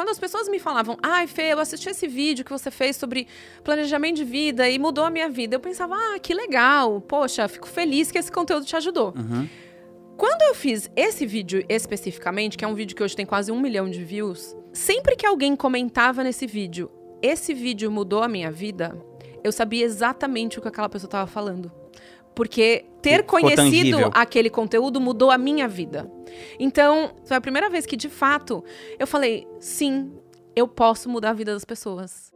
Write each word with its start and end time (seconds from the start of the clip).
quando 0.00 0.08
as 0.08 0.18
pessoas 0.18 0.48
me 0.48 0.58
falavam, 0.58 0.96
ai, 1.02 1.26
Fê, 1.26 1.52
eu 1.52 1.58
assisti 1.58 1.90
esse 1.90 2.08
vídeo 2.08 2.42
que 2.42 2.50
você 2.50 2.70
fez 2.70 2.96
sobre 2.96 3.28
planejamento 3.62 4.16
de 4.16 4.24
vida 4.24 4.66
e 4.66 4.78
mudou 4.78 5.04
a 5.04 5.10
minha 5.10 5.28
vida, 5.28 5.56
eu 5.56 5.60
pensava, 5.60 5.94
ah, 5.94 6.18
que 6.18 6.32
legal, 6.32 7.02
poxa, 7.02 7.46
fico 7.48 7.68
feliz 7.68 8.10
que 8.10 8.16
esse 8.16 8.32
conteúdo 8.32 8.64
te 8.64 8.74
ajudou. 8.74 9.12
Uhum. 9.14 9.46
Quando 10.16 10.40
eu 10.40 10.54
fiz 10.54 10.90
esse 10.96 11.26
vídeo 11.26 11.62
especificamente, 11.68 12.56
que 12.56 12.64
é 12.64 12.68
um 12.68 12.74
vídeo 12.74 12.96
que 12.96 13.02
hoje 13.02 13.14
tem 13.14 13.26
quase 13.26 13.52
um 13.52 13.60
milhão 13.60 13.90
de 13.90 14.02
views, 14.02 14.56
sempre 14.72 15.14
que 15.16 15.26
alguém 15.26 15.54
comentava 15.54 16.24
nesse 16.24 16.46
vídeo, 16.46 16.90
esse 17.20 17.52
vídeo 17.52 17.90
mudou 17.90 18.22
a 18.22 18.28
minha 18.28 18.50
vida, 18.50 18.98
eu 19.44 19.52
sabia 19.52 19.84
exatamente 19.84 20.58
o 20.58 20.62
que 20.62 20.68
aquela 20.68 20.88
pessoa 20.88 21.08
estava 21.08 21.26
falando. 21.26 21.70
Porque 22.34 22.86
ter 23.02 23.18
Ficou 23.18 23.40
conhecido 23.40 23.56
tangível. 23.56 24.10
aquele 24.14 24.50
conteúdo 24.50 25.00
mudou 25.00 25.30
a 25.30 25.38
minha 25.38 25.66
vida. 25.66 26.10
Então, 26.58 27.12
foi 27.24 27.36
a 27.36 27.40
primeira 27.40 27.68
vez 27.68 27.86
que, 27.86 27.96
de 27.96 28.08
fato, 28.08 28.64
eu 28.98 29.06
falei: 29.06 29.46
sim, 29.58 30.12
eu 30.54 30.68
posso 30.68 31.08
mudar 31.08 31.30
a 31.30 31.34
vida 31.34 31.52
das 31.52 31.64
pessoas. 31.64 32.32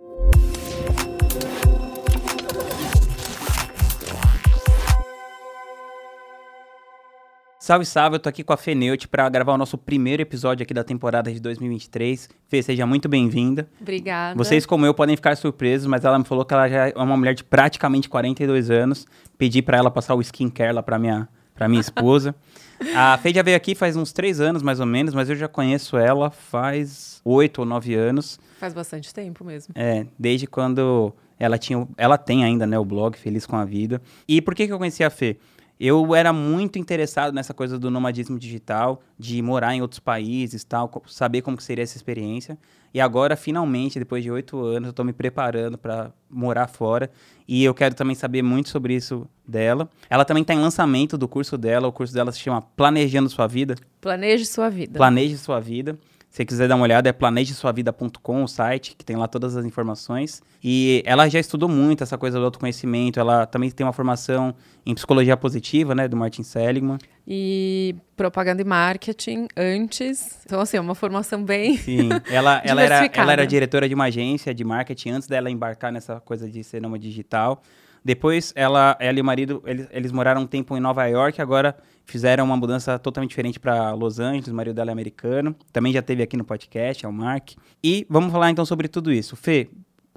Salve, 7.65 7.87
salve, 7.87 8.17
eu 8.17 8.21
tô 8.21 8.29
aqui 8.29 8.45
com 8.45 8.53
a 8.53 8.59
Feneute 8.59 9.09
pra 9.09 9.27
gravar 9.27 9.55
o 9.55 9.57
nosso 9.57 9.79
primeiro 9.79 10.21
episódio 10.21 10.63
aqui 10.63 10.75
da 10.75 10.85
temporada 10.85 11.33
de 11.33 11.41
2023. 11.41 12.29
Fê, 12.47 12.63
seja 12.63 12.85
muito 12.85 13.09
bem-vinda. 13.09 13.67
Obrigada. 13.81 14.37
Vocês, 14.37 14.67
como 14.67 14.85
eu, 14.85 14.93
podem 14.93 15.17
ficar 15.17 15.35
surpresos, 15.35 15.87
mas 15.87 16.05
ela 16.05 16.19
me 16.19 16.27
falou 16.27 16.45
que 16.45 16.53
ela 16.53 16.69
já 16.69 16.89
é 16.91 16.93
uma 16.95 17.17
mulher 17.17 17.33
de 17.33 17.43
praticamente 17.43 18.07
42 18.07 18.71
anos. 18.71 19.07
Pedi 19.39 19.63
pra 19.63 19.79
ela 19.79 19.91
passar 19.91 20.15
o 20.15 20.21
skincare 20.21 20.75
lá 20.75 20.83
pra 20.83 20.99
minha, 20.99 21.27
pra 21.55 21.67
minha 21.67 21.81
esposa. 21.81 22.35
a 22.95 23.17
Fê 23.17 23.33
já 23.33 23.41
veio 23.43 23.57
aqui 23.57 23.75
faz 23.75 23.97
uns 23.97 24.13
três 24.13 24.43
anos, 24.43 24.63
mais 24.63 24.79
ou 24.79 24.85
menos, 24.85 25.15
mas 25.15 25.31
eu 25.31 25.35
já 25.35 25.49
conheço 25.49 25.97
ela 25.97 26.31
faz 26.31 27.23
oito 27.25 27.61
ou 27.61 27.65
nove 27.65 27.95
anos. 27.95 28.39
Faz 28.61 28.75
bastante 28.75 29.15
tempo 29.15 29.43
mesmo. 29.43 29.73
É, 29.75 30.07
desde 30.19 30.47
quando 30.47 31.15
ela 31.39 31.59
tinha. 31.59 31.89
Ela 31.97 32.19
tem 32.19 32.45
ainda, 32.45 32.67
né, 32.67 32.79
o 32.79 32.85
blog 32.85 33.17
Feliz 33.17 33.47
com 33.47 33.57
a 33.57 33.65
Vida. 33.65 34.03
E 34.29 34.43
por 34.43 34.55
que, 34.55 34.67
que 34.67 34.73
eu 34.73 34.79
conheci 34.79 35.03
a 35.03 35.09
Fê? 35.09 35.39
Eu 35.87 36.15
era 36.15 36.33
muito 36.33 36.79
interessado 36.79 37.35
nessa 37.35 37.53
coisa 37.53 37.79
do 37.79 37.91
nomadismo 37.91 38.39
digital, 38.39 39.03
de 39.19 39.43
morar 39.43 39.75
em 39.75 39.83
outros 39.83 40.01
países, 40.01 40.65
tal, 40.65 40.91
saber 41.07 41.43
como 41.43 41.59
que 41.59 41.63
seria 41.63 41.85
essa 41.85 41.95
experiência. 41.95 42.57
E 42.95 42.99
agora, 42.99 43.37
finalmente, 43.37 43.99
depois 43.99 44.25
de 44.25 44.31
oito 44.31 44.59
anos, 44.65 44.87
eu 44.87 44.91
estou 44.93 45.05
me 45.05 45.13
preparando 45.13 45.77
para 45.77 46.11
morar 46.31 46.69
fora. 46.69 47.11
E 47.47 47.63
eu 47.63 47.75
quero 47.75 47.95
também 47.95 48.17
saber 48.17 48.41
muito 48.41 48.71
sobre 48.71 48.95
isso 48.95 49.29
dela. 49.47 49.87
Ela 50.09 50.25
também 50.25 50.41
está 50.41 50.55
em 50.55 50.59
lançamento 50.59 51.19
do 51.19 51.29
curso 51.29 51.59
dela. 51.59 51.87
O 51.87 51.93
curso 51.93 52.15
dela 52.15 52.33
se 52.33 52.39
chama 52.39 52.63
Planejando 52.63 53.29
Sua 53.29 53.47
Vida. 53.47 53.75
Planeje 54.01 54.47
sua 54.47 54.71
vida. 54.71 54.97
Planeje 54.97 55.37
Sua 55.37 55.61
Vida. 55.61 55.99
Se 56.35 56.39
você 56.39 56.45
quiser 56.47 56.67
dar 56.67 56.75
uma 56.75 56.83
olhada, 56.83 57.09
é 57.09 57.13
planejesuavida.com, 57.13 58.43
o 58.43 58.49
site, 58.49 58.97
que 58.97 59.05
tem 59.05 59.15
lá 59.15 59.29
todas 59.29 59.57
as 59.57 59.65
informações. 59.65 60.43
E 60.65 61.01
ela 61.07 61.29
já 61.29 61.39
estudou 61.39 61.69
muito 61.69 62.03
essa 62.03 62.19
coisa 62.19 62.41
do 62.41 62.45
autoconhecimento. 62.45 63.21
Ela 63.21 63.47
também 63.47 63.71
tem 63.71 63.87
uma 63.87 63.93
formação 63.93 64.53
em 64.85 64.93
psicologia 64.97 65.37
positiva, 65.37 65.95
né, 65.95 66.09
do 66.09 66.17
Martin 66.17 66.43
Seligman. 66.43 66.99
E 67.25 67.95
propaganda 68.17 68.61
e 68.63 68.65
marketing 68.65 69.47
antes. 69.57 70.41
Então, 70.45 70.61
assim, 70.61 70.77
é 70.77 70.81
uma 70.81 70.97
formação 70.97 71.41
bem. 71.41 71.77
Sim, 71.77 72.09
ela, 72.29 72.61
ela, 72.67 72.83
era, 72.83 73.11
ela 73.15 73.33
era 73.33 73.47
diretora 73.47 73.89
de 73.89 73.95
uma 73.95 74.07
agência 74.07 74.53
de 74.53 74.65
marketing 74.65 75.11
antes 75.11 75.29
dela 75.29 75.49
embarcar 75.49 75.93
nessa 75.93 76.19
coisa 76.19 76.51
de 76.51 76.65
ser 76.65 76.83
nômade 76.83 77.05
digital. 77.05 77.63
Depois, 78.05 78.53
ela, 78.55 78.97
ela 79.01 79.19
e 79.19 79.23
o 79.23 79.25
marido, 79.25 79.63
eles, 79.65 79.89
eles 79.91 80.13
moraram 80.13 80.43
um 80.43 80.47
tempo 80.47 80.77
em 80.77 80.81
Nova 80.81 81.07
York, 81.07 81.41
agora 81.41 81.75
fizeram 82.05 82.45
uma 82.45 82.57
mudança 82.57 82.99
totalmente 82.99 83.31
diferente 83.31 83.59
para 83.59 83.93
Los 83.95 84.21
Angeles. 84.21 84.49
O 84.49 84.55
marido 84.55 84.75
dela 84.75 84.91
é 84.91 84.93
americano. 84.93 85.57
Também 85.73 85.93
já 85.93 86.03
teve 86.03 86.23
aqui 86.23 86.37
no 86.37 86.45
podcast, 86.45 87.07
é 87.07 87.09
o 87.09 87.13
Mark. 87.13 87.53
E 87.83 88.07
vamos 88.11 88.31
falar 88.31 88.51
então 88.51 88.67
sobre 88.67 88.89
tudo 88.89 89.11
isso. 89.11 89.37
Fê, 89.37 89.71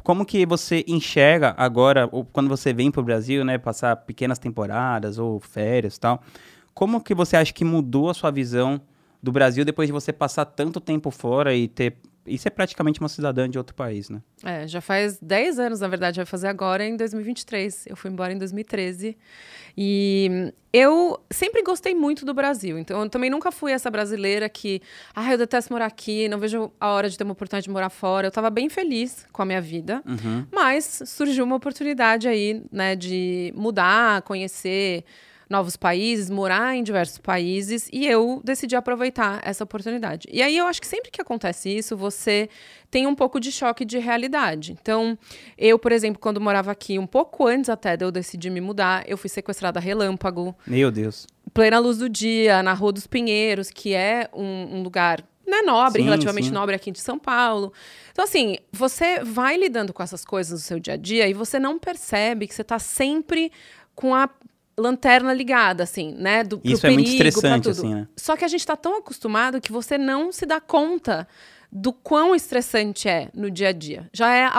como 0.04 0.26
que 0.26 0.46
você 0.46 0.84
enxerga 0.88 1.56
agora, 1.58 2.10
ou 2.12 2.26
quando 2.26 2.50
você 2.50 2.74
vem 2.74 2.92
para 2.92 3.02
o 3.02 3.04
Brasil, 3.04 3.46
né, 3.46 3.58
passar 3.58 3.96
pequenas 3.96 4.38
temporadas 4.38 5.18
ou 5.18 5.40
férias 5.40 5.96
e 5.96 6.00
tal, 6.00 6.22
como 6.74 7.02
que 7.02 7.16
você 7.16 7.38
acha 7.38 7.54
que 7.54 7.64
mudou 7.64 8.10
a 8.10 8.14
sua 8.14 8.32
visão 8.32 8.82
do 9.22 9.32
Brasil 9.32 9.66
depois 9.66 9.88
de 9.88 9.94
você 9.94 10.14
passar 10.14 10.46
tanto 10.46 10.80
tempo 10.80 11.10
fora 11.10 11.56
e 11.56 11.68
ter 11.68 11.98
e 12.28 12.38
ser 12.38 12.52
praticamente 12.52 13.00
uma 13.00 13.10
cidadã 13.10 13.50
de 13.50 13.58
outro 13.58 13.74
país, 13.74 14.10
né? 14.10 14.22
É, 14.44 14.68
já 14.68 14.82
faz 14.82 15.18
10 15.20 15.60
anos, 15.60 15.80
na 15.80 15.88
verdade, 15.88 16.18
vai 16.18 16.26
fazer 16.26 16.48
agora 16.48 16.86
em 16.86 16.96
2023. 16.96 17.88
Eu 17.88 17.96
fui 17.96 18.12
embora 18.12 18.34
em 18.34 18.38
2013. 18.38 19.18
E 19.78 20.52
eu 20.74 21.20
sempre 21.32 21.62
gostei 21.62 21.94
muito 21.94 22.26
do 22.26 22.34
Brasil. 22.34 22.80
Então, 22.80 23.04
eu 23.04 23.10
também 23.10 23.30
nunca 23.30 23.52
fui 23.52 23.72
essa 23.72 23.92
brasileira 23.92 24.50
que, 24.50 24.82
ah, 25.16 25.32
eu 25.32 25.38
detesto 25.38 25.72
morar 25.72 25.86
aqui, 25.86 26.28
não 26.28 26.40
vejo 26.40 26.72
a 26.80 26.90
hora 26.90 27.10
de 27.10 27.18
ter 27.18 27.24
uma 27.24 27.34
oportunidade 27.34 27.66
de 27.66 27.70
morar 27.70 27.90
fora. 27.90 28.28
Eu 28.28 28.30
estava 28.30 28.50
bem 28.50 28.70
feliz 28.70 29.26
com 29.32 29.42
a 29.42 29.46
minha 29.46 29.62
vida. 29.62 30.02
Uhum. 30.06 30.46
Mas 30.52 31.04
surgiu 31.06 31.46
uma 31.46 31.56
oportunidade 31.56 32.28
aí, 32.28 32.64
né, 32.72 32.96
de 32.96 33.54
mudar, 33.56 34.24
conhecer 34.24 35.04
novos 35.50 35.78
países, 35.78 36.30
morar 36.30 36.76
em 36.76 36.84
diversos 36.84 37.18
países, 37.18 37.90
e 37.92 38.06
eu 38.06 38.42
decidi 38.44 38.76
aproveitar 38.76 39.40
essa 39.44 39.64
oportunidade. 39.64 40.28
E 40.32 40.42
aí 40.42 40.58
eu 40.58 40.68
acho 40.68 40.82
que 40.82 40.88
sempre 40.88 41.10
que 41.10 41.22
acontece 41.22 41.70
isso, 41.70 41.96
você 41.96 42.50
tem 42.92 43.08
um 43.08 43.16
pouco 43.16 43.40
de 43.40 43.52
choque 43.52 43.86
de 43.86 43.98
realidade. 43.98 44.76
Então, 44.80 45.18
eu, 45.58 45.80
por 45.80 45.92
exemplo, 45.92 46.20
quando 46.20 46.42
morava 46.42 46.72
aqui, 46.72 47.00
um 47.00 47.08
pouco 47.08 47.48
antes 47.48 47.70
até 47.70 47.96
de 47.96 48.04
eu 48.04 48.12
decidir 48.12 48.50
me 48.50 48.62
mudar, 48.62 49.04
eu 49.08 49.18
fui 49.18 49.30
sequestrada 49.30 49.80
relâmpago, 49.80 50.56
Meu 50.66 50.92
Deus. 50.92 51.28
plena 51.54 51.80
luz 51.80 51.98
do 51.98 52.10
dia, 52.10 52.62
na 52.62 52.74
Rua 52.74 52.92
dos 52.92 53.08
Pinheiros, 53.08 53.70
que 53.70 53.94
é 53.94 54.30
um, 54.34 54.78
um 54.78 54.84
lugar 54.84 55.24
né, 55.46 55.62
nobre, 55.62 56.02
Sim, 56.02 56.10
relativamente 56.10 56.48
sim. 56.48 56.54
nobre 56.54 56.76
aqui 56.76 56.92
de 56.92 57.00
São 57.00 57.18
Paulo. 57.18 57.72
Então, 58.12 58.26
assim, 58.26 58.58
você 58.72 59.24
vai 59.24 59.56
lidando 59.56 59.94
com 59.94 60.04
essas 60.04 60.26
coisas 60.26 60.52
no 60.52 60.60
seu 60.60 60.78
dia 60.78 60.96
a 60.96 60.98
dia 60.98 61.28
e 61.28 61.34
você 61.34 61.58
não 61.58 61.80
percebe 61.80 62.48
que 62.48 62.54
você 62.54 62.64
está 62.64 62.78
sempre 62.78 63.50
com 63.96 64.14
a 64.14 64.30
lanterna 64.80 65.34
ligada, 65.34 65.84
assim, 65.84 66.14
né? 66.18 66.44
Do, 66.44 66.62
Isso 66.64 66.86
é 66.86 66.90
muito 66.92 67.06
perigo, 67.06 67.18
pra 67.20 67.28
estressante, 67.30 67.64
tudo. 67.64 67.72
assim, 67.72 67.94
né? 67.96 68.08
Só 68.16 68.36
que 68.38 68.46
a 68.46 68.48
gente 68.48 68.60
está 68.60 68.76
tão 68.76 68.98
acostumado 68.98 69.60
que 69.60 69.72
você 69.72 69.98
não 69.98 70.32
se 70.32 70.46
dá 70.46 70.62
conta 70.62 71.28
do 71.72 71.92
quão 71.92 72.34
estressante 72.34 73.10
é 73.10 73.30
no 73.34 73.52
dia 73.52 73.70
a 73.70 73.72
dia. 73.74 74.08
Já 74.14 74.34
é 74.34 74.50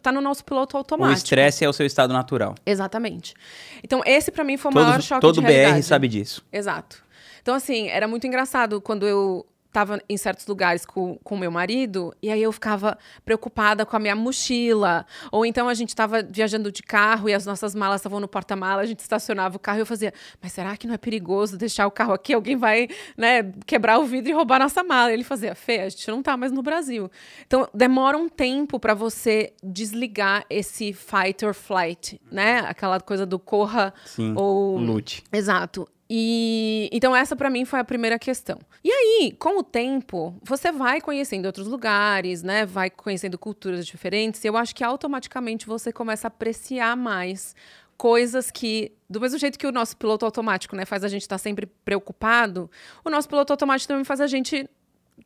tá 0.00 0.12
no 0.12 0.20
nosso 0.20 0.44
piloto 0.44 0.76
O 0.76 0.78
automático. 0.78 1.16
estresse 1.18 1.64
é 1.64 1.68
o 1.68 1.72
seu 1.72 1.84
estado 1.86 2.12
natural. 2.12 2.54
Exatamente. 2.64 3.34
Então, 3.82 4.02
esse 4.06 4.30
para 4.30 4.44
mim 4.44 4.56
foi 4.56 4.70
o 4.70 4.74
maior 4.74 4.92
Todo, 4.92 5.02
choque 5.02 5.20
todo 5.20 5.34
de 5.36 5.40
BR 5.40 5.48
realidade. 5.48 5.82
sabe 5.86 6.06
disso. 6.06 6.44
Exato. 6.52 7.02
Então, 7.40 7.54
assim, 7.54 7.88
era 7.88 8.06
muito 8.06 8.26
engraçado 8.26 8.80
quando 8.80 9.06
eu 9.08 9.44
tava 9.72 10.00
em 10.08 10.16
certos 10.16 10.46
lugares 10.46 10.84
com 10.84 11.18
o 11.24 11.36
meu 11.36 11.50
marido, 11.50 12.14
e 12.22 12.30
aí 12.30 12.42
eu 12.42 12.52
ficava 12.52 12.98
preocupada 13.24 13.86
com 13.86 13.96
a 13.96 13.98
minha 13.98 14.14
mochila. 14.14 15.06
Ou 15.30 15.46
então 15.46 15.68
a 15.68 15.74
gente 15.74 15.96
tava 15.96 16.22
viajando 16.22 16.70
de 16.70 16.82
carro 16.82 17.28
e 17.28 17.34
as 17.34 17.46
nossas 17.46 17.74
malas 17.74 18.00
estavam 18.00 18.20
no 18.20 18.28
porta-mala, 18.28 18.82
a 18.82 18.86
gente 18.86 19.00
estacionava 19.00 19.56
o 19.56 19.58
carro 19.58 19.78
e 19.78 19.80
eu 19.80 19.86
fazia, 19.86 20.12
mas 20.40 20.52
será 20.52 20.76
que 20.76 20.86
não 20.86 20.94
é 20.94 20.98
perigoso 20.98 21.56
deixar 21.56 21.86
o 21.86 21.90
carro 21.90 22.12
aqui? 22.12 22.34
Alguém 22.34 22.56
vai, 22.56 22.88
né, 23.16 23.50
quebrar 23.66 23.98
o 23.98 24.04
vidro 24.04 24.30
e 24.30 24.34
roubar 24.34 24.58
nossa 24.58 24.84
mala. 24.84 25.10
E 25.10 25.14
ele 25.14 25.24
fazia, 25.24 25.54
Fê, 25.54 25.80
a 25.80 25.88
gente 25.88 26.08
não 26.08 26.22
tá 26.22 26.36
mais 26.36 26.52
no 26.52 26.62
Brasil. 26.62 27.10
Então, 27.46 27.66
demora 27.72 28.16
um 28.18 28.28
tempo 28.28 28.78
para 28.78 28.94
você 28.94 29.54
desligar 29.62 30.44
esse 30.50 30.92
fight 30.92 31.44
or 31.44 31.54
flight, 31.54 32.20
né? 32.30 32.60
Aquela 32.60 33.00
coisa 33.00 33.24
do 33.24 33.38
corra 33.38 33.94
Sim. 34.04 34.34
ou 34.36 34.76
Lute. 34.76 35.24
Exato. 35.32 35.88
E 36.14 36.90
então 36.92 37.16
essa 37.16 37.34
pra 37.34 37.48
mim 37.48 37.64
foi 37.64 37.80
a 37.80 37.84
primeira 37.84 38.18
questão. 38.18 38.58
E 38.84 38.90
aí, 38.92 39.34
com 39.38 39.58
o 39.58 39.62
tempo, 39.62 40.36
você 40.42 40.70
vai 40.70 41.00
conhecendo 41.00 41.46
outros 41.46 41.66
lugares, 41.66 42.42
né? 42.42 42.66
Vai 42.66 42.90
conhecendo 42.90 43.38
culturas 43.38 43.86
diferentes. 43.86 44.44
E 44.44 44.46
eu 44.46 44.54
acho 44.54 44.74
que 44.74 44.84
automaticamente 44.84 45.66
você 45.66 45.90
começa 45.90 46.26
a 46.26 46.28
apreciar 46.28 46.94
mais 46.98 47.56
coisas 47.96 48.50
que, 48.50 48.92
do 49.08 49.22
mesmo 49.22 49.38
jeito 49.38 49.58
que 49.58 49.66
o 49.66 49.72
nosso 49.72 49.96
piloto 49.96 50.26
automático, 50.26 50.76
né, 50.76 50.84
faz 50.84 51.02
a 51.02 51.08
gente 51.08 51.22
estar 51.22 51.38
sempre 51.38 51.64
preocupado, 51.82 52.70
o 53.02 53.08
nosso 53.08 53.26
piloto 53.26 53.50
automático 53.50 53.88
também 53.88 54.04
faz 54.04 54.20
a 54.20 54.26
gente 54.26 54.68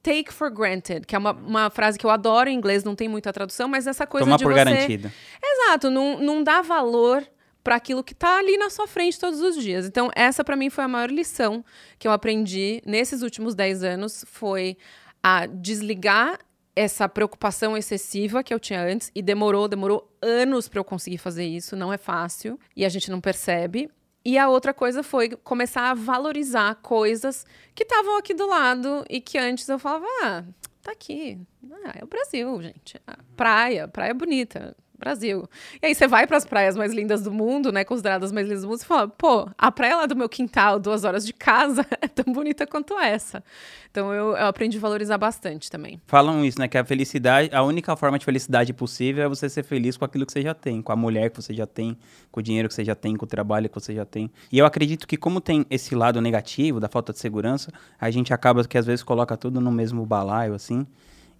take 0.05 0.33
for 0.33 0.51
granted, 0.51 1.05
que 1.05 1.17
é 1.17 1.19
uma, 1.19 1.33
uma 1.33 1.69
frase 1.69 1.99
que 1.99 2.07
eu 2.07 2.11
adoro 2.11 2.49
em 2.49 2.55
inglês, 2.55 2.85
não 2.85 2.95
tem 2.95 3.09
muita 3.09 3.33
tradução, 3.33 3.67
mas 3.67 3.89
essa 3.89 4.07
coisa 4.07 4.25
Tomar 4.25 4.37
de 4.37 4.45
por 4.45 4.53
você 4.53 4.65
garantida. 4.65 5.13
Exato, 5.43 5.91
não, 5.91 6.21
não 6.21 6.45
dá 6.45 6.63
valor 6.63 7.27
para 7.67 7.75
aquilo 7.75 8.05
que 8.05 8.15
tá 8.15 8.39
ali 8.39 8.57
na 8.57 8.71
sua 8.71 8.87
frente 8.87 9.19
todos 9.19 9.41
os 9.41 9.61
dias. 9.61 9.87
Então, 9.87 10.09
essa 10.15 10.45
para 10.45 10.55
mim 10.55 10.71
foi 10.71 10.85
a 10.85 10.89
maior 10.89 11.11
lição 11.11 11.65
que 11.99 12.07
eu 12.07 12.13
aprendi 12.13 12.81
nesses 12.87 13.23
últimos 13.23 13.57
10 13.57 13.83
anos 13.83 14.25
foi 14.29 14.77
a 15.21 15.47
desligar 15.47 16.39
essa 16.77 17.09
preocupação 17.09 17.77
excessiva 17.77 18.45
que 18.45 18.55
eu 18.55 18.61
tinha 18.61 18.81
antes 18.81 19.11
e 19.13 19.21
demorou, 19.21 19.67
demorou 19.67 20.09
anos 20.23 20.69
para 20.69 20.79
eu 20.79 20.85
conseguir 20.85 21.19
fazer 21.19 21.45
isso, 21.45 21.75
não 21.75 21.93
é 21.93 21.99
fácil 21.99 22.57
e 22.77 22.85
a 22.85 22.89
gente 22.89 23.11
não 23.11 23.21
percebe. 23.21 23.91
E 24.25 24.39
a 24.39 24.49
outra 24.49 24.73
coisa 24.73 25.03
foi 25.03 25.31
começar 25.31 25.91
a 25.91 25.95
valorizar 25.95 26.77
coisas 26.77 27.45
que 27.75 27.83
estavam 27.83 28.17
aqui 28.17 28.33
do 28.33 28.47
lado 28.47 29.05
e 29.11 29.21
que 29.21 29.39
antes 29.39 29.69
eu 29.69 29.81
falava, 29.81 30.07
ah, 30.23 30.45
tá 30.83 30.93
aqui. 30.93 31.37
Ah, 31.85 31.95
é 31.99 32.05
o 32.05 32.07
Brasil, 32.07 32.63
gente. 32.63 33.01
Ah, 33.05 33.19
praia, 33.37 33.89
praia 33.89 34.15
bonita. 34.15 34.77
Brasil. 34.99 35.49
E 35.83 35.87
aí 35.87 35.95
você 35.95 36.07
vai 36.07 36.27
para 36.27 36.37
as 36.37 36.45
praias 36.45 36.77
mais 36.77 36.93
lindas 36.93 37.23
do 37.23 37.33
mundo, 37.33 37.71
né? 37.73 37.85
Consideradas 37.85 38.33
mais 38.33 38.47
lindas 38.47 38.63
do 38.63 38.69
mundo, 38.69 38.79
você 38.79 38.85
fala, 38.85 39.09
pô, 39.09 39.49
a 39.57 39.71
praia 39.71 39.97
lá 39.97 40.07
do 40.07 40.17
meu 40.17 40.29
quintal, 40.29 40.79
duas 40.79 41.05
horas 41.05 41.25
de 41.27 41.33
casa, 41.33 41.87
é 42.01 42.09
tão 42.09 42.33
bonita 42.33 42.67
quanto 42.67 42.99
essa. 42.99 43.43
Então 43.91 44.13
eu, 44.13 44.37
eu 44.37 44.47
aprendi 44.47 44.77
a 44.77 44.81
valorizar 44.81 45.17
bastante 45.17 45.71
também. 45.71 46.01
Falam 46.07 46.45
isso, 46.45 46.59
né? 46.59 46.69
Que 46.69 46.77
a 46.77 46.85
felicidade, 46.85 47.51
a 47.53 47.63
única 47.63 47.97
forma 47.97 48.19
de 48.19 48.25
felicidade 48.25 48.73
possível 48.73 49.25
é 49.25 49.29
você 49.29 49.49
ser 49.49 49.63
feliz 49.63 49.97
com 49.97 50.05
aquilo 50.05 50.27
que 50.27 50.33
você 50.33 50.43
já 50.43 50.55
tem, 50.55 50.83
com 50.83 50.93
a 50.93 50.97
mulher 50.97 51.31
que 51.31 51.41
você 51.41 51.55
já 51.55 51.67
tem, 51.67 51.97
com 52.31 52.41
o 52.41 52.43
dinheiro 52.43 52.69
que 52.69 52.75
você 52.75 52.85
já 52.85 52.95
tem, 52.95 53.17
com 53.17 53.25
o 53.25 53.29
trabalho 53.29 53.69
que 53.69 53.75
você 53.75 53.95
já 53.95 54.05
tem. 54.05 54.31
E 54.53 54.59
eu 54.59 54.67
acredito 54.67 55.07
que, 55.07 55.17
como 55.17 55.41
tem 55.41 55.65
esse 55.71 55.95
lado 55.95 56.21
negativo 56.21 56.79
da 56.79 56.89
falta 56.89 57.13
de 57.13 57.19
segurança, 57.19 57.73
a 57.99 58.11
gente 58.11 58.35
acaba 58.35 58.65
que 58.65 58.77
às 58.77 58.87
vezes 58.87 59.03
coloca 59.03 59.37
tudo 59.37 59.61
no 59.61 59.73
mesmo 59.73 60.05
balaio, 60.05 60.55
assim 60.55 60.87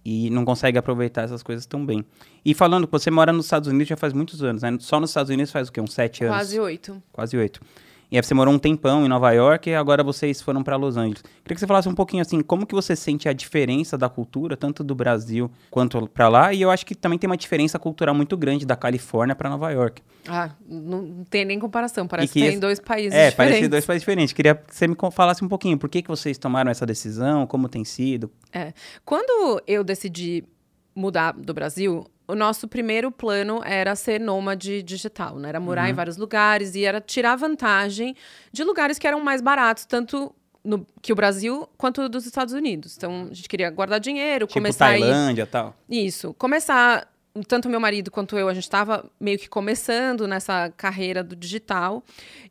e 0.09 0.29
não 0.29 0.45
consegue 0.45 0.77
aproveitar 0.77 1.23
essas 1.23 1.43
coisas 1.43 1.65
tão 1.65 1.85
bem. 1.85 2.01
E 2.45 2.53
falando 2.53 2.87
que 2.87 2.91
você 2.93 3.11
mora 3.11 3.33
nos 3.33 3.47
Estados 3.47 3.67
Unidos 3.67 3.89
já 3.89 3.97
faz 3.97 4.13
muitos 4.13 4.41
anos, 4.41 4.61
né? 4.61 4.77
Só 4.79 5.01
nos 5.01 5.09
Estados 5.09 5.29
Unidos 5.29 5.51
faz 5.51 5.67
o 5.67 5.71
quê? 5.71 5.81
Uns 5.81 5.93
sete 5.93 6.23
anos? 6.23 6.37
Quase 6.37 6.57
oito. 6.57 7.03
Quase 7.11 7.35
oito. 7.35 7.59
E 8.09 8.15
aí 8.15 8.23
você 8.23 8.33
morou 8.33 8.53
um 8.53 8.59
tempão 8.59 9.05
em 9.05 9.09
Nova 9.09 9.31
York 9.31 9.69
e 9.69 9.75
agora 9.75 10.01
vocês 10.01 10.41
foram 10.41 10.63
para 10.63 10.77
Los 10.77 10.95
Angeles. 10.95 11.21
Queria 11.21 11.55
que 11.55 11.59
você 11.59 11.67
falasse 11.67 11.89
um 11.89 11.93
pouquinho 11.93 12.21
assim, 12.21 12.41
como 12.41 12.65
que 12.65 12.73
você 12.73 12.95
sente 12.95 13.27
a 13.27 13.33
diferença 13.33 13.97
da 13.97 14.07
cultura, 14.07 14.55
tanto 14.55 14.81
do 14.81 14.95
Brasil 14.95 15.51
quanto 15.69 16.07
para 16.07 16.29
lá? 16.29 16.53
E 16.53 16.61
eu 16.61 16.71
acho 16.71 16.85
que 16.85 16.95
também 16.95 17.19
tem 17.19 17.29
uma 17.29 17.35
diferença 17.35 17.77
cultural 17.77 18.15
muito 18.15 18.37
grande 18.37 18.65
da 18.65 18.77
Califórnia 18.77 19.35
para 19.35 19.49
Nova 19.49 19.69
York. 19.71 20.01
Ah, 20.25 20.51
não 20.65 21.25
tem 21.29 21.43
nem 21.43 21.59
comparação. 21.59 22.07
Parece 22.07 22.31
que, 22.31 22.41
que 22.41 22.49
tem 22.49 22.59
dois 22.59 22.79
países 22.79 23.13
é, 23.13 23.29
diferentes. 23.29 23.33
É, 23.33 23.35
parece 23.35 23.67
dois 23.67 23.85
países 23.85 24.01
diferentes. 24.03 24.33
Queria 24.33 24.55
que 24.55 24.73
você 24.73 24.87
me 24.87 24.95
falasse 25.11 25.43
um 25.43 25.49
pouquinho, 25.49 25.77
por 25.77 25.89
que, 25.89 26.01
que 26.01 26.07
vocês 26.07 26.37
tomaram 26.37 26.71
essa 26.71 26.85
decisão, 26.85 27.45
como 27.45 27.67
tem 27.67 27.83
sido? 27.83 28.31
É, 28.53 28.73
quando 29.03 29.61
eu 29.67 29.83
decidi 29.83 30.45
mudar 30.95 31.33
do 31.33 31.53
Brasil, 31.53 32.05
o 32.27 32.35
nosso 32.35 32.67
primeiro 32.67 33.09
plano 33.09 33.61
era 33.63 33.95
ser 33.95 34.19
nômade 34.19 34.83
digital, 34.83 35.37
né? 35.37 35.49
Era 35.49 35.59
morar 35.59 35.83
uhum. 35.83 35.89
em 35.89 35.93
vários 35.93 36.17
lugares 36.17 36.75
e 36.75 36.83
era 36.83 36.99
tirar 36.99 37.35
vantagem 37.35 38.15
de 38.51 38.63
lugares 38.63 38.99
que 38.99 39.07
eram 39.07 39.21
mais 39.21 39.41
baratos, 39.41 39.85
tanto 39.85 40.35
no, 40.63 40.85
que 41.01 41.13
o 41.13 41.15
Brasil 41.15 41.67
quanto 41.77 42.09
dos 42.09 42.25
Estados 42.25 42.53
Unidos. 42.53 42.95
Então, 42.97 43.29
a 43.31 43.33
gente 43.33 43.47
queria 43.47 43.69
guardar 43.69 43.99
dinheiro, 43.99 44.45
tipo 44.45 44.59
começar 44.59 44.87
Tailândia 44.87 45.43
e 45.43 45.45
tal. 45.45 45.75
Isso, 45.89 46.33
começar 46.33 47.07
tanto 47.45 47.69
meu 47.69 47.79
marido 47.79 48.09
quanto 48.09 48.37
eu, 48.37 48.47
a 48.47 48.53
gente 48.53 48.63
estava 48.63 49.09
meio 49.19 49.37
que 49.37 49.49
começando 49.49 50.27
nessa 50.27 50.71
carreira 50.75 51.23
do 51.23 51.35
digital. 51.35 52.03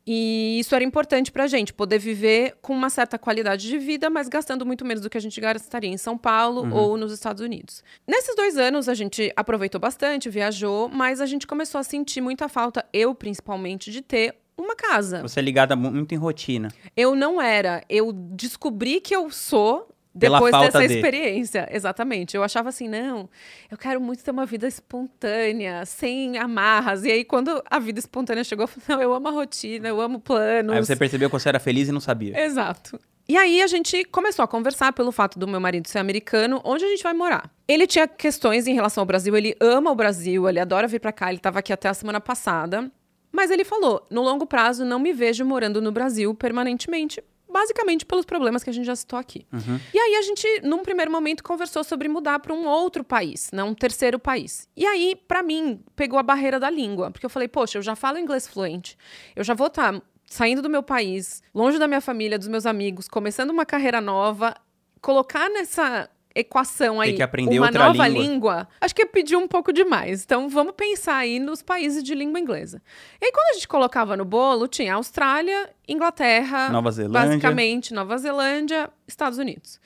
E 0.05 0.59
isso 0.59 0.73
era 0.73 0.83
importante 0.83 1.31
para 1.31 1.43
a 1.43 1.47
gente, 1.47 1.73
poder 1.73 1.99
viver 1.99 2.55
com 2.61 2.73
uma 2.73 2.89
certa 2.89 3.17
qualidade 3.17 3.67
de 3.67 3.77
vida, 3.77 4.09
mas 4.09 4.27
gastando 4.29 4.65
muito 4.65 4.85
menos 4.85 5.01
do 5.01 5.09
que 5.09 5.17
a 5.17 5.21
gente 5.21 5.39
gastaria 5.41 5.89
em 5.89 5.97
São 5.97 6.17
Paulo 6.17 6.63
uhum. 6.63 6.73
ou 6.73 6.97
nos 6.97 7.11
Estados 7.11 7.41
Unidos. 7.41 7.83
Nesses 8.07 8.35
dois 8.35 8.57
anos, 8.57 8.87
a 8.87 8.93
gente 8.93 9.31
aproveitou 9.35 9.79
bastante, 9.81 10.29
viajou, 10.29 10.87
mas 10.89 11.19
a 11.19 11.25
gente 11.25 11.45
começou 11.45 11.79
a 11.79 11.83
sentir 11.83 12.21
muita 12.21 12.47
falta, 12.47 12.85
eu 12.93 13.13
principalmente, 13.13 13.91
de 13.91 14.01
ter 14.01 14.35
uma 14.57 14.75
casa. 14.75 15.21
Você 15.21 15.39
é 15.39 15.43
ligada 15.43 15.75
muito 15.75 16.13
em 16.13 16.17
rotina. 16.17 16.69
Eu 16.95 17.15
não 17.15 17.41
era. 17.41 17.83
Eu 17.87 18.11
descobri 18.11 18.99
que 18.99 19.15
eu 19.15 19.29
sou 19.29 19.87
depois 20.17 20.51
dessa 20.51 20.87
de... 20.87 20.95
experiência, 20.95 21.67
exatamente. 21.71 22.35
Eu 22.35 22.43
achava 22.43 22.69
assim, 22.69 22.87
não, 22.87 23.29
eu 23.69 23.77
quero 23.77 24.01
muito 24.01 24.23
ter 24.23 24.31
uma 24.31 24.45
vida 24.45 24.67
espontânea, 24.67 25.85
sem 25.85 26.37
amarras. 26.37 27.03
E 27.03 27.11
aí, 27.11 27.23
quando 27.23 27.63
a 27.69 27.79
vida 27.79 27.99
espontânea 27.99 28.43
chegou, 28.43 28.63
eu 28.63 28.67
falei, 28.67 28.85
não, 28.89 29.01
eu 29.01 29.13
amo 29.13 29.27
a 29.27 29.31
rotina, 29.31 29.87
eu 29.87 30.01
amo 30.01 30.19
planos. 30.19 30.75
Aí 30.75 30.85
você 30.85 30.95
percebeu 30.95 31.29
que 31.29 31.39
você 31.39 31.49
era 31.49 31.59
feliz 31.59 31.87
e 31.87 31.91
não 31.91 32.01
sabia. 32.01 32.39
Exato. 32.39 32.99
E 33.29 33.35
aí 33.35 33.61
a 33.61 33.67
gente 33.67 34.05
começou 34.05 34.43
a 34.43 34.47
conversar 34.47 34.93
pelo 34.93 35.11
fato 35.11 35.37
do 35.37 35.45
meu 35.45 35.59
marido 35.59 35.87
ser 35.87 35.99
americano, 35.99 36.61
onde 36.63 36.85
a 36.85 36.87
gente 36.87 37.03
vai 37.03 37.13
morar. 37.13 37.51
Ele 37.67 37.85
tinha 37.85 38.07
questões 38.07 38.67
em 38.67 38.73
relação 38.73 39.01
ao 39.01 39.05
Brasil, 39.05 39.35
ele 39.35 39.53
ama 39.59 39.91
o 39.91 39.95
Brasil, 39.95 40.47
ele 40.47 40.61
adora 40.61 40.87
vir 40.87 41.01
para 41.01 41.11
cá, 41.11 41.27
ele 41.27 41.37
estava 41.37 41.59
aqui 41.59 41.73
até 41.73 41.89
a 41.89 41.93
semana 41.93 42.21
passada. 42.21 42.89
Mas 43.29 43.51
ele 43.51 43.65
falou: 43.65 44.05
no 44.09 44.21
longo 44.21 44.45
prazo, 44.45 44.85
não 44.85 44.97
me 44.97 45.11
vejo 45.11 45.43
morando 45.43 45.81
no 45.81 45.91
Brasil 45.91 46.33
permanentemente, 46.33 47.21
basicamente 47.49 48.05
pelos 48.05 48.25
problemas 48.25 48.63
que 48.63 48.69
a 48.69 48.73
gente 48.73 48.85
já 48.85 48.95
citou 48.95 49.17
aqui. 49.17 49.45
Uhum. 49.51 49.79
E 49.93 49.99
aí 49.99 50.15
a 50.15 50.21
gente, 50.21 50.61
num 50.63 50.83
primeiro 50.83 51.11
momento, 51.11 51.43
conversou 51.43 51.83
sobre 51.83 52.07
mudar 52.07 52.39
para 52.39 52.53
um 52.53 52.65
outro 52.65 53.03
país, 53.03 53.49
né, 53.51 53.63
um 53.63 53.73
terceiro 53.73 54.19
país. 54.19 54.67
E 54.75 54.85
aí, 54.85 55.15
para 55.15 55.41
mim, 55.41 55.81
pegou 55.95 56.19
a 56.19 56.23
barreira 56.23 56.59
da 56.59 56.69
língua, 56.69 57.11
porque 57.11 57.25
eu 57.25 57.29
falei, 57.29 57.47
poxa, 57.47 57.77
eu 57.77 57.81
já 57.81 57.95
falo 57.95 58.19
inglês 58.19 58.47
fluente, 58.47 58.97
eu 59.35 59.43
já 59.43 59.53
vou 59.53 59.67
estar 59.67 59.93
tá 59.93 60.01
saindo 60.25 60.61
do 60.61 60.69
meu 60.69 60.83
país, 60.83 61.41
longe 61.53 61.79
da 61.79 61.87
minha 61.87 62.01
família, 62.01 62.37
dos 62.37 62.47
meus 62.47 62.65
amigos, 62.65 63.07
começando 63.07 63.49
uma 63.49 63.65
carreira 63.65 64.01
nova, 64.01 64.53
colocar 65.01 65.49
nessa 65.49 66.09
equação 66.39 67.01
aí, 67.01 67.09
Tem 67.09 67.17
que 67.17 67.23
aprender 67.23 67.59
uma 67.59 67.67
outra 67.67 67.85
nova 67.87 68.07
língua. 68.07 68.23
língua, 68.23 68.67
acho 68.81 68.93
que 68.95 69.01
é 69.01 69.05
pedir 69.05 69.35
um 69.35 69.47
pouco 69.47 69.71
demais. 69.73 70.23
Então, 70.23 70.47
vamos 70.49 70.73
pensar 70.75 71.17
aí 71.17 71.39
nos 71.39 71.61
países 71.61 72.03
de 72.03 72.13
língua 72.13 72.39
inglesa. 72.39 72.81
E 73.21 73.25
aí, 73.25 73.31
quando 73.31 73.51
a 73.51 73.53
gente 73.53 73.67
colocava 73.67 74.15
no 74.15 74.25
bolo, 74.25 74.67
tinha 74.67 74.95
Austrália, 74.95 75.69
Inglaterra, 75.87 76.69
Nova 76.69 76.91
Zelândia. 76.91 77.29
basicamente, 77.29 77.93
Nova 77.93 78.17
Zelândia, 78.17 78.89
Estados 79.07 79.37
Unidos. 79.37 79.79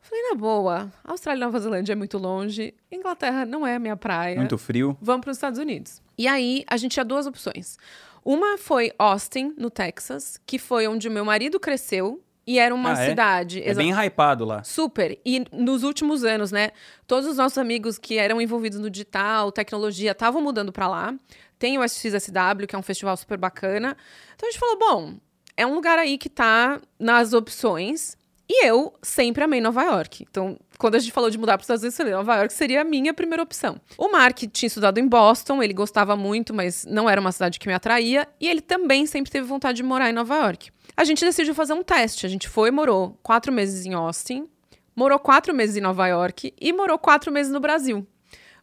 Falei, 0.00 0.22
na 0.30 0.34
boa, 0.34 0.92
Austrália 1.04 1.38
e 1.40 1.44
Nova 1.44 1.58
Zelândia 1.60 1.92
é 1.92 1.96
muito 1.96 2.18
longe, 2.18 2.74
Inglaterra 2.90 3.44
não 3.46 3.66
é 3.66 3.76
a 3.76 3.78
minha 3.78 3.96
praia. 3.96 4.36
Muito 4.36 4.58
frio. 4.58 4.96
Vamos 5.00 5.22
para 5.22 5.30
os 5.30 5.36
Estados 5.36 5.58
Unidos. 5.58 6.02
E 6.18 6.26
aí, 6.28 6.64
a 6.68 6.76
gente 6.76 6.92
tinha 6.92 7.04
duas 7.04 7.26
opções. 7.26 7.78
Uma 8.24 8.58
foi 8.58 8.92
Austin, 8.98 9.54
no 9.56 9.70
Texas, 9.70 10.38
que 10.46 10.58
foi 10.58 10.86
onde 10.86 11.08
meu 11.08 11.24
marido 11.24 11.58
cresceu, 11.58 12.20
e 12.46 12.58
era 12.58 12.74
uma 12.74 12.96
ah, 12.96 13.02
é? 13.02 13.08
cidade. 13.08 13.62
É 13.62 13.72
bem 13.74 13.92
hypado 13.92 14.44
lá. 14.44 14.64
Super. 14.64 15.18
E 15.24 15.44
nos 15.52 15.82
últimos 15.82 16.24
anos, 16.24 16.50
né? 16.50 16.70
Todos 17.06 17.28
os 17.28 17.36
nossos 17.36 17.58
amigos 17.58 17.98
que 17.98 18.18
eram 18.18 18.40
envolvidos 18.40 18.78
no 18.78 18.90
digital, 18.90 19.52
tecnologia, 19.52 20.10
estavam 20.10 20.42
mudando 20.42 20.72
para 20.72 20.88
lá. 20.88 21.14
Tem 21.58 21.78
o 21.78 21.84
SXSW, 21.84 22.66
que 22.66 22.74
é 22.74 22.78
um 22.78 22.82
festival 22.82 23.16
super 23.16 23.38
bacana. 23.38 23.96
Então 24.34 24.48
a 24.48 24.50
gente 24.50 24.60
falou: 24.60 24.78
bom, 24.78 25.14
é 25.56 25.64
um 25.64 25.74
lugar 25.74 25.98
aí 25.98 26.18
que 26.18 26.28
tá 26.28 26.80
nas 26.98 27.32
opções. 27.32 28.16
E 28.48 28.66
eu 28.66 28.92
sempre 29.00 29.44
amei 29.44 29.60
Nova 29.60 29.82
York. 29.82 30.26
Então, 30.28 30.58
quando 30.76 30.96
a 30.96 30.98
gente 30.98 31.12
falou 31.12 31.30
de 31.30 31.38
mudar 31.38 31.56
para 31.56 31.62
os 31.62 31.64
Estados 31.64 31.82
Unidos, 31.82 31.98
eu 31.98 32.04
falei, 32.04 32.18
Nova 32.18 32.36
York 32.36 32.52
seria 32.52 32.82
a 32.82 32.84
minha 32.84 33.14
primeira 33.14 33.42
opção. 33.42 33.80
O 33.96 34.10
Mark 34.10 34.36
tinha 34.52 34.66
estudado 34.66 34.98
em 34.98 35.06
Boston, 35.06 35.62
ele 35.62 35.72
gostava 35.72 36.16
muito, 36.16 36.52
mas 36.52 36.84
não 36.84 37.08
era 37.08 37.18
uma 37.18 37.32
cidade 37.32 37.58
que 37.58 37.66
me 37.66 37.72
atraía. 37.72 38.28
E 38.38 38.48
ele 38.48 38.60
também 38.60 39.06
sempre 39.06 39.30
teve 39.30 39.46
vontade 39.46 39.76
de 39.76 39.82
morar 39.82 40.10
em 40.10 40.12
Nova 40.12 40.34
York. 40.34 40.70
A 41.02 41.04
gente 41.04 41.24
decidiu 41.24 41.52
fazer 41.52 41.72
um 41.72 41.82
teste. 41.82 42.24
A 42.24 42.28
gente 42.28 42.48
foi 42.48 42.68
e 42.68 42.70
morou 42.70 43.18
quatro 43.24 43.52
meses 43.52 43.84
em 43.84 43.92
Austin, 43.92 44.46
morou 44.94 45.18
quatro 45.18 45.52
meses 45.52 45.76
em 45.76 45.80
Nova 45.80 46.06
York 46.06 46.54
e 46.60 46.72
morou 46.72 46.96
quatro 46.96 47.32
meses 47.32 47.50
no 47.50 47.58
Brasil. 47.58 48.06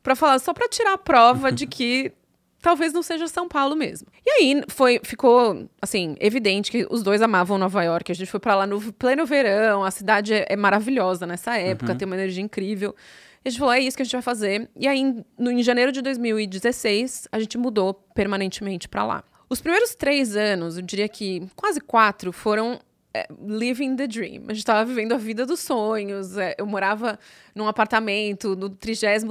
Para 0.01 0.15
falar, 0.15 0.39
só 0.39 0.53
para 0.53 0.69
tirar 0.69 0.93
a 0.93 0.97
prova 0.97 1.51
de 1.51 1.67
que 1.67 2.13
talvez 2.63 2.93
não 2.93 3.03
seja 3.03 3.27
São 3.27 3.49
Paulo 3.49 3.75
mesmo. 3.75 4.07
E 4.25 4.29
aí 4.29 4.63
foi, 4.69 5.01
ficou 5.03 5.69
assim 5.81 6.15
evidente 6.17 6.71
que 6.71 6.87
os 6.89 7.03
dois 7.03 7.21
amavam 7.21 7.57
Nova 7.57 7.83
York. 7.83 8.09
A 8.09 8.15
gente 8.15 8.31
foi 8.31 8.39
para 8.39 8.55
lá 8.55 8.65
no 8.65 8.79
pleno 8.93 9.25
verão. 9.25 9.83
A 9.83 9.91
cidade 9.91 10.33
é, 10.33 10.45
é 10.47 10.55
maravilhosa 10.55 11.27
nessa 11.27 11.57
época, 11.57 11.91
uhum. 11.91 11.97
tem 11.97 12.05
uma 12.05 12.15
energia 12.15 12.41
incrível. 12.41 12.95
E 13.43 13.49
a 13.49 13.51
gente 13.51 13.59
falou, 13.59 13.73
é 13.73 13.81
isso 13.81 13.97
que 13.97 14.03
a 14.03 14.05
gente 14.05 14.13
vai 14.13 14.21
fazer. 14.21 14.69
E 14.77 14.87
aí, 14.87 15.25
no, 15.37 15.51
em 15.51 15.61
janeiro 15.61 15.91
de 15.91 16.01
2016, 16.01 17.27
a 17.33 17.37
gente 17.37 17.57
mudou 17.57 17.93
permanentemente 18.15 18.87
para 18.87 19.03
lá. 19.03 19.25
Os 19.49 19.59
primeiros 19.59 19.95
três 19.95 20.35
anos, 20.35 20.77
eu 20.77 20.83
diria 20.83 21.09
que 21.09 21.47
quase 21.55 21.81
quatro, 21.81 22.31
foram 22.31 22.79
é, 23.13 23.27
living 23.45 23.95
the 23.95 24.07
dream. 24.07 24.43
A 24.47 24.53
gente 24.53 24.59
estava 24.59 24.85
vivendo 24.85 25.13
a 25.13 25.17
vida 25.17 25.45
dos 25.45 25.59
sonhos. 25.59 26.37
É, 26.37 26.55
eu 26.57 26.65
morava 26.65 27.17
num 27.55 27.67
apartamento 27.67 28.55
no 28.55 28.69
33 28.69 29.23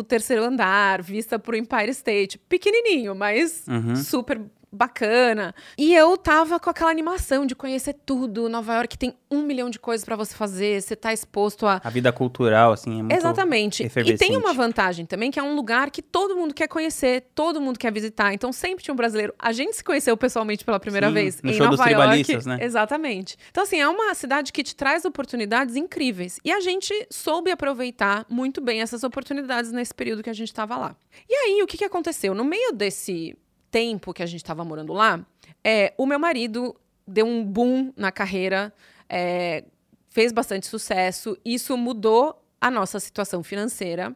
andar, 0.44 1.02
vista 1.02 1.38
para 1.38 1.52
o 1.52 1.56
Empire 1.56 1.90
State. 1.90 2.38
Pequenininho, 2.48 3.14
mas 3.14 3.64
uhum. 3.68 3.94
super 3.94 4.40
bacana. 4.72 5.54
E 5.76 5.94
eu 5.94 6.16
tava 6.16 6.58
com 6.60 6.70
aquela 6.70 6.90
animação 6.90 7.46
de 7.46 7.54
conhecer 7.54 7.94
tudo. 8.04 8.48
Nova 8.48 8.74
York 8.74 8.98
tem 8.98 9.14
um 9.30 9.42
milhão 9.42 9.70
de 9.70 9.78
coisas 9.78 10.04
para 10.04 10.16
você 10.16 10.34
fazer. 10.34 10.80
Você 10.80 10.96
tá 10.96 11.12
exposto 11.12 11.66
a. 11.66 11.80
A 11.82 11.90
vida 11.90 12.12
cultural, 12.12 12.72
assim, 12.72 13.00
é 13.00 13.02
muito. 13.02 13.12
Exatamente. 13.12 13.82
E 13.84 14.16
tem 14.16 14.36
uma 14.36 14.52
vantagem 14.52 15.06
também, 15.06 15.30
que 15.30 15.38
é 15.38 15.42
um 15.42 15.54
lugar 15.54 15.90
que 15.90 16.02
todo 16.02 16.36
mundo 16.36 16.54
quer 16.54 16.68
conhecer, 16.68 17.26
todo 17.34 17.60
mundo 17.60 17.78
quer 17.78 17.92
visitar. 17.92 18.32
Então 18.32 18.52
sempre 18.52 18.84
tinha 18.84 18.92
um 18.92 18.96
brasileiro. 18.96 19.34
A 19.38 19.52
gente 19.52 19.76
se 19.76 19.84
conheceu 19.84 20.16
pessoalmente 20.16 20.64
pela 20.64 20.78
primeira 20.78 21.08
Sim, 21.08 21.14
vez 21.14 21.42
no 21.42 21.50
em 21.50 21.54
show 21.54 21.66
Nova 21.66 21.76
dos 21.76 21.92
York. 21.92 22.46
Né? 22.46 22.58
Exatamente. 22.60 23.36
Então, 23.50 23.62
assim, 23.62 23.80
é 23.80 23.88
uma 23.88 24.14
cidade 24.14 24.52
que 24.52 24.62
te 24.62 24.74
traz 24.74 25.04
oportunidades 25.04 25.76
incríveis. 25.76 26.38
E 26.44 26.52
a 26.52 26.60
gente 26.60 26.92
soube 27.10 27.50
aproveitar 27.50 28.26
muito 28.28 28.60
bem 28.60 28.80
essas 28.80 29.02
oportunidades 29.04 29.72
nesse 29.72 29.94
período 29.94 30.22
que 30.22 30.30
a 30.30 30.34
gente 30.34 30.48
estava 30.48 30.76
lá. 30.76 30.96
E 31.28 31.34
aí, 31.34 31.62
o 31.62 31.66
que, 31.66 31.78
que 31.78 31.84
aconteceu? 31.84 32.34
No 32.34 32.44
meio 32.44 32.72
desse 32.72 33.36
tempo 33.70 34.12
que 34.12 34.22
a 34.22 34.26
gente 34.26 34.40
estava 34.40 34.64
morando 34.64 34.92
lá, 34.92 35.24
é, 35.62 35.94
o 35.96 36.06
meu 36.06 36.18
marido 36.18 36.74
deu 37.06 37.26
um 37.26 37.44
boom 37.44 37.92
na 37.96 38.12
carreira, 38.12 38.72
é, 39.08 39.64
fez 40.08 40.32
bastante 40.32 40.66
sucesso, 40.66 41.36
isso 41.44 41.76
mudou 41.76 42.42
a 42.60 42.70
nossa 42.70 42.98
situação 42.98 43.42
financeira. 43.42 44.14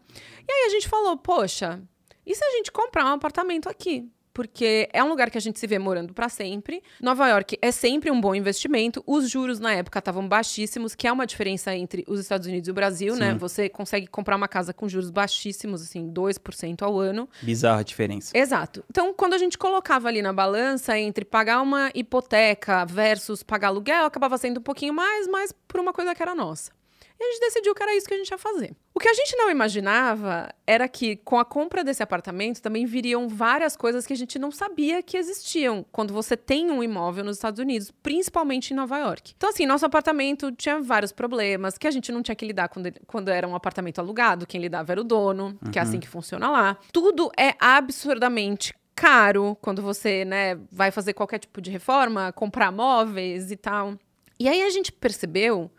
E 0.49 0.53
aí 0.53 0.67
a 0.67 0.71
gente 0.71 0.89
falou, 0.89 1.17
poxa, 1.17 1.81
e 2.27 2.35
se 2.35 2.45
a 2.45 2.51
gente 2.51 2.71
comprar 2.71 3.05
um 3.05 3.15
apartamento 3.15 3.69
aqui? 3.69 4.09
Porque 4.33 4.89
é 4.93 5.03
um 5.03 5.09
lugar 5.09 5.31
que 5.31 5.39
a 5.39 5.41
gente 5.41 5.59
se 5.59 5.67
vê 5.67 5.79
morando 5.79 6.13
para 6.13 6.29
sempre. 6.29 6.83
Nova 7.01 7.29
York 7.29 7.59
é 7.61 7.71
sempre 7.71 8.11
um 8.11 8.21
bom 8.21 8.35
investimento. 8.35 9.03
Os 9.07 9.29
juros 9.29 9.59
na 9.59 9.73
época 9.73 9.99
estavam 9.99 10.27
baixíssimos, 10.27 10.95
que 10.95 11.07
é 11.07 11.13
uma 11.13 11.27
diferença 11.27 11.75
entre 11.75 12.05
os 12.07 12.21
Estados 12.21 12.47
Unidos 12.47 12.69
e 12.69 12.71
o 12.71 12.75
Brasil, 12.75 13.17
né? 13.17 13.33
Sim. 13.33 13.39
Você 13.39 13.69
consegue 13.69 14.07
comprar 14.07 14.37
uma 14.37 14.49
casa 14.49 14.73
com 14.73 14.89
juros 14.89 15.11
baixíssimos, 15.11 15.83
assim, 15.83 16.11
2% 16.13 16.83
ao 16.83 16.99
ano. 16.99 17.29
Bizarra 17.43 17.81
a 17.81 17.85
diferença. 17.85 18.37
Exato. 18.37 18.85
Então, 18.91 19.13
quando 19.15 19.35
a 19.35 19.39
gente 19.39 19.59
colocava 19.59 20.09
ali 20.09 20.23
na 20.23 20.33
balança 20.33 20.99
entre 20.99 21.25
pagar 21.25 21.61
uma 21.61 21.91
hipoteca 21.95 22.85
versus 22.85 23.43
pagar 23.43 23.69
aluguel, 23.69 24.07
acabava 24.07 24.39
sendo 24.39 24.59
um 24.59 24.63
pouquinho 24.63 24.95
mais, 24.95 25.27
mas 25.29 25.53
por 25.67 25.81
uma 25.81 25.93
coisa 25.93 26.15
que 26.15 26.23
era 26.23 26.35
nossa. 26.35 26.71
E 27.19 27.25
a 27.25 27.31
gente 27.33 27.41
decidiu 27.41 27.75
que 27.75 27.83
era 27.83 27.95
isso 27.97 28.07
que 28.07 28.15
a 28.15 28.17
gente 28.17 28.31
ia 28.31 28.39
fazer. 28.39 28.75
O 28.95 29.01
que 29.01 29.09
a 29.09 29.15
gente 29.15 29.37
não 29.37 29.51
imaginava 29.51 30.49
era 30.67 30.89
que, 30.89 31.17
com 31.17 31.39
a 31.39 31.45
compra 31.45 31.83
desse 31.83 32.03
apartamento, 32.03 32.61
também 32.61 32.85
viriam 32.85 33.29
várias 33.29 33.77
coisas 33.77 34.07
que 34.07 34.13
a 34.13 34.17
gente 34.17 34.39
não 34.39 34.51
sabia 34.51 35.03
que 35.03 35.17
existiam 35.17 35.85
quando 35.91 36.13
você 36.13 36.37
tem 36.37 36.71
um 36.71 36.83
imóvel 36.83 37.25
nos 37.25 37.37
Estados 37.37 37.61
Unidos, 37.61 37.91
principalmente 38.03 38.73
em 38.73 38.77
Nova 38.77 38.99
York. 38.99 39.35
Então, 39.37 39.49
assim, 39.49 39.67
nosso 39.67 39.87
apartamento 39.87 40.53
tinha 40.53 40.81
vários 40.81 41.13
problemas 41.13 41.79
que 41.79 41.87
a 41.87 41.91
gente 41.91 42.13
não 42.13 42.23
tinha 42.23 42.35
que 42.35 42.47
lidar 42.47 42.69
quando, 42.69 42.93
quando 43.07 43.29
era 43.29 43.47
um 43.47 43.55
apartamento 43.55 43.99
alugado, 43.99 44.47
quem 44.47 44.61
lidava 44.61 44.93
era 44.93 45.01
o 45.01 45.05
dono, 45.05 45.59
que 45.71 45.79
é 45.79 45.83
assim 45.83 46.01
que 46.01 46.09
funciona 46.09 46.51
lá. 46.51 46.77
Tudo 46.93 47.31
é 47.39 47.55
absurdamente 47.59 48.75
caro 48.95 49.57
quando 49.61 49.83
você, 49.83 50.25
né, 50.25 50.59
vai 50.71 50.91
fazer 50.91 51.13
qualquer 51.13 51.39
tipo 51.39 51.61
de 51.61 51.71
reforma, 51.71 52.33
comprar 52.33 52.71
móveis 52.71 53.51
e 53.51 53.57
tal. 53.57 53.99
E 54.39 54.49
aí 54.49 54.63
a 54.63 54.71
gente 54.71 54.93
percebeu 54.93 55.71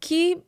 que 0.00 0.38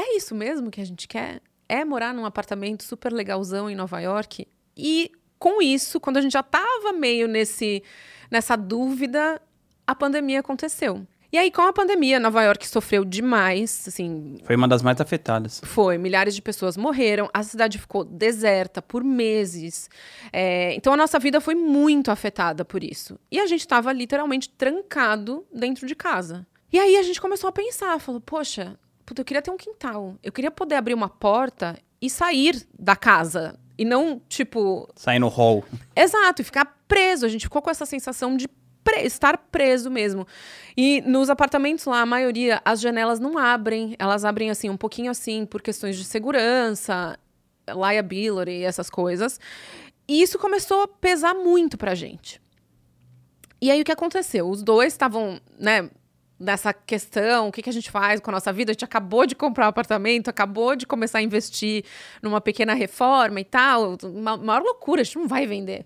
é 0.00 0.16
isso 0.16 0.34
mesmo 0.34 0.70
que 0.70 0.80
a 0.80 0.86
gente 0.86 1.08
quer? 1.08 1.40
É 1.68 1.84
morar 1.84 2.14
num 2.14 2.24
apartamento 2.24 2.82
super 2.82 3.12
legalzão 3.12 3.68
em 3.68 3.74
Nova 3.74 4.00
York? 4.00 4.46
E 4.76 5.10
com 5.38 5.60
isso, 5.60 6.00
quando 6.00 6.16
a 6.16 6.20
gente 6.20 6.32
já 6.32 6.42
tava 6.42 6.92
meio 6.92 7.28
nesse 7.28 7.82
nessa 8.30 8.56
dúvida, 8.56 9.40
a 9.86 9.94
pandemia 9.94 10.40
aconteceu. 10.40 11.06
E 11.30 11.36
aí, 11.36 11.50
com 11.50 11.60
a 11.60 11.72
pandemia, 11.74 12.18
Nova 12.18 12.42
York 12.42 12.66
sofreu 12.66 13.04
demais, 13.04 13.84
assim, 13.86 14.38
Foi 14.44 14.56
uma 14.56 14.66
das 14.66 14.80
mais 14.80 14.98
afetadas. 14.98 15.60
foi, 15.62 15.98
milhares 15.98 16.34
de 16.34 16.40
pessoas 16.40 16.74
morreram, 16.74 17.28
a 17.34 17.42
cidade 17.42 17.76
ficou 17.78 18.02
deserta 18.02 18.80
por 18.80 19.04
meses. 19.04 19.90
É, 20.32 20.74
então 20.74 20.90
a 20.90 20.96
nossa 20.96 21.18
vida 21.18 21.38
foi 21.38 21.54
muito 21.54 22.10
afetada 22.10 22.64
por 22.64 22.82
isso. 22.82 23.18
E 23.30 23.38
a 23.38 23.46
gente 23.46 23.60
estava 23.60 23.92
literalmente 23.92 24.48
trancado 24.48 25.44
dentro 25.52 25.86
de 25.86 25.94
casa. 25.94 26.46
E 26.72 26.78
aí 26.78 26.96
a 26.96 27.02
gente 27.02 27.20
começou 27.20 27.48
a 27.48 27.52
pensar, 27.52 27.98
falou, 28.00 28.22
poxa, 28.22 28.78
puta, 29.08 29.22
eu 29.22 29.24
queria 29.24 29.40
ter 29.42 29.50
um 29.50 29.56
quintal. 29.56 30.16
Eu 30.22 30.30
queria 30.30 30.50
poder 30.50 30.74
abrir 30.74 30.92
uma 30.94 31.08
porta 31.08 31.78
e 32.00 32.10
sair 32.10 32.66
da 32.78 32.94
casa. 32.94 33.58
E 33.78 33.84
não, 33.84 34.20
tipo, 34.28 34.88
Sair 34.94 35.18
no 35.18 35.28
hall. 35.28 35.64
Exato, 35.96 36.42
e 36.42 36.44
ficar 36.44 36.76
preso. 36.86 37.24
A 37.24 37.28
gente 37.28 37.42
ficou 37.46 37.62
com 37.62 37.70
essa 37.70 37.86
sensação 37.86 38.36
de 38.36 38.46
pre- 38.84 39.02
estar 39.02 39.38
preso 39.38 39.90
mesmo. 39.90 40.26
E 40.76 41.00
nos 41.02 41.30
apartamentos 41.30 41.84
lá, 41.86 42.00
a 42.02 42.06
maioria, 42.06 42.60
as 42.64 42.80
janelas 42.80 43.18
não 43.18 43.38
abrem. 43.38 43.94
Elas 43.98 44.24
abrem 44.24 44.50
assim, 44.50 44.68
um 44.68 44.76
pouquinho 44.76 45.10
assim, 45.10 45.46
por 45.46 45.62
questões 45.62 45.96
de 45.96 46.04
segurança, 46.04 47.18
liability, 47.68 48.62
essas 48.64 48.90
coisas. 48.90 49.38
E 50.06 50.22
isso 50.22 50.38
começou 50.38 50.82
a 50.82 50.88
pesar 50.88 51.34
muito 51.34 51.76
pra 51.78 51.94
gente. 51.94 52.40
E 53.60 53.70
aí 53.70 53.80
o 53.80 53.84
que 53.84 53.92
aconteceu? 53.92 54.48
Os 54.48 54.62
dois 54.62 54.92
estavam, 54.92 55.40
né, 55.58 55.90
nessa 56.38 56.72
questão, 56.72 57.48
o 57.48 57.52
que, 57.52 57.62
que 57.62 57.70
a 57.70 57.72
gente 57.72 57.90
faz 57.90 58.20
com 58.20 58.30
a 58.30 58.34
nossa 58.34 58.52
vida? 58.52 58.70
A 58.70 58.74
gente 58.74 58.84
acabou 58.84 59.26
de 59.26 59.34
comprar 59.34 59.66
um 59.66 59.68
apartamento, 59.68 60.28
acabou 60.28 60.76
de 60.76 60.86
começar 60.86 61.18
a 61.18 61.22
investir 61.22 61.84
numa 62.22 62.40
pequena 62.40 62.74
reforma 62.74 63.40
e 63.40 63.44
tal. 63.44 63.96
Uma 64.04 64.36
maior 64.36 64.62
loucura, 64.62 65.00
a 65.00 65.04
gente 65.04 65.16
não 65.16 65.26
vai 65.26 65.46
vender. 65.46 65.84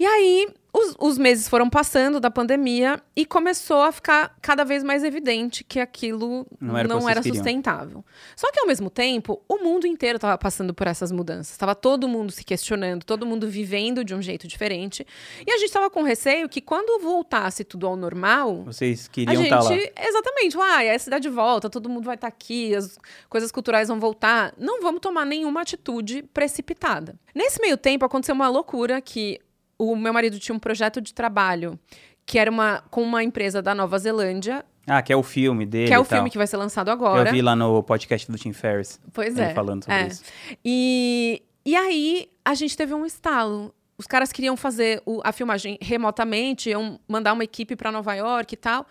E 0.00 0.06
aí, 0.06 0.48
os, 0.72 0.96
os 0.98 1.18
meses 1.18 1.46
foram 1.46 1.68
passando 1.68 2.18
da 2.18 2.30
pandemia 2.30 3.02
e 3.14 3.26
começou 3.26 3.82
a 3.82 3.92
ficar 3.92 4.34
cada 4.40 4.64
vez 4.64 4.82
mais 4.82 5.04
evidente 5.04 5.62
que 5.62 5.78
aquilo 5.78 6.46
Não 6.58 6.74
era 6.74 6.88
o 6.88 6.96
que 6.96 7.04
vocês 7.04 7.16
queriam. 7.18 7.34
sustentável. 7.34 8.04
Só 8.34 8.50
que, 8.50 8.58
ao 8.60 8.66
mesmo 8.66 8.88
tempo, 8.88 9.42
o 9.46 9.58
mundo 9.58 9.86
inteiro 9.86 10.16
estava 10.16 10.38
passando 10.38 10.72
por 10.72 10.86
essas 10.86 11.12
mudanças. 11.12 11.50
Estava 11.52 11.74
todo 11.74 12.08
mundo 12.08 12.32
se 12.32 12.42
questionando, 12.42 13.04
todo 13.04 13.26
mundo 13.26 13.46
vivendo 13.46 14.02
de 14.02 14.14
um 14.14 14.22
jeito 14.22 14.48
diferente. 14.48 15.06
E 15.46 15.50
a 15.52 15.58
gente 15.58 15.66
estava 15.66 15.90
com 15.90 16.02
receio 16.02 16.48
que, 16.48 16.62
quando 16.62 17.02
voltasse 17.02 17.62
tudo 17.62 17.86
ao 17.86 17.94
normal, 17.94 18.64
Vocês 18.64 19.06
queriam 19.06 19.42
estar 19.42 19.60
lá. 19.62 19.70
exatamente, 19.74 20.56
ah, 20.58 20.94
a 20.94 20.98
cidade 20.98 21.28
volta, 21.28 21.68
todo 21.68 21.90
mundo 21.90 22.06
vai 22.06 22.14
estar 22.14 22.28
aqui, 22.28 22.74
as 22.74 22.96
coisas 23.28 23.52
culturais 23.52 23.88
vão 23.88 24.00
voltar. 24.00 24.54
Não 24.56 24.80
vamos 24.80 25.02
tomar 25.02 25.26
nenhuma 25.26 25.60
atitude 25.60 26.22
precipitada. 26.32 27.16
Nesse 27.34 27.60
meio 27.60 27.76
tempo 27.76 28.02
aconteceu 28.06 28.34
uma 28.34 28.48
loucura 28.48 28.98
que 29.02 29.38
o 29.82 29.96
meu 29.96 30.12
marido 30.12 30.38
tinha 30.38 30.54
um 30.54 30.58
projeto 30.58 31.00
de 31.00 31.14
trabalho 31.14 31.78
que 32.26 32.38
era 32.38 32.50
uma 32.50 32.82
com 32.90 33.02
uma 33.02 33.24
empresa 33.24 33.60
da 33.62 33.74
Nova 33.74 33.98
Zelândia, 33.98 34.64
Ah, 34.86 35.02
que 35.02 35.12
é 35.12 35.16
o 35.16 35.22
filme 35.22 35.64
dele. 35.66 35.88
que 35.88 35.94
é 35.94 35.98
o 35.98 36.04
filme 36.04 36.30
que 36.30 36.38
vai 36.38 36.46
ser 36.46 36.56
lançado 36.58 36.90
agora. 36.90 37.28
Eu 37.30 37.32
vi 37.32 37.42
lá 37.42 37.56
no 37.56 37.82
podcast 37.82 38.30
do 38.30 38.38
Tim 38.38 38.52
Ferriss. 38.52 39.00
Pois 39.12 39.36
é. 39.38 39.52
falando 39.54 39.84
sobre 39.84 40.00
é. 40.00 40.06
isso. 40.06 40.22
E, 40.64 41.42
e 41.64 41.74
aí 41.74 42.28
a 42.44 42.54
gente 42.54 42.76
teve 42.76 42.94
um 42.94 43.04
estalo. 43.06 43.74
Os 43.98 44.06
caras 44.06 44.30
queriam 44.32 44.56
fazer 44.56 45.02
o- 45.04 45.20
a 45.24 45.32
filmagem 45.32 45.76
remotamente, 45.80 46.70
iam 46.70 46.98
mandar 47.08 47.32
uma 47.32 47.44
equipe 47.44 47.74
para 47.76 47.90
Nova 47.92 48.14
York 48.14 48.54
e 48.54 48.56
tal. 48.56 48.86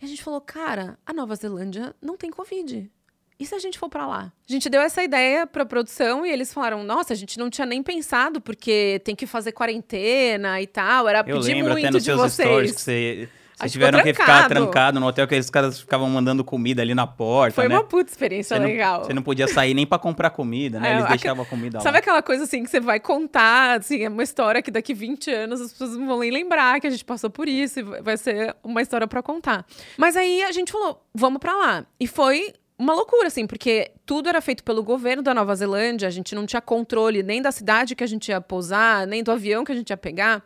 E 0.00 0.04
a 0.04 0.08
gente 0.08 0.22
falou, 0.22 0.40
cara, 0.40 0.98
a 1.06 1.12
Nova 1.12 1.34
Zelândia 1.34 1.94
não 2.02 2.16
tem 2.16 2.30
Covid. 2.30 2.90
E 3.38 3.44
se 3.44 3.54
a 3.54 3.58
gente 3.58 3.78
for 3.78 3.88
para 3.88 4.06
lá? 4.06 4.32
A 4.48 4.52
gente 4.52 4.68
deu 4.70 4.80
essa 4.80 5.02
ideia 5.02 5.46
para 5.46 5.64
produção 5.66 6.24
e 6.24 6.30
eles 6.30 6.52
falaram: 6.54 6.84
"Nossa, 6.84 7.12
a 7.12 7.16
gente 7.16 7.38
não 7.38 7.50
tinha 7.50 7.66
nem 7.66 7.82
pensado 7.82 8.40
porque 8.40 9.00
tem 9.04 9.14
que 9.16 9.26
fazer 9.26 9.52
quarentena 9.52 10.60
e 10.60 10.66
tal, 10.66 11.08
era 11.08 11.18
Eu 11.20 11.24
pedir 11.38 11.54
lembro 11.54 11.72
muito 11.72 11.84
até 11.86 11.92
nos 11.92 12.02
de 12.04 12.10
seus 12.10 12.20
vocês". 12.20 12.48
stories 12.48 12.72
que 12.72 12.80
você, 12.80 13.28
vocês 13.56 13.72
tiveram 13.72 14.02
que 14.02 14.12
ficar 14.12 14.48
trancado. 14.48 15.00
no 15.00 15.06
hotel, 15.06 15.26
que 15.26 15.36
os 15.36 15.50
caras 15.50 15.80
ficavam 15.80 16.08
mandando 16.08 16.44
comida 16.44 16.80
ali 16.82 16.94
na 16.94 17.06
porta, 17.08 17.54
Foi 17.56 17.68
né? 17.68 17.74
uma 17.76 17.84
puta 17.84 18.08
experiência 18.10 18.54
Você 18.56 18.60
não- 18.60 18.68
legal. 18.68 19.04
Você 19.04 19.12
não 19.12 19.22
podia 19.22 19.48
sair 19.48 19.74
nem 19.74 19.84
pra 19.86 19.98
comprar 19.98 20.30
comida, 20.30 20.78
né? 20.78 20.92
É, 20.92 20.94
Eles 20.96 21.08
deixavam 21.08 21.42
a 21.42 21.46
comida 21.46 21.80
Sabe 21.80 21.92
lá. 21.94 21.98
aquela 21.98 22.22
coisa 22.22 22.44
assim 22.44 22.62
que 22.62 22.70
você 22.70 22.78
vai 22.80 23.00
contar, 23.00 23.80
assim, 23.80 24.04
é 24.04 24.08
uma 24.08 24.22
história 24.22 24.62
que 24.62 24.70
daqui 24.70 24.94
20 24.94 25.30
anos 25.30 25.60
as 25.60 25.72
pessoas 25.72 25.96
não 25.96 26.06
vão 26.06 26.20
nem 26.20 26.30
lembrar 26.30 26.80
que 26.80 26.86
a 26.86 26.90
gente 26.90 27.04
passou 27.04 27.30
por 27.30 27.48
isso 27.48 27.80
e 27.80 27.82
vai- 27.82 28.02
vai 28.02 28.16
ser 28.16 28.54
uma 28.62 28.80
história 28.80 29.06
pra 29.08 29.22
contar. 29.22 29.64
Mas 29.96 30.16
aí 30.16 30.42
a 30.44 30.52
gente 30.52 30.70
falou, 30.70 31.04
vamos 31.14 31.38
pra 31.40 31.52
lá. 31.52 31.84
E 31.98 32.06
foi 32.06 32.52
uma 32.84 32.94
loucura, 32.94 33.28
assim, 33.28 33.46
porque 33.46 33.92
tudo 34.04 34.28
era 34.28 34.42
feito 34.42 34.62
pelo 34.62 34.82
governo 34.82 35.22
da 35.22 35.32
Nova 35.32 35.54
Zelândia, 35.56 36.06
a 36.06 36.10
gente 36.10 36.34
não 36.34 36.44
tinha 36.44 36.60
controle 36.60 37.22
nem 37.22 37.40
da 37.40 37.50
cidade 37.50 37.96
que 37.96 38.04
a 38.04 38.06
gente 38.06 38.28
ia 38.28 38.42
pousar, 38.42 39.06
nem 39.06 39.22
do 39.22 39.32
avião 39.32 39.64
que 39.64 39.72
a 39.72 39.74
gente 39.74 39.88
ia 39.88 39.96
pegar. 39.96 40.44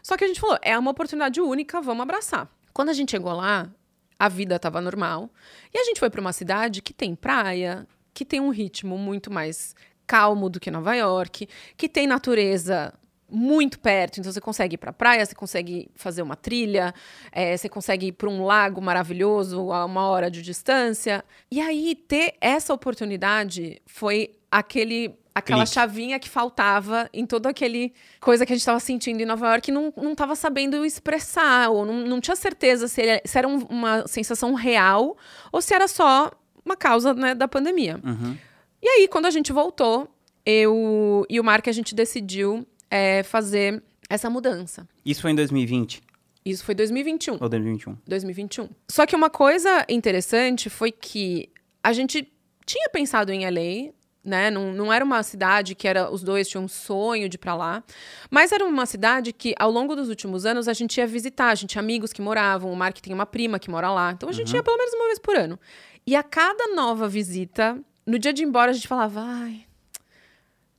Só 0.00 0.16
que 0.16 0.22
a 0.22 0.28
gente 0.28 0.40
falou, 0.40 0.56
é 0.62 0.78
uma 0.78 0.92
oportunidade 0.92 1.40
única, 1.40 1.80
vamos 1.80 2.02
abraçar. 2.02 2.48
Quando 2.72 2.90
a 2.90 2.92
gente 2.92 3.10
chegou 3.10 3.32
lá, 3.32 3.68
a 4.16 4.28
vida 4.28 4.54
estava 4.54 4.80
normal. 4.80 5.30
E 5.74 5.78
a 5.78 5.84
gente 5.84 5.98
foi 5.98 6.08
para 6.08 6.20
uma 6.20 6.32
cidade 6.32 6.80
que 6.80 6.94
tem 6.94 7.16
praia, 7.16 7.84
que 8.14 8.24
tem 8.24 8.38
um 8.38 8.50
ritmo 8.50 8.96
muito 8.96 9.28
mais 9.28 9.74
calmo 10.06 10.48
do 10.48 10.60
que 10.60 10.70
Nova 10.70 10.94
York, 10.94 11.48
que 11.76 11.88
tem 11.88 12.06
natureza 12.06 12.94
muito 13.30 13.78
perto, 13.78 14.18
então 14.20 14.32
você 14.32 14.40
consegue 14.40 14.74
ir 14.74 14.78
para 14.78 14.92
praia, 14.92 15.24
você 15.24 15.34
consegue 15.34 15.88
fazer 15.94 16.22
uma 16.22 16.36
trilha, 16.36 16.92
eh, 17.32 17.56
você 17.56 17.68
consegue 17.68 18.06
ir 18.08 18.12
para 18.12 18.28
um 18.28 18.44
lago 18.44 18.80
maravilhoso 18.80 19.72
a 19.72 19.84
uma 19.84 20.06
hora 20.08 20.30
de 20.30 20.42
distância. 20.42 21.24
E 21.50 21.60
aí 21.60 21.94
ter 21.94 22.34
essa 22.40 22.72
oportunidade 22.74 23.80
foi 23.86 24.30
aquele 24.50 25.14
aquela 25.32 25.62
Clique. 25.62 25.74
chavinha 25.74 26.18
que 26.18 26.28
faltava 26.28 27.08
em 27.14 27.24
toda 27.24 27.48
aquele 27.50 27.92
coisa 28.20 28.44
que 28.44 28.52
a 28.52 28.56
gente 28.56 28.62
estava 28.62 28.80
sentindo 28.80 29.20
em 29.22 29.24
Nova 29.24 29.46
York 29.48 29.70
e 29.70 29.72
não, 29.72 29.92
não 29.96 30.14
tava 30.14 30.34
sabendo 30.34 30.84
expressar, 30.84 31.70
ou 31.70 31.86
não, 31.86 31.94
não 32.04 32.20
tinha 32.20 32.34
certeza 32.36 32.88
se, 32.88 33.00
ele- 33.00 33.22
se 33.24 33.38
era 33.38 33.46
um- 33.48 33.64
uma 33.70 34.06
sensação 34.08 34.54
real 34.54 35.16
ou 35.52 35.62
se 35.62 35.72
era 35.72 35.86
só 35.86 36.30
uma 36.64 36.76
causa 36.76 37.14
né, 37.14 37.34
da 37.34 37.46
pandemia. 37.46 37.98
Uhum. 38.04 38.36
E 38.82 38.88
aí, 38.88 39.08
quando 39.08 39.26
a 39.26 39.30
gente 39.30 39.52
voltou, 39.52 40.08
eu 40.44 41.24
e 41.30 41.38
o 41.38 41.44
Mark, 41.44 41.68
a 41.68 41.72
gente 41.72 41.94
decidiu 41.94 42.66
é, 42.90 43.22
fazer 43.22 43.82
essa 44.08 44.28
mudança. 44.28 44.88
Isso 45.04 45.22
foi 45.22 45.30
em 45.30 45.34
2020 45.36 46.02
Isso 46.44 46.64
foi 46.64 46.74
2021. 46.74 47.38
ou 47.40 47.48
2021? 47.48 47.96
2021. 48.06 48.68
Só 48.90 49.06
que 49.06 49.14
uma 49.14 49.30
coisa 49.30 49.84
interessante 49.88 50.68
foi 50.68 50.90
que 50.90 51.48
a 51.82 51.92
gente 51.92 52.30
tinha 52.66 52.88
pensado 52.90 53.32
em 53.32 53.44
LA, 53.44 53.92
né? 54.24 54.50
Não, 54.50 54.72
não 54.72 54.92
era 54.92 55.04
uma 55.04 55.22
cidade 55.22 55.74
que 55.74 55.88
era 55.88 56.10
os 56.10 56.22
dois 56.22 56.48
tinham 56.48 56.64
um 56.64 56.68
sonho 56.68 57.28
de 57.28 57.36
ir 57.36 57.38
pra 57.38 57.54
lá, 57.54 57.82
mas 58.30 58.52
era 58.52 58.64
uma 58.64 58.84
cidade 58.84 59.32
que 59.32 59.54
ao 59.58 59.70
longo 59.70 59.96
dos 59.96 60.08
últimos 60.08 60.44
anos 60.44 60.68
a 60.68 60.72
gente 60.72 60.98
ia 60.98 61.06
visitar, 61.06 61.48
a 61.48 61.54
gente 61.54 61.70
tinha 61.70 61.80
amigos 61.80 62.12
que 62.12 62.20
moravam, 62.20 62.70
o 62.72 62.76
Mark 62.76 62.98
tem 62.98 63.14
uma 63.14 63.24
prima 63.26 63.58
que 63.58 63.70
mora 63.70 63.90
lá, 63.90 64.12
então 64.12 64.28
a 64.28 64.32
gente 64.32 64.54
ia 64.54 64.62
pelo 64.62 64.76
menos 64.76 64.92
uma 64.94 65.06
vez 65.06 65.18
por 65.18 65.36
ano. 65.36 65.58
E 66.06 66.14
a 66.14 66.22
cada 66.22 66.74
nova 66.74 67.08
visita, 67.08 67.78
no 68.06 68.18
dia 68.18 68.32
de 68.32 68.42
ir 68.42 68.46
embora 68.46 68.70
a 68.72 68.74
gente 68.74 68.88
falava, 68.88 69.20
ai, 69.22 69.64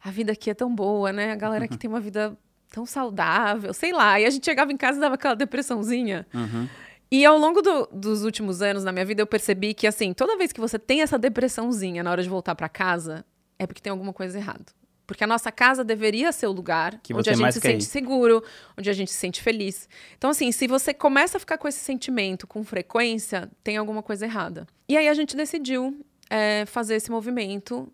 a 0.04 0.10
vida 0.12 0.32
aqui 0.32 0.50
é 0.50 0.54
tão 0.54 0.74
boa, 0.74 1.12
né? 1.14 1.32
A 1.32 1.36
galera 1.36 1.66
aqui 1.66 1.78
tem 1.78 1.90
uma 1.90 2.00
vida 2.00 2.38
tão 2.70 2.86
saudável, 2.86 3.74
sei 3.74 3.92
lá. 3.92 4.20
E 4.20 4.26
a 4.26 4.30
gente 4.30 4.46
chegava 4.46 4.72
em 4.72 4.78
casa 4.78 4.98
e 4.98 5.02
dava 5.02 5.16
aquela 5.16 5.36
depressãozinha. 5.36 6.26
Uhum. 6.34 6.68
E 7.12 7.26
ao 7.26 7.38
longo 7.38 7.62
do- 7.62 7.88
dos 7.92 8.24
últimos 8.24 8.62
anos 8.62 8.84
na 8.86 8.92
minha 8.92 9.04
vida, 9.06 9.22
eu 9.22 9.28
percebi 9.28 9.74
que, 9.74 9.86
assim, 9.86 10.14
toda 10.14 10.38
vez 10.38 10.52
que 10.54 10.60
você 10.62 10.80
tem 10.80 11.02
essa 11.02 11.20
depressãozinha 11.20 12.02
na 12.04 12.10
hora 12.12 12.24
de 12.24 12.30
voltar 12.30 12.56
pra 12.56 12.70
casa, 12.70 13.26
é 13.60 13.68
porque 13.68 13.82
tem 13.82 13.92
alguma 13.92 14.14
coisa 14.14 14.38
errada. 14.38 14.66
Porque 15.06 15.26
a 15.26 15.28
nossa 15.28 15.52
casa 15.52 15.84
deveria 15.84 16.32
ser 16.32 16.48
o 16.48 16.54
lugar 16.54 16.98
Que 17.04 17.14
onde 17.14 17.30
a 17.30 17.34
gente 17.34 17.52
se 17.52 17.60
sente 17.60 17.84
ir. 17.84 17.88
seguro, 17.88 18.42
onde 18.78 18.90
a 18.90 18.94
gente 18.94 19.12
se 19.12 19.18
sente 19.18 19.42
feliz. 19.42 19.90
Então, 20.18 20.30
assim, 20.30 20.50
se 20.54 20.66
você 20.68 20.94
começa 20.94 21.36
a 21.36 21.40
ficar 21.40 21.58
com 21.58 21.68
esse 21.68 21.80
sentimento 21.80 22.48
com 22.48 22.64
frequência, 22.64 23.52
tem 23.62 23.76
alguma 23.76 24.02
coisa 24.02 24.24
errada. 24.26 24.66
E 24.88 24.96
aí 24.96 25.10
a 25.10 25.14
gente 25.14 25.36
decidiu 25.36 26.00
é, 26.30 26.66
fazer 26.66 26.96
esse 26.96 27.12
movimento. 27.12 27.92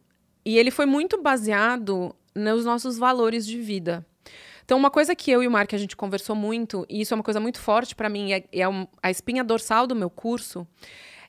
E 0.48 0.58
ele 0.58 0.72
foi 0.72 0.86
muito 0.86 1.22
baseado 1.22 2.16
nos 2.34 2.64
nossos 2.64 2.98
valores 2.98 3.46
de 3.46 3.60
vida. 3.60 4.06
Então, 4.64 4.78
uma 4.78 4.90
coisa 4.90 5.14
que 5.14 5.30
eu 5.30 5.44
e 5.44 5.48
o 5.48 5.52
Mark 5.52 5.74
a 5.74 5.78
gente 5.78 5.94
conversou 5.94 6.38
muito, 6.38 6.86
e 6.88 7.02
isso 7.02 7.14
é 7.14 7.16
uma 7.16 7.24
coisa 7.24 7.38
muito 7.38 7.60
forte 7.60 7.94
para 7.94 8.08
mim, 8.08 8.32
é, 8.32 8.46
é 8.54 8.64
a 9.04 9.12
espinha 9.12 9.44
dorsal 9.44 9.86
do 9.86 9.94
meu 9.94 10.10
curso, 10.10 10.66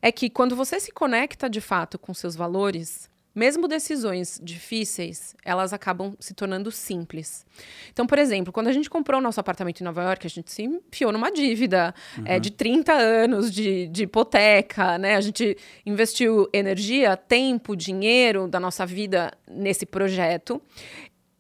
é 0.01 0.13
que 0.13 0.31
quando 0.31 0.55
você 0.55 0.79
se 0.79 0.93
conecta 0.93 1.51
de 1.51 1.61
fato 1.61 1.99
com 1.99 2.15
seus 2.15 2.37
valores, 2.37 3.11
mesmo 3.39 3.69
decisões 3.69 4.41
difíceis, 4.43 5.35
elas 5.45 5.73
acabam 5.73 6.15
se 6.19 6.35
tornando 6.35 6.71
simples. 6.73 7.47
Então, 7.93 8.07
por 8.07 8.19
exemplo, 8.19 8.53
quando 8.53 8.67
a 8.67 8.73
gente 8.73 8.91
comprou 8.91 9.21
o 9.21 9.23
nosso 9.23 9.39
apartamento 9.39 9.81
em 9.81 9.85
Nova 9.85 10.03
York, 10.03 10.27
a 10.27 10.31
gente 10.31 10.51
se 10.51 10.65
enfiou 10.65 11.13
numa 11.13 11.31
dívida 11.31 11.95
é, 12.25 12.41
de 12.41 12.51
30 12.51 12.93
anos 12.93 13.53
de, 13.53 13.87
de 13.89 14.03
hipoteca, 14.03 14.99
né? 14.99 15.15
A 15.15 15.21
gente 15.21 15.57
investiu 15.87 16.49
energia, 16.53 17.17
tempo, 17.17 17.77
dinheiro 17.77 18.49
da 18.49 18.59
nossa 18.59 18.85
vida 18.85 19.33
nesse 19.49 19.87
projeto. 19.87 20.61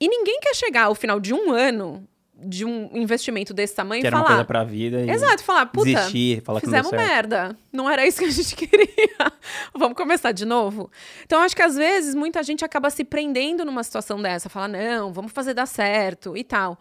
E 0.01 0.09
ninguém 0.09 0.39
quer 0.41 0.55
chegar 0.55 0.85
ao 0.85 0.95
final 0.95 1.19
de 1.19 1.35
um 1.35 1.51
ano 1.51 2.07
de 2.41 2.65
um 2.65 2.91
investimento 2.97 3.53
desse 3.53 3.75
tamanho 3.75 4.01
Que 4.01 4.07
e 4.07 4.09
era 4.09 4.17
uma 4.17 4.23
falar. 4.23 4.35
coisa 4.37 4.45
pra 4.47 4.65
vida. 4.65 5.01
E 5.01 5.11
Exato, 5.11 5.43
falar, 5.43 5.67
puta, 5.67 5.87
Desistir, 5.87 6.43
falar 6.43 6.57
não 6.59 6.61
fizemos 6.61 6.89
certo. 6.89 7.03
merda. 7.09 7.57
Não 7.73 7.91
era 7.91 8.07
isso 8.07 8.19
que 8.21 8.25
a 8.27 8.31
gente 8.31 8.55
queria. 8.57 9.33
Vamos 9.77 9.97
começar 9.97 10.33
de 10.33 10.45
novo? 10.45 10.91
Então, 11.25 11.41
acho 11.41 11.57
que 11.57 11.63
às 11.63 11.75
vezes 11.77 12.15
muita 12.15 12.43
gente 12.43 12.65
acaba 12.65 12.91
se 12.91 13.03
prendendo 13.05 13.65
numa 13.65 13.83
situação 13.83 14.21
dessa. 14.23 14.49
Fala, 14.49 14.69
não, 14.69 15.13
vamos 15.13 15.33
fazer 15.33 15.55
dar 15.55 15.67
certo 15.67 16.37
e 16.37 16.45
tal. 16.45 16.79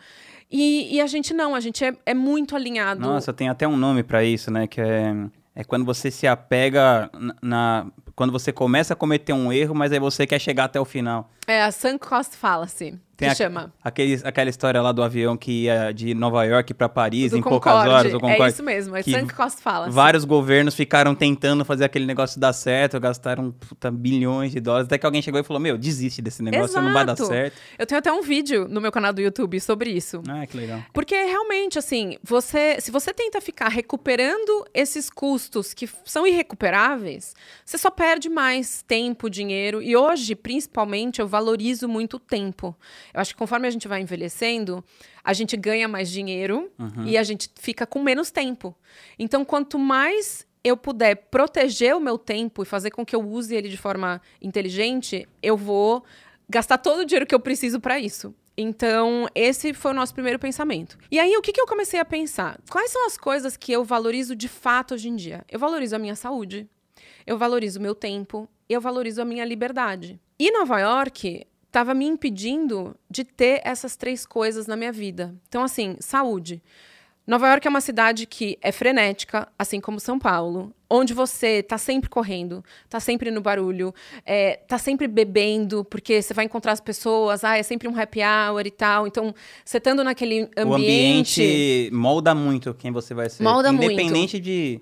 E, 0.51 0.95
e 0.95 1.01
a 1.01 1.07
gente 1.07 1.33
não, 1.33 1.53
a 1.55 1.59
gente 1.59 1.83
é, 1.83 1.93
é 2.05 2.13
muito 2.13 2.55
alinhado. 2.55 3.01
Nossa, 3.01 3.33
tem 3.33 3.49
até 3.49 3.67
um 3.67 3.75
nome 3.75 4.03
pra 4.03 4.23
isso, 4.23 4.49
né? 4.49 4.65
Que 4.67 4.79
é, 4.79 5.13
é 5.55 5.63
quando 5.63 5.83
você 5.85 6.09
se 6.09 6.25
apega 6.25 7.09
na, 7.13 7.35
na- 7.41 7.87
Quando 8.15 8.31
você 8.31 8.53
começa 8.53 8.93
a 8.93 8.95
cometer 8.95 9.33
um 9.33 9.51
erro, 9.51 9.75
mas 9.75 9.91
aí 9.91 9.99
você 9.99 10.25
quer 10.25 10.39
chegar 10.39 10.63
até 10.65 10.79
o 10.79 10.85
final. 10.85 11.29
É 11.45 11.61
a 11.63 11.71
sunk 11.71 11.99
cost 12.07 12.35
fallacy, 12.37 12.91
que 12.91 12.99
Tem 13.17 13.29
a- 13.29 13.35
chama. 13.35 13.73
Aquele, 13.83 14.21
aquela 14.23 14.47
história 14.49 14.79
lá 14.79 14.91
do 14.91 15.01
avião 15.01 15.35
que 15.35 15.63
ia 15.63 15.91
de 15.91 16.13
Nova 16.13 16.43
York 16.45 16.71
pra 16.75 16.87
Paris 16.87 17.31
Do 17.31 17.39
em 17.39 17.41
poucas 17.41 17.73
Concorde. 17.73 17.89
horas. 17.93 18.13
O 18.13 18.17
É 18.17 18.19
Concorde. 18.19 18.53
isso 18.53 18.63
mesmo, 18.63 18.95
é 18.95 19.01
que 19.01 19.11
sunk 19.11 19.33
cost 19.33 19.59
fallacy. 19.61 19.91
Vários 19.91 20.23
governos 20.23 20.75
ficaram 20.75 21.15
tentando 21.15 21.65
fazer 21.65 21.85
aquele 21.85 22.05
negócio 22.05 22.39
dar 22.39 22.53
certo, 22.53 22.99
gastaram 22.99 23.51
puta, 23.51 23.89
bilhões 23.89 24.51
de 24.51 24.59
dólares, 24.59 24.85
até 24.85 24.99
que 24.99 25.05
alguém 25.05 25.21
chegou 25.21 25.39
e 25.41 25.43
falou: 25.43 25.59
Meu, 25.59 25.77
desiste 25.79 26.21
desse 26.21 26.43
negócio, 26.43 26.79
não 26.79 26.93
vai 26.93 27.03
dar 27.05 27.13
Exato. 27.13 27.27
certo. 27.27 27.57
Eu 27.79 27.85
tenho 27.87 27.97
até 27.99 28.11
um 28.13 28.21
vídeo 28.21 28.67
no 28.69 28.79
meu 28.79 28.91
canal 28.91 29.11
do 29.11 29.19
YouTube 29.19 29.59
sobre 29.59 29.89
isso. 29.89 30.21
Ah, 30.29 30.45
que 30.45 30.55
legal. 30.55 30.79
Porque 30.93 31.15
realmente, 31.15 31.79
assim, 31.79 32.17
você, 32.23 32.77
se 32.79 32.91
você 32.91 33.11
tenta 33.13 33.41
ficar 33.41 33.69
recuperando 33.69 34.63
esses 34.75 35.09
custos 35.09 35.73
que 35.73 35.89
são 36.05 36.27
irrecuperáveis, 36.27 37.33
você 37.65 37.77
só 37.77 37.89
perde 37.89 38.29
mais 38.29 38.83
tempo, 38.83 39.29
dinheiro. 39.29 39.81
E 39.81 39.95
hoje, 39.95 40.35
principalmente, 40.35 41.19
eu 41.19 41.27
valorizo 41.27 41.87
muito 41.87 42.17
o 42.17 42.19
tempo. 42.19 42.75
Eu 43.17 43.21
acho 43.21 43.33
que 43.33 43.39
conforme 43.39 43.67
a 43.67 43.71
gente 43.71 43.87
vai 43.87 43.99
envelhecendo, 43.99 44.85
a 45.23 45.33
gente 45.33 45.57
ganha 45.57 45.87
mais 45.87 46.07
dinheiro 46.07 46.71
e 47.03 47.17
a 47.17 47.23
gente 47.23 47.49
fica 47.55 47.83
com 47.87 47.99
menos 48.03 48.29
tempo. 48.29 48.75
Então, 49.17 49.43
quanto 49.43 49.79
mais 49.79 50.45
eu 50.63 50.77
puder 50.77 51.15
proteger 51.15 51.95
o 51.95 51.99
meu 51.99 52.19
tempo 52.19 52.61
e 52.61 52.65
fazer 52.65 52.91
com 52.91 53.03
que 53.03 53.15
eu 53.15 53.27
use 53.27 53.55
ele 53.55 53.69
de 53.69 53.77
forma 53.77 54.21
inteligente, 54.39 55.27
eu 55.41 55.57
vou 55.57 56.05
gastar 56.47 56.77
todo 56.77 56.99
o 56.99 57.05
dinheiro 57.05 57.25
que 57.25 57.33
eu 57.33 57.39
preciso 57.39 57.79
para 57.79 57.99
isso. 57.99 58.35
Então, 58.55 59.27
esse 59.33 59.73
foi 59.73 59.91
o 59.91 59.95
nosso 59.95 60.13
primeiro 60.13 60.37
pensamento. 60.37 60.95
E 61.09 61.19
aí, 61.19 61.35
o 61.37 61.41
que, 61.41 61.51
que 61.51 61.59
eu 61.59 61.65
comecei 61.65 61.99
a 61.99 62.05
pensar? 62.05 62.59
Quais 62.69 62.91
são 62.91 63.07
as 63.07 63.17
coisas 63.17 63.57
que 63.57 63.71
eu 63.71 63.83
valorizo 63.83 64.35
de 64.35 64.47
fato 64.47 64.93
hoje 64.93 65.09
em 65.09 65.15
dia? 65.15 65.43
Eu 65.49 65.57
valorizo 65.57 65.95
a 65.95 65.99
minha 65.99 66.15
saúde, 66.15 66.69
eu 67.25 67.35
valorizo 67.35 67.79
o 67.79 67.81
meu 67.81 67.95
tempo, 67.95 68.47
eu 68.69 68.79
valorizo 68.79 69.23
a 69.23 69.25
minha 69.25 69.43
liberdade. 69.43 70.19
E 70.37 70.51
Nova 70.51 70.79
York 70.79 71.47
estava 71.67 71.93
me 71.93 72.05
impedindo 72.05 72.95
de 73.09 73.23
ter 73.23 73.61
essas 73.63 73.95
três 73.95 74.25
coisas 74.25 74.67
na 74.67 74.75
minha 74.75 74.91
vida. 74.91 75.35
Então, 75.47 75.63
assim, 75.63 75.95
saúde. 75.99 76.61
Nova 77.27 77.49
York 77.49 77.67
é 77.67 77.69
uma 77.69 77.81
cidade 77.81 78.25
que 78.25 78.57
é 78.61 78.71
frenética, 78.71 79.49
assim 79.59 79.81
como 79.81 79.99
São 79.99 80.17
Paulo, 80.17 80.73
onde 80.89 81.13
você 81.13 81.61
tá 81.61 81.77
sempre 81.77 82.09
correndo, 82.09 82.63
tá 82.87 83.01
sempre 83.01 83.29
no 83.31 83.41
barulho, 83.41 83.93
é, 84.25 84.55
tá 84.65 84.77
sempre 84.77 85.09
bebendo, 85.09 85.83
porque 85.83 86.21
você 86.21 86.33
vai 86.33 86.45
encontrar 86.45 86.71
as 86.71 86.79
pessoas, 86.79 87.43
ah, 87.43 87.57
é 87.57 87.63
sempre 87.63 87.85
um 87.85 87.99
happy 87.99 88.21
hour 88.21 88.65
e 88.65 88.71
tal. 88.71 89.05
Então, 89.05 89.35
você 89.65 89.77
estando 89.77 90.05
naquele 90.05 90.49
ambiente. 90.55 90.69
O 90.69 90.73
ambiente 90.73 91.89
molda 91.91 92.33
muito 92.33 92.73
quem 92.73 92.93
você 92.93 93.13
vai 93.13 93.29
ser. 93.29 93.43
Molda 93.43 93.73
muito. 93.73 93.91
Independente 93.91 94.39
de 94.39 94.79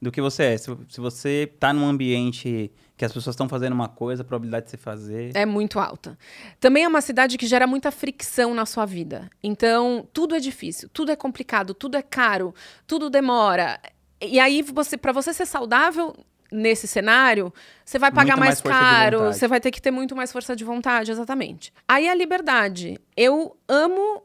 do 0.00 0.12
que 0.12 0.20
você 0.20 0.42
é. 0.44 0.58
Se, 0.58 0.70
se 0.88 1.00
você 1.00 1.50
tá 1.58 1.72
num 1.72 1.86
ambiente 1.86 2.70
que 2.98 3.04
as 3.04 3.12
pessoas 3.12 3.34
estão 3.34 3.48
fazendo 3.48 3.72
uma 3.72 3.88
coisa, 3.88 4.22
a 4.22 4.24
probabilidade 4.24 4.64
de 4.64 4.72
você 4.72 4.76
fazer. 4.76 5.30
É 5.34 5.46
muito 5.46 5.78
alta. 5.78 6.18
Também 6.58 6.82
é 6.82 6.88
uma 6.88 7.00
cidade 7.00 7.38
que 7.38 7.46
gera 7.46 7.64
muita 7.64 7.92
fricção 7.92 8.52
na 8.52 8.66
sua 8.66 8.84
vida. 8.84 9.30
Então, 9.40 10.06
tudo 10.12 10.34
é 10.34 10.40
difícil, 10.40 10.88
tudo 10.92 11.12
é 11.12 11.16
complicado, 11.16 11.72
tudo 11.72 11.96
é 11.96 12.02
caro, 12.02 12.52
tudo 12.88 13.08
demora. 13.08 13.80
E 14.20 14.40
aí, 14.40 14.62
você, 14.62 14.96
para 14.96 15.12
você 15.12 15.32
ser 15.32 15.46
saudável 15.46 16.12
nesse 16.50 16.88
cenário, 16.88 17.54
você 17.84 18.00
vai 18.00 18.10
pagar 18.10 18.36
mais, 18.36 18.60
mais 18.60 18.76
caro, 18.78 19.32
você 19.32 19.46
vai 19.46 19.60
ter 19.60 19.70
que 19.70 19.80
ter 19.80 19.92
muito 19.92 20.16
mais 20.16 20.32
força 20.32 20.56
de 20.56 20.64
vontade, 20.64 21.12
exatamente. 21.12 21.72
Aí 21.86 22.08
a 22.08 22.14
liberdade. 22.14 22.98
Eu 23.16 23.56
amo 23.68 24.24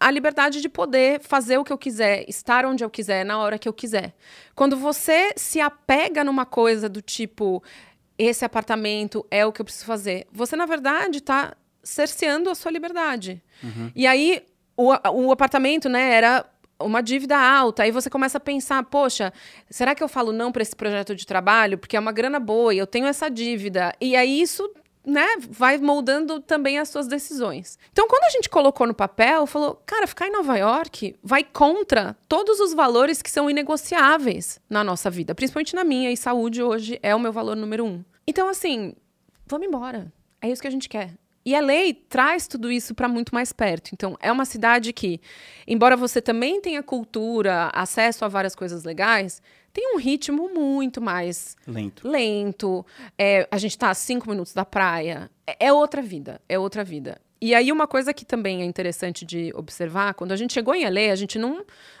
a 0.00 0.10
liberdade 0.10 0.60
de 0.60 0.68
poder 0.68 1.20
fazer 1.20 1.58
o 1.58 1.64
que 1.64 1.72
eu 1.72 1.78
quiser, 1.78 2.24
estar 2.28 2.64
onde 2.64 2.84
eu 2.84 2.90
quiser, 2.90 3.24
na 3.24 3.38
hora 3.38 3.58
que 3.58 3.68
eu 3.68 3.72
quiser. 3.72 4.14
Quando 4.54 4.76
você 4.76 5.32
se 5.36 5.60
apega 5.60 6.22
numa 6.22 6.44
coisa 6.44 6.88
do 6.88 7.00
tipo, 7.00 7.62
esse 8.18 8.44
apartamento 8.44 9.26
é 9.30 9.44
o 9.44 9.52
que 9.52 9.60
eu 9.60 9.64
preciso 9.64 9.86
fazer, 9.86 10.26
você, 10.32 10.56
na 10.56 10.66
verdade, 10.66 11.18
está 11.18 11.54
cerceando 11.82 12.48
a 12.50 12.54
sua 12.54 12.70
liberdade. 12.70 13.42
E 13.94 14.06
aí, 14.06 14.42
o, 14.76 14.92
o 15.12 15.32
apartamento, 15.32 15.88
né, 15.88 16.12
era 16.14 16.44
uma 16.80 17.02
dívida 17.02 17.36
alta. 17.38 17.82
Aí 17.82 17.90
você 17.90 18.10
começa 18.10 18.38
a 18.38 18.40
pensar, 18.40 18.82
poxa, 18.84 19.32
será 19.70 19.94
que 19.94 20.02
eu 20.02 20.08
falo 20.08 20.32
não 20.32 20.50
para 20.50 20.62
esse 20.62 20.74
projeto 20.74 21.14
de 21.14 21.26
trabalho? 21.26 21.78
Porque 21.78 21.96
é 21.96 22.00
uma 22.00 22.12
grana 22.12 22.40
boa 22.40 22.74
e 22.74 22.78
eu 22.78 22.86
tenho 22.86 23.06
essa 23.06 23.28
dívida. 23.28 23.94
E 24.00 24.16
aí 24.16 24.40
isso 24.40 24.68
né, 25.04 25.26
vai 25.50 25.76
moldando 25.78 26.40
também 26.40 26.78
as 26.78 26.88
suas 26.88 27.06
decisões. 27.06 27.78
Então, 27.92 28.08
quando 28.08 28.24
a 28.24 28.30
gente 28.30 28.48
colocou 28.48 28.86
no 28.86 28.94
papel, 28.94 29.46
falou, 29.46 29.80
cara, 29.84 30.06
ficar 30.06 30.26
em 30.28 30.32
Nova 30.32 30.56
York 30.56 31.16
vai 31.22 31.44
contra 31.44 32.16
todos 32.28 32.58
os 32.60 32.72
valores 32.72 33.20
que 33.20 33.30
são 33.30 33.50
inegociáveis 33.50 34.60
na 34.68 34.82
nossa 34.82 35.10
vida, 35.10 35.34
principalmente 35.34 35.74
na 35.74 35.84
minha, 35.84 36.10
e 36.10 36.16
saúde 36.16 36.62
hoje 36.62 36.98
é 37.02 37.14
o 37.14 37.20
meu 37.20 37.32
valor 37.32 37.56
número 37.56 37.84
um. 37.84 38.04
Então, 38.26 38.48
assim, 38.48 38.94
vamos 39.46 39.66
embora. 39.66 40.12
É 40.40 40.48
isso 40.48 40.62
que 40.62 40.68
a 40.68 40.70
gente 40.70 40.88
quer. 40.88 41.14
E 41.46 41.54
a 41.54 41.60
lei 41.60 41.92
traz 41.92 42.46
tudo 42.46 42.72
isso 42.72 42.94
para 42.94 43.06
muito 43.06 43.34
mais 43.34 43.52
perto. 43.52 43.90
Então, 43.92 44.16
é 44.20 44.32
uma 44.32 44.46
cidade 44.46 44.94
que, 44.94 45.20
embora 45.66 45.94
você 45.94 46.22
também 46.22 46.60
tenha 46.60 46.82
cultura, 46.82 47.70
acesso 47.74 48.24
a 48.24 48.28
várias 48.28 48.54
coisas 48.54 48.82
legais, 48.82 49.42
tem 49.74 49.92
um 49.92 49.98
ritmo 49.98 50.48
muito 50.48 51.02
mais 51.02 51.56
Lento. 51.66 52.08
lento. 52.08 52.86
É, 53.18 53.46
a 53.50 53.58
gente 53.58 53.72
está 53.72 53.90
a 53.90 53.94
cinco 53.94 54.30
minutos 54.30 54.54
da 54.54 54.64
praia. 54.64 55.28
É, 55.44 55.66
é 55.66 55.72
outra 55.72 56.00
vida, 56.00 56.40
é 56.48 56.56
outra 56.56 56.84
vida. 56.84 57.20
E 57.40 57.54
aí, 57.54 57.70
uma 57.72 57.86
coisa 57.86 58.14
que 58.14 58.24
também 58.24 58.62
é 58.62 58.64
interessante 58.64 59.24
de 59.24 59.52
observar, 59.54 60.14
quando 60.14 60.32
a 60.32 60.36
gente 60.36 60.54
chegou 60.54 60.74
em 60.74 60.84
LA, 60.88 61.12
a 61.12 61.16
gente 61.16 61.38
não, 61.38 61.56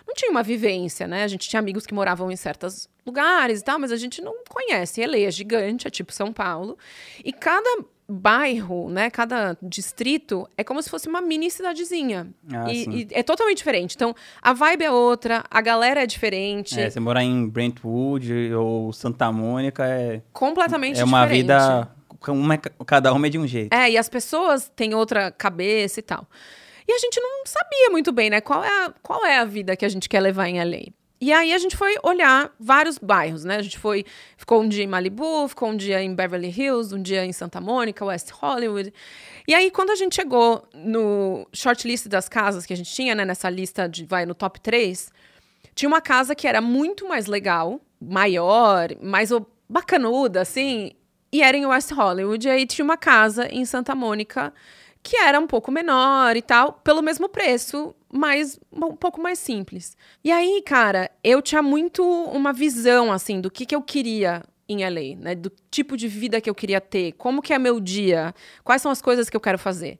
não 0.06 0.14
tinha 0.14 0.30
uma 0.30 0.42
vivência, 0.42 1.06
né? 1.06 1.24
A 1.24 1.28
gente 1.28 1.48
tinha 1.48 1.60
amigos 1.60 1.84
que 1.84 1.92
moravam 1.92 2.30
em 2.30 2.36
certos 2.36 2.88
lugares 3.04 3.60
e 3.60 3.64
tal, 3.64 3.78
mas 3.78 3.90
a 3.92 3.96
gente 3.96 4.22
não 4.22 4.36
conhece. 4.48 5.04
LA 5.04 5.18
é 5.18 5.30
gigante, 5.30 5.86
é 5.86 5.90
tipo 5.90 6.12
São 6.12 6.32
Paulo. 6.32 6.78
E 7.22 7.32
cada 7.32 7.84
bairro, 8.08 8.88
né, 8.90 9.08
cada 9.10 9.56
distrito 9.62 10.48
é 10.56 10.62
como 10.64 10.82
se 10.82 10.90
fosse 10.90 11.08
uma 11.08 11.20
mini 11.20 11.50
cidadezinha. 11.50 12.28
Ah, 12.52 12.70
e, 12.72 12.84
e 13.02 13.08
é 13.12 13.22
totalmente 13.22 13.58
diferente. 13.58 13.94
Então, 13.96 14.14
a 14.42 14.52
vibe 14.52 14.84
é 14.84 14.90
outra, 14.90 15.44
a 15.50 15.60
galera 15.60 16.02
é 16.02 16.06
diferente, 16.06 16.78
É, 16.78 16.90
você 16.90 17.00
morar 17.00 17.22
em 17.24 17.48
Brentwood 17.48 18.52
ou 18.54 18.92
Santa 18.92 19.30
Mônica 19.32 19.84
é, 19.86 20.22
completamente 20.32 21.00
é 21.00 21.04
uma 21.04 21.22
diferente. 21.22 21.42
vida. 21.42 21.90
Uma, 22.28 22.54
é 22.54 22.56
ca- 22.56 22.70
cada 22.86 23.12
uma 23.12 23.26
é 23.26 23.30
de 23.30 23.38
um 23.38 23.46
jeito. 23.46 23.72
É, 23.74 23.90
e 23.90 23.98
as 23.98 24.08
pessoas 24.08 24.70
têm 24.74 24.94
outra 24.94 25.30
cabeça 25.30 26.00
e 26.00 26.02
tal. 26.02 26.26
E 26.88 26.92
a 26.92 26.98
gente 26.98 27.20
não 27.20 27.44
sabia 27.46 27.90
muito 27.90 28.12
bem, 28.12 28.30
né? 28.30 28.40
Qual 28.40 28.62
é 28.64 28.68
a, 28.86 28.92
qual 29.02 29.24
é 29.26 29.38
a 29.38 29.44
vida 29.44 29.76
que 29.76 29.84
a 29.84 29.88
gente 29.88 30.08
quer 30.08 30.20
levar 30.20 30.48
em 30.48 30.58
LA. 30.62 30.86
E 31.20 31.32
aí 31.32 31.52
a 31.52 31.58
gente 31.58 31.76
foi 31.76 31.94
olhar 32.02 32.52
vários 32.58 32.98
bairros, 32.98 33.44
né? 33.44 33.56
A 33.56 33.62
gente 33.62 33.78
foi, 33.78 34.04
ficou 34.36 34.62
um 34.62 34.68
dia 34.68 34.84
em 34.84 34.86
Malibu, 34.86 35.48
ficou 35.48 35.70
um 35.70 35.76
dia 35.76 36.02
em 36.02 36.14
Beverly 36.14 36.48
Hills, 36.48 36.94
um 36.94 37.00
dia 37.00 37.24
em 37.24 37.32
Santa 37.32 37.60
Mônica, 37.60 38.04
West 38.04 38.30
Hollywood. 38.30 38.92
E 39.46 39.54
aí 39.54 39.70
quando 39.70 39.90
a 39.90 39.94
gente 39.94 40.16
chegou 40.16 40.66
no 40.74 41.46
shortlist 41.52 42.08
das 42.08 42.28
casas 42.28 42.66
que 42.66 42.72
a 42.72 42.76
gente 42.76 42.92
tinha, 42.92 43.14
né? 43.14 43.24
Nessa 43.24 43.48
lista 43.48 43.88
de, 43.88 44.04
vai, 44.04 44.26
no 44.26 44.34
top 44.34 44.60
3, 44.60 45.10
tinha 45.74 45.88
uma 45.88 46.00
casa 46.00 46.34
que 46.34 46.46
era 46.46 46.60
muito 46.60 47.08
mais 47.08 47.26
legal, 47.26 47.80
maior, 48.00 48.88
mais 49.00 49.30
bacanuda, 49.68 50.40
assim, 50.40 50.92
e 51.32 51.42
era 51.42 51.56
em 51.56 51.66
West 51.66 51.90
Hollywood. 51.90 52.46
E 52.46 52.50
aí 52.50 52.66
tinha 52.66 52.84
uma 52.84 52.96
casa 52.96 53.48
em 53.50 53.64
Santa 53.64 53.94
Mônica 53.94 54.52
que 55.04 55.18
era 55.18 55.38
um 55.38 55.46
pouco 55.46 55.70
menor 55.70 56.34
e 56.34 56.40
tal, 56.40 56.72
pelo 56.82 57.02
mesmo 57.02 57.28
preço, 57.28 57.94
mas 58.10 58.58
um 58.72 58.96
pouco 58.96 59.20
mais 59.20 59.38
simples. 59.38 59.98
E 60.24 60.32
aí, 60.32 60.62
cara, 60.64 61.10
eu 61.22 61.42
tinha 61.42 61.62
muito 61.62 62.02
uma 62.02 62.54
visão, 62.54 63.12
assim, 63.12 63.38
do 63.38 63.50
que, 63.50 63.66
que 63.66 63.76
eu 63.76 63.82
queria 63.82 64.42
em 64.66 64.82
LA, 64.82 65.14
né? 65.18 65.34
Do 65.34 65.52
tipo 65.70 65.94
de 65.94 66.08
vida 66.08 66.40
que 66.40 66.48
eu 66.48 66.54
queria 66.54 66.80
ter, 66.80 67.12
como 67.12 67.42
que 67.42 67.52
é 67.52 67.58
meu 67.58 67.78
dia, 67.80 68.34
quais 68.64 68.80
são 68.80 68.90
as 68.90 69.02
coisas 69.02 69.28
que 69.28 69.36
eu 69.36 69.40
quero 69.40 69.58
fazer. 69.58 69.98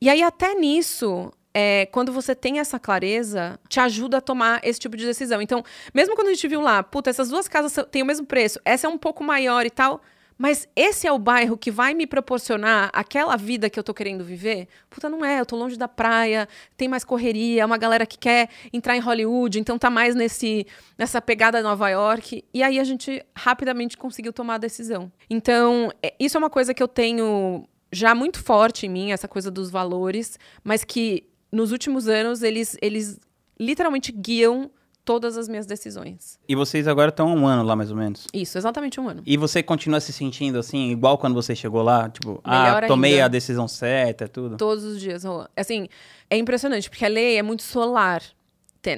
E 0.00 0.08
aí, 0.08 0.22
até 0.22 0.54
nisso, 0.54 1.32
é, 1.52 1.86
quando 1.86 2.12
você 2.12 2.32
tem 2.32 2.60
essa 2.60 2.78
clareza, 2.78 3.58
te 3.68 3.80
ajuda 3.80 4.18
a 4.18 4.20
tomar 4.20 4.60
esse 4.62 4.78
tipo 4.78 4.96
de 4.96 5.04
decisão. 5.04 5.42
Então, 5.42 5.64
mesmo 5.92 6.14
quando 6.14 6.28
a 6.28 6.32
gente 6.32 6.46
viu 6.46 6.60
lá, 6.60 6.80
puta, 6.80 7.10
essas 7.10 7.28
duas 7.28 7.48
casas 7.48 7.76
têm 7.90 8.04
o 8.04 8.06
mesmo 8.06 8.24
preço, 8.24 8.60
essa 8.64 8.86
é 8.86 8.90
um 8.90 8.98
pouco 8.98 9.24
maior 9.24 9.66
e 9.66 9.70
tal, 9.70 10.00
mas 10.36 10.68
esse 10.74 11.06
é 11.06 11.12
o 11.12 11.18
bairro 11.18 11.56
que 11.56 11.70
vai 11.70 11.94
me 11.94 12.06
proporcionar 12.06 12.90
aquela 12.92 13.36
vida 13.36 13.70
que 13.70 13.78
eu 13.78 13.84
tô 13.84 13.94
querendo 13.94 14.24
viver? 14.24 14.68
Puta, 14.90 15.08
não 15.08 15.24
é. 15.24 15.40
Eu 15.40 15.46
tô 15.46 15.56
longe 15.56 15.76
da 15.76 15.86
praia, 15.86 16.48
tem 16.76 16.88
mais 16.88 17.04
correria, 17.04 17.62
é 17.62 17.64
uma 17.64 17.78
galera 17.78 18.04
que 18.04 18.18
quer 18.18 18.48
entrar 18.72 18.96
em 18.96 19.00
Hollywood, 19.00 19.58
então 19.58 19.78
tá 19.78 19.88
mais 19.88 20.14
nesse, 20.14 20.66
nessa 20.98 21.22
pegada 21.22 21.62
Nova 21.62 21.88
York. 21.88 22.44
E 22.52 22.62
aí 22.62 22.78
a 22.78 22.84
gente 22.84 23.24
rapidamente 23.36 23.96
conseguiu 23.96 24.32
tomar 24.32 24.56
a 24.56 24.58
decisão. 24.58 25.10
Então, 25.30 25.90
é, 26.02 26.14
isso 26.18 26.36
é 26.36 26.38
uma 26.38 26.50
coisa 26.50 26.74
que 26.74 26.82
eu 26.82 26.88
tenho 26.88 27.66
já 27.92 28.14
muito 28.14 28.42
forte 28.42 28.86
em 28.86 28.88
mim, 28.88 29.12
essa 29.12 29.28
coisa 29.28 29.50
dos 29.50 29.70
valores, 29.70 30.38
mas 30.64 30.82
que 30.82 31.28
nos 31.52 31.70
últimos 31.70 32.08
anos 32.08 32.42
eles, 32.42 32.76
eles 32.82 33.20
literalmente 33.58 34.10
guiam 34.10 34.70
todas 35.04 35.36
as 35.36 35.48
minhas 35.48 35.66
decisões. 35.66 36.38
E 36.48 36.54
vocês 36.54 36.88
agora 36.88 37.10
estão 37.10 37.28
há 37.28 37.34
um 37.34 37.46
ano 37.46 37.62
lá, 37.62 37.76
mais 37.76 37.90
ou 37.90 37.96
menos? 37.96 38.26
Isso, 38.32 38.56
exatamente 38.56 38.98
um 38.98 39.08
ano. 39.08 39.22
E 39.26 39.36
você 39.36 39.62
continua 39.62 40.00
se 40.00 40.12
sentindo 40.12 40.58
assim, 40.58 40.90
igual 40.90 41.18
quando 41.18 41.34
você 41.34 41.54
chegou 41.54 41.82
lá? 41.82 42.08
Tipo, 42.08 42.40
Melhor 42.46 42.84
ah, 42.84 42.86
tomei 42.86 43.14
ainda. 43.14 43.26
a 43.26 43.28
decisão 43.28 43.68
certa, 43.68 44.26
tudo? 44.26 44.56
Todos 44.56 44.82
os 44.84 45.00
dias, 45.00 45.24
Assim, 45.56 45.88
é 46.30 46.36
impressionante, 46.38 46.88
porque 46.88 47.04
a 47.04 47.08
lei 47.08 47.36
é 47.36 47.42
muito 47.42 47.62
solar. 47.62 48.22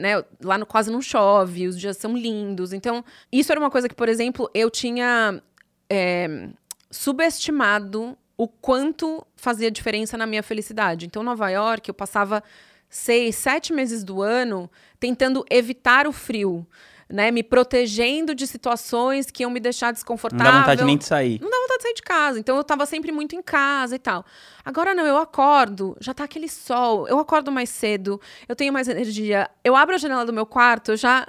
Né? 0.00 0.22
Lá 0.42 0.58
no, 0.58 0.66
quase 0.66 0.90
não 0.90 1.00
chove, 1.00 1.68
os 1.68 1.78
dias 1.78 1.96
são 1.96 2.16
lindos. 2.16 2.72
Então, 2.72 3.04
isso 3.30 3.52
era 3.52 3.60
uma 3.60 3.70
coisa 3.70 3.88
que, 3.88 3.94
por 3.94 4.08
exemplo, 4.08 4.50
eu 4.52 4.68
tinha 4.70 5.40
é, 5.88 6.48
subestimado 6.90 8.16
o 8.36 8.46
quanto 8.46 9.26
fazia 9.34 9.70
diferença 9.70 10.16
na 10.16 10.26
minha 10.26 10.42
felicidade. 10.42 11.06
Então, 11.06 11.22
Nova 11.22 11.48
York, 11.48 11.88
eu 11.88 11.94
passava 11.94 12.42
seis, 12.88 13.36
sete 13.36 13.72
meses 13.72 14.02
do 14.04 14.22
ano 14.22 14.70
tentando 14.98 15.44
evitar 15.50 16.06
o 16.06 16.12
frio. 16.12 16.66
Né, 17.08 17.30
me 17.30 17.44
protegendo 17.44 18.34
de 18.34 18.48
situações 18.48 19.30
que 19.30 19.44
iam 19.44 19.50
me 19.50 19.60
deixar 19.60 19.92
desconfortável. 19.92 20.44
Não 20.44 20.52
dá 20.52 20.58
vontade 20.58 20.84
nem 20.84 20.98
de 20.98 21.04
sair. 21.04 21.40
Não 21.40 21.48
dá 21.48 21.56
vontade 21.56 21.78
de 21.78 21.82
sair 21.84 21.94
de 21.94 22.02
casa. 22.02 22.40
Então 22.40 22.56
eu 22.56 22.64
tava 22.64 22.84
sempre 22.84 23.12
muito 23.12 23.36
em 23.36 23.40
casa 23.40 23.94
e 23.94 23.98
tal. 24.00 24.26
Agora 24.64 24.92
não, 24.92 25.06
eu 25.06 25.16
acordo, 25.16 25.96
já 26.00 26.12
tá 26.12 26.24
aquele 26.24 26.48
sol, 26.48 27.06
eu 27.06 27.20
acordo 27.20 27.52
mais 27.52 27.70
cedo, 27.70 28.20
eu 28.48 28.56
tenho 28.56 28.72
mais 28.72 28.88
energia. 28.88 29.48
Eu 29.62 29.76
abro 29.76 29.94
a 29.94 29.98
janela 29.98 30.26
do 30.26 30.32
meu 30.32 30.44
quarto, 30.44 30.90
eu 30.90 30.96
já. 30.96 31.28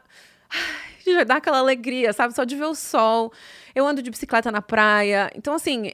Já 1.05 1.23
dá 1.23 1.35
aquela 1.35 1.59
alegria, 1.59 2.11
sabe? 2.11 2.33
Só 2.33 2.43
de 2.43 2.55
ver 2.55 2.65
o 2.65 2.75
sol. 2.75 3.31
Eu 3.73 3.85
ando 3.87 4.01
de 4.01 4.09
bicicleta 4.09 4.51
na 4.51 4.61
praia. 4.61 5.31
Então, 5.35 5.53
assim, 5.53 5.91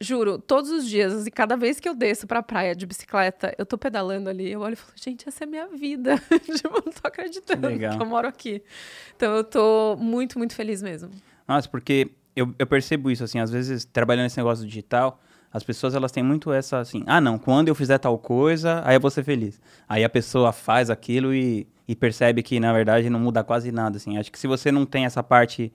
juro, 0.00 0.38
todos 0.38 0.70
os 0.70 0.88
dias, 0.88 1.26
e 1.26 1.30
cada 1.30 1.56
vez 1.56 1.80
que 1.80 1.88
eu 1.88 1.94
desço 1.94 2.26
pra 2.26 2.42
praia 2.42 2.74
de 2.74 2.86
bicicleta, 2.86 3.54
eu 3.58 3.66
tô 3.66 3.76
pedalando 3.76 4.30
ali, 4.30 4.50
eu 4.50 4.60
olho 4.60 4.74
e 4.74 4.76
falo, 4.76 4.92
gente, 4.96 5.28
essa 5.28 5.44
é 5.44 5.46
minha 5.46 5.66
vida. 5.68 6.16
tipo, 6.56 6.82
não 6.84 6.92
tô 6.92 7.00
acreditando 7.04 7.68
que, 7.68 7.78
que 7.78 8.02
eu 8.02 8.06
moro 8.06 8.28
aqui. 8.28 8.62
Então 9.16 9.34
eu 9.34 9.44
tô 9.44 9.96
muito, 9.96 10.38
muito 10.38 10.54
feliz 10.54 10.82
mesmo. 10.82 11.10
Nossa, 11.46 11.68
porque 11.68 12.10
eu, 12.34 12.54
eu 12.58 12.66
percebo 12.66 13.10
isso, 13.10 13.24
assim, 13.24 13.38
às 13.38 13.50
vezes, 13.50 13.84
trabalhando 13.84 14.24
nesse 14.24 14.36
negócio 14.36 14.66
digital, 14.66 15.20
as 15.52 15.64
pessoas 15.64 15.94
elas 15.94 16.12
têm 16.12 16.22
muito 16.22 16.52
essa 16.52 16.78
assim, 16.78 17.02
ah 17.06 17.20
não, 17.20 17.38
quando 17.38 17.68
eu 17.68 17.74
fizer 17.74 17.98
tal 17.98 18.18
coisa, 18.18 18.82
aí 18.84 18.96
eu 18.96 19.00
vou 19.00 19.10
ser 19.10 19.24
feliz. 19.24 19.60
Aí 19.88 20.04
a 20.04 20.08
pessoa 20.08 20.52
faz 20.52 20.90
aquilo 20.90 21.34
e, 21.34 21.66
e 21.88 21.96
percebe 21.96 22.42
que 22.42 22.60
na 22.60 22.72
verdade 22.72 23.08
não 23.08 23.18
muda 23.18 23.42
quase 23.42 23.72
nada, 23.72 23.96
assim. 23.96 24.18
Acho 24.18 24.30
que 24.30 24.38
se 24.38 24.46
você 24.46 24.70
não 24.70 24.84
tem 24.84 25.06
essa 25.06 25.22
parte 25.22 25.72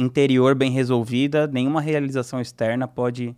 interior 0.00 0.54
bem 0.54 0.70
resolvida, 0.70 1.46
nenhuma 1.46 1.80
realização 1.80 2.40
externa 2.40 2.88
pode 2.88 3.36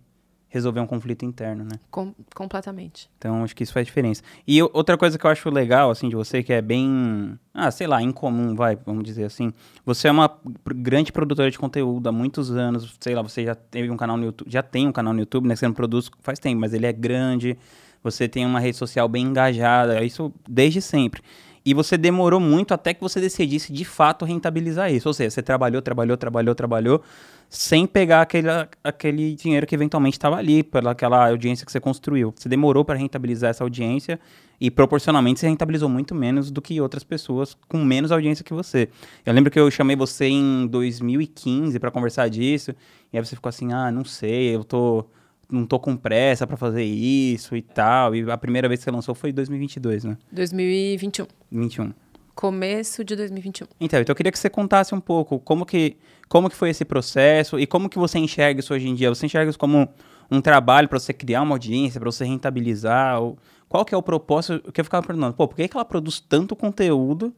resolver 0.53 0.79
um 0.79 0.85
conflito 0.85 1.25
interno, 1.25 1.63
né? 1.63 1.79
Com, 1.89 2.13
completamente. 2.35 3.09
Então, 3.17 3.43
acho 3.43 3.55
que 3.55 3.63
isso 3.63 3.73
faz 3.73 3.87
diferença. 3.87 4.21
E 4.45 4.55
eu, 4.55 4.69
outra 4.71 4.95
coisa 4.95 5.17
que 5.17 5.25
eu 5.25 5.31
acho 5.31 5.49
legal, 5.49 5.89
assim, 5.89 6.07
de 6.07 6.15
você, 6.15 6.43
que 6.43 6.53
é 6.53 6.61
bem, 6.61 7.39
ah, 7.51 7.71
sei 7.71 7.87
lá, 7.87 8.03
incomum, 8.03 8.53
vai, 8.53 8.75
vamos 8.75 9.03
dizer 9.03 9.23
assim. 9.23 9.51
Você 9.83 10.07
é 10.07 10.11
uma 10.11 10.31
grande 10.75 11.11
produtora 11.11 11.49
de 11.49 11.57
conteúdo 11.57 12.07
há 12.07 12.11
muitos 12.11 12.51
anos, 12.51 12.95
sei 12.99 13.15
lá, 13.15 13.23
você 13.23 13.43
já 13.43 13.55
teve 13.55 13.89
um 13.89 13.97
canal 13.97 14.15
no 14.15 14.25
YouTube, 14.25 14.51
já 14.51 14.61
tem 14.61 14.87
um 14.87 14.91
canal 14.91 15.11
no 15.11 15.21
YouTube, 15.21 15.47
né, 15.47 15.55
que 15.55 15.59
você 15.59 15.67
não 15.67 15.73
produz 15.73 16.11
faz 16.19 16.37
tempo, 16.37 16.61
mas 16.61 16.71
ele 16.71 16.85
é 16.85 16.93
grande, 16.93 17.57
você 18.03 18.27
tem 18.27 18.45
uma 18.45 18.59
rede 18.59 18.77
social 18.77 19.07
bem 19.07 19.25
engajada, 19.25 20.03
isso 20.03 20.31
desde 20.47 20.83
sempre. 20.83 21.23
E 21.65 21.73
você 21.73 21.97
demorou 21.97 22.39
muito 22.39 22.73
até 22.73 22.93
que 22.93 23.01
você 23.01 23.21
decidisse 23.21 23.71
de 23.71 23.85
fato 23.85 24.25
rentabilizar 24.25 24.91
isso. 24.91 25.07
Ou 25.07 25.13
seja, 25.13 25.29
você 25.29 25.41
trabalhou, 25.41 25.81
trabalhou, 25.81 26.17
trabalhou, 26.17 26.53
trabalhou, 26.53 27.01
sem 27.49 27.85
pegar 27.85 28.21
aquele, 28.21 28.47
aquele 28.83 29.35
dinheiro 29.35 29.65
que 29.65 29.73
eventualmente 29.73 30.17
estava 30.17 30.37
ali, 30.37 30.63
pelaquela 30.63 31.29
audiência 31.29 31.65
que 31.65 31.71
você 31.71 31.79
construiu. 31.79 32.33
Você 32.35 32.49
demorou 32.49 32.83
para 32.83 32.97
rentabilizar 32.97 33.51
essa 33.51 33.63
audiência 33.63 34.19
e 34.59 34.69
proporcionalmente 34.69 35.39
você 35.39 35.47
rentabilizou 35.47 35.87
muito 35.87 36.13
menos 36.13 36.51
do 36.51 36.61
que 36.61 36.81
outras 36.81 37.03
pessoas 37.03 37.55
com 37.67 37.83
menos 37.83 38.11
audiência 38.11 38.43
que 38.43 38.53
você. 38.53 38.89
Eu 39.25 39.33
lembro 39.33 39.51
que 39.51 39.59
eu 39.59 39.69
chamei 39.71 39.95
você 39.95 40.25
em 40.25 40.67
2015 40.67 41.79
para 41.79 41.91
conversar 41.91 42.29
disso, 42.29 42.71
e 43.11 43.17
aí 43.17 43.25
você 43.25 43.35
ficou 43.35 43.49
assim: 43.49 43.71
ah, 43.71 43.91
não 43.91 44.03
sei, 44.03 44.55
eu 44.55 44.63
tô 44.63 45.05
não 45.53 45.65
tô 45.65 45.79
com 45.79 45.95
pressa 45.95 46.47
para 46.47 46.57
fazer 46.57 46.83
isso 46.83 47.55
e 47.55 47.61
tal. 47.61 48.15
E 48.15 48.29
a 48.29 48.37
primeira 48.37 48.67
vez 48.67 48.79
que 48.79 48.85
você 48.85 48.91
lançou 48.91 49.13
foi 49.13 49.29
em 49.29 49.33
2022, 49.33 50.03
né? 50.03 50.17
2021. 50.31 51.27
21. 51.51 51.93
Começo 52.35 53.03
de 53.03 53.15
2021. 53.15 53.67
Então, 53.79 54.01
então 54.01 54.11
eu 54.11 54.15
queria 54.15 54.31
que 54.31 54.39
você 54.39 54.49
contasse 54.49 54.95
um 54.95 54.99
pouco 54.99 55.39
como 55.39 55.65
que, 55.65 55.97
como 56.27 56.49
que 56.49 56.55
foi 56.55 56.71
esse 56.71 56.83
processo 56.83 57.59
e 57.59 57.67
como 57.67 57.87
que 57.87 57.99
você 57.99 58.17
enxerga 58.17 58.59
isso 58.59 58.73
hoje 58.73 58.87
em 58.87 58.95
dia. 58.95 59.09
Você 59.09 59.27
enxerga 59.27 59.49
isso 59.49 59.59
como 59.59 59.87
um 60.31 60.41
trabalho 60.41 60.89
para 60.89 60.99
você 60.99 61.13
criar 61.13 61.43
uma 61.43 61.53
audiência, 61.53 61.99
para 61.99 62.11
você 62.11 62.25
rentabilizar? 62.25 63.21
Ou 63.21 63.37
qual 63.69 63.85
que 63.85 63.93
é 63.93 63.97
o 63.97 64.01
propósito? 64.01 64.71
Que 64.71 64.81
eu 64.81 64.85
ficava 64.85 65.05
perguntando, 65.05 65.33
pô, 65.33 65.47
por 65.47 65.55
que, 65.55 65.67
que 65.67 65.77
ela 65.77 65.85
produz 65.85 66.19
tanto 66.19 66.55
conteúdo 66.55 67.33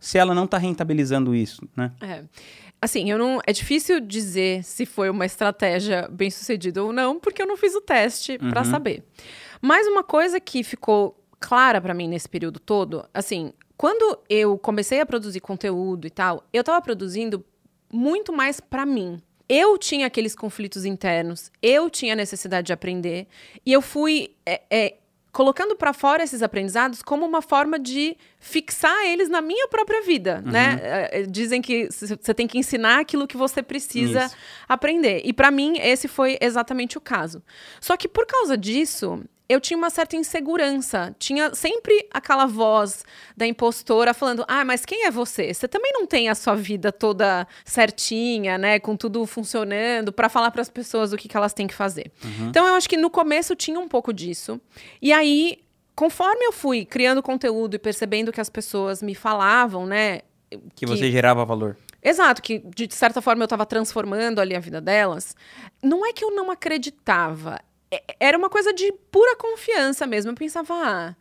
se 0.00 0.18
ela 0.18 0.34
não 0.34 0.44
está 0.44 0.58
rentabilizando 0.58 1.32
isso, 1.32 1.62
né? 1.76 1.92
É. 2.00 2.24
Assim, 2.82 3.08
eu 3.08 3.16
não. 3.16 3.40
É 3.46 3.52
difícil 3.52 4.00
dizer 4.00 4.64
se 4.64 4.84
foi 4.84 5.08
uma 5.08 5.24
estratégia 5.24 6.08
bem 6.10 6.28
sucedida 6.32 6.82
ou 6.82 6.92
não, 6.92 7.20
porque 7.20 7.40
eu 7.40 7.46
não 7.46 7.56
fiz 7.56 7.76
o 7.76 7.80
teste 7.80 8.36
uhum. 8.42 8.50
para 8.50 8.64
saber. 8.64 9.04
Mas 9.60 9.86
uma 9.86 10.02
coisa 10.02 10.40
que 10.40 10.64
ficou 10.64 11.16
clara 11.38 11.80
para 11.80 11.94
mim 11.94 12.08
nesse 12.08 12.28
período 12.28 12.58
todo, 12.58 13.08
assim, 13.14 13.52
quando 13.76 14.18
eu 14.28 14.58
comecei 14.58 15.00
a 15.00 15.06
produzir 15.06 15.38
conteúdo 15.38 16.08
e 16.08 16.10
tal, 16.10 16.44
eu 16.52 16.62
estava 16.62 16.82
produzindo 16.82 17.44
muito 17.92 18.32
mais 18.32 18.58
para 18.58 18.84
mim. 18.84 19.22
Eu 19.48 19.78
tinha 19.78 20.08
aqueles 20.08 20.34
conflitos 20.34 20.84
internos, 20.84 21.52
eu 21.62 21.88
tinha 21.88 22.16
necessidade 22.16 22.66
de 22.66 22.72
aprender, 22.72 23.28
e 23.64 23.72
eu 23.72 23.80
fui 23.80 24.34
é, 24.44 24.62
é, 24.68 24.94
colocando 25.32 25.74
para 25.74 25.94
fora 25.94 26.22
esses 26.22 26.42
aprendizados 26.42 27.02
como 27.02 27.24
uma 27.24 27.40
forma 27.40 27.78
de 27.78 28.16
fixar 28.38 29.06
eles 29.06 29.30
na 29.30 29.40
minha 29.40 29.66
própria 29.66 30.02
vida, 30.02 30.42
uhum. 30.44 30.52
né? 30.52 30.80
É, 30.82 31.20
é, 31.20 31.22
dizem 31.22 31.62
que 31.62 31.88
você 31.90 32.34
tem 32.34 32.46
que 32.46 32.58
ensinar 32.58 33.00
aquilo 33.00 33.26
que 33.26 33.36
você 33.36 33.62
precisa 33.62 34.26
Isso. 34.26 34.36
aprender. 34.68 35.22
E 35.24 35.32
para 35.32 35.50
mim 35.50 35.78
esse 35.78 36.06
foi 36.06 36.36
exatamente 36.40 36.98
o 36.98 37.00
caso. 37.00 37.42
Só 37.80 37.96
que 37.96 38.06
por 38.06 38.26
causa 38.26 38.58
disso, 38.58 39.24
eu 39.48 39.60
tinha 39.60 39.76
uma 39.76 39.90
certa 39.90 40.16
insegurança. 40.16 41.14
Tinha 41.18 41.54
sempre 41.54 42.06
aquela 42.12 42.46
voz 42.46 43.04
da 43.36 43.46
impostora 43.46 44.14
falando: 44.14 44.44
"Ah, 44.48 44.64
mas 44.64 44.84
quem 44.84 45.06
é 45.06 45.10
você? 45.10 45.52
Você 45.52 45.68
também 45.68 45.92
não 45.92 46.06
tem 46.06 46.28
a 46.28 46.34
sua 46.34 46.54
vida 46.54 46.90
toda 46.90 47.46
certinha, 47.64 48.56
né, 48.56 48.78
com 48.78 48.96
tudo 48.96 49.24
funcionando 49.26 50.12
para 50.12 50.28
falar 50.28 50.50
para 50.50 50.62
as 50.62 50.68
pessoas 50.68 51.12
o 51.12 51.16
que, 51.16 51.28
que 51.28 51.36
elas 51.36 51.52
têm 51.52 51.66
que 51.66 51.74
fazer". 51.74 52.10
Uhum. 52.24 52.48
Então 52.48 52.66
eu 52.66 52.74
acho 52.74 52.88
que 52.88 52.96
no 52.96 53.10
começo 53.10 53.54
tinha 53.54 53.78
um 53.78 53.88
pouco 53.88 54.12
disso. 54.12 54.60
E 55.00 55.12
aí, 55.12 55.58
conforme 55.94 56.44
eu 56.44 56.52
fui 56.52 56.84
criando 56.84 57.22
conteúdo 57.22 57.74
e 57.74 57.78
percebendo 57.78 58.32
que 58.32 58.40
as 58.40 58.48
pessoas 58.48 59.02
me 59.02 59.14
falavam, 59.14 59.86
né, 59.86 60.20
que, 60.50 60.58
que 60.76 60.86
você 60.86 61.10
gerava 61.10 61.44
valor. 61.44 61.76
Exato, 62.02 62.42
que 62.42 62.58
de 62.58 62.92
certa 62.92 63.22
forma 63.22 63.42
eu 63.42 63.46
estava 63.46 63.64
transformando 63.64 64.40
ali 64.40 64.56
a 64.56 64.60
vida 64.60 64.80
delas. 64.80 65.36
Não 65.82 66.04
é 66.04 66.12
que 66.12 66.24
eu 66.24 66.34
não 66.34 66.50
acreditava, 66.50 67.60
era 68.18 68.36
uma 68.36 68.48
coisa 68.48 68.72
de 68.72 68.92
pura 69.10 69.36
confiança 69.36 70.06
mesmo. 70.06 70.30
Eu 70.30 70.34
pensava, 70.34 70.74
ah, 70.74 71.16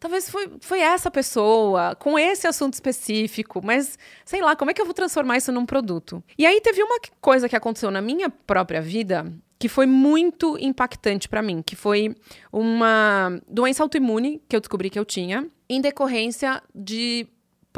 talvez 0.00 0.30
foi, 0.30 0.50
foi 0.60 0.80
essa 0.80 1.10
pessoa, 1.10 1.94
com 1.96 2.18
esse 2.18 2.46
assunto 2.46 2.74
específico, 2.74 3.60
mas 3.64 3.98
sei 4.24 4.40
lá, 4.40 4.56
como 4.56 4.70
é 4.70 4.74
que 4.74 4.80
eu 4.80 4.84
vou 4.84 4.94
transformar 4.94 5.36
isso 5.36 5.52
num 5.52 5.66
produto? 5.66 6.22
E 6.36 6.46
aí 6.46 6.60
teve 6.60 6.82
uma 6.82 6.98
coisa 7.20 7.48
que 7.48 7.56
aconteceu 7.56 7.90
na 7.90 8.00
minha 8.00 8.30
própria 8.30 8.80
vida 8.80 9.26
que 9.58 9.68
foi 9.68 9.86
muito 9.86 10.56
impactante 10.60 11.28
para 11.28 11.42
mim, 11.42 11.62
que 11.62 11.74
foi 11.74 12.14
uma 12.52 13.40
doença 13.48 13.82
autoimune 13.82 14.40
que 14.48 14.54
eu 14.54 14.60
descobri 14.60 14.88
que 14.88 14.98
eu 14.98 15.04
tinha 15.04 15.48
em 15.68 15.80
decorrência 15.80 16.62
de 16.72 17.26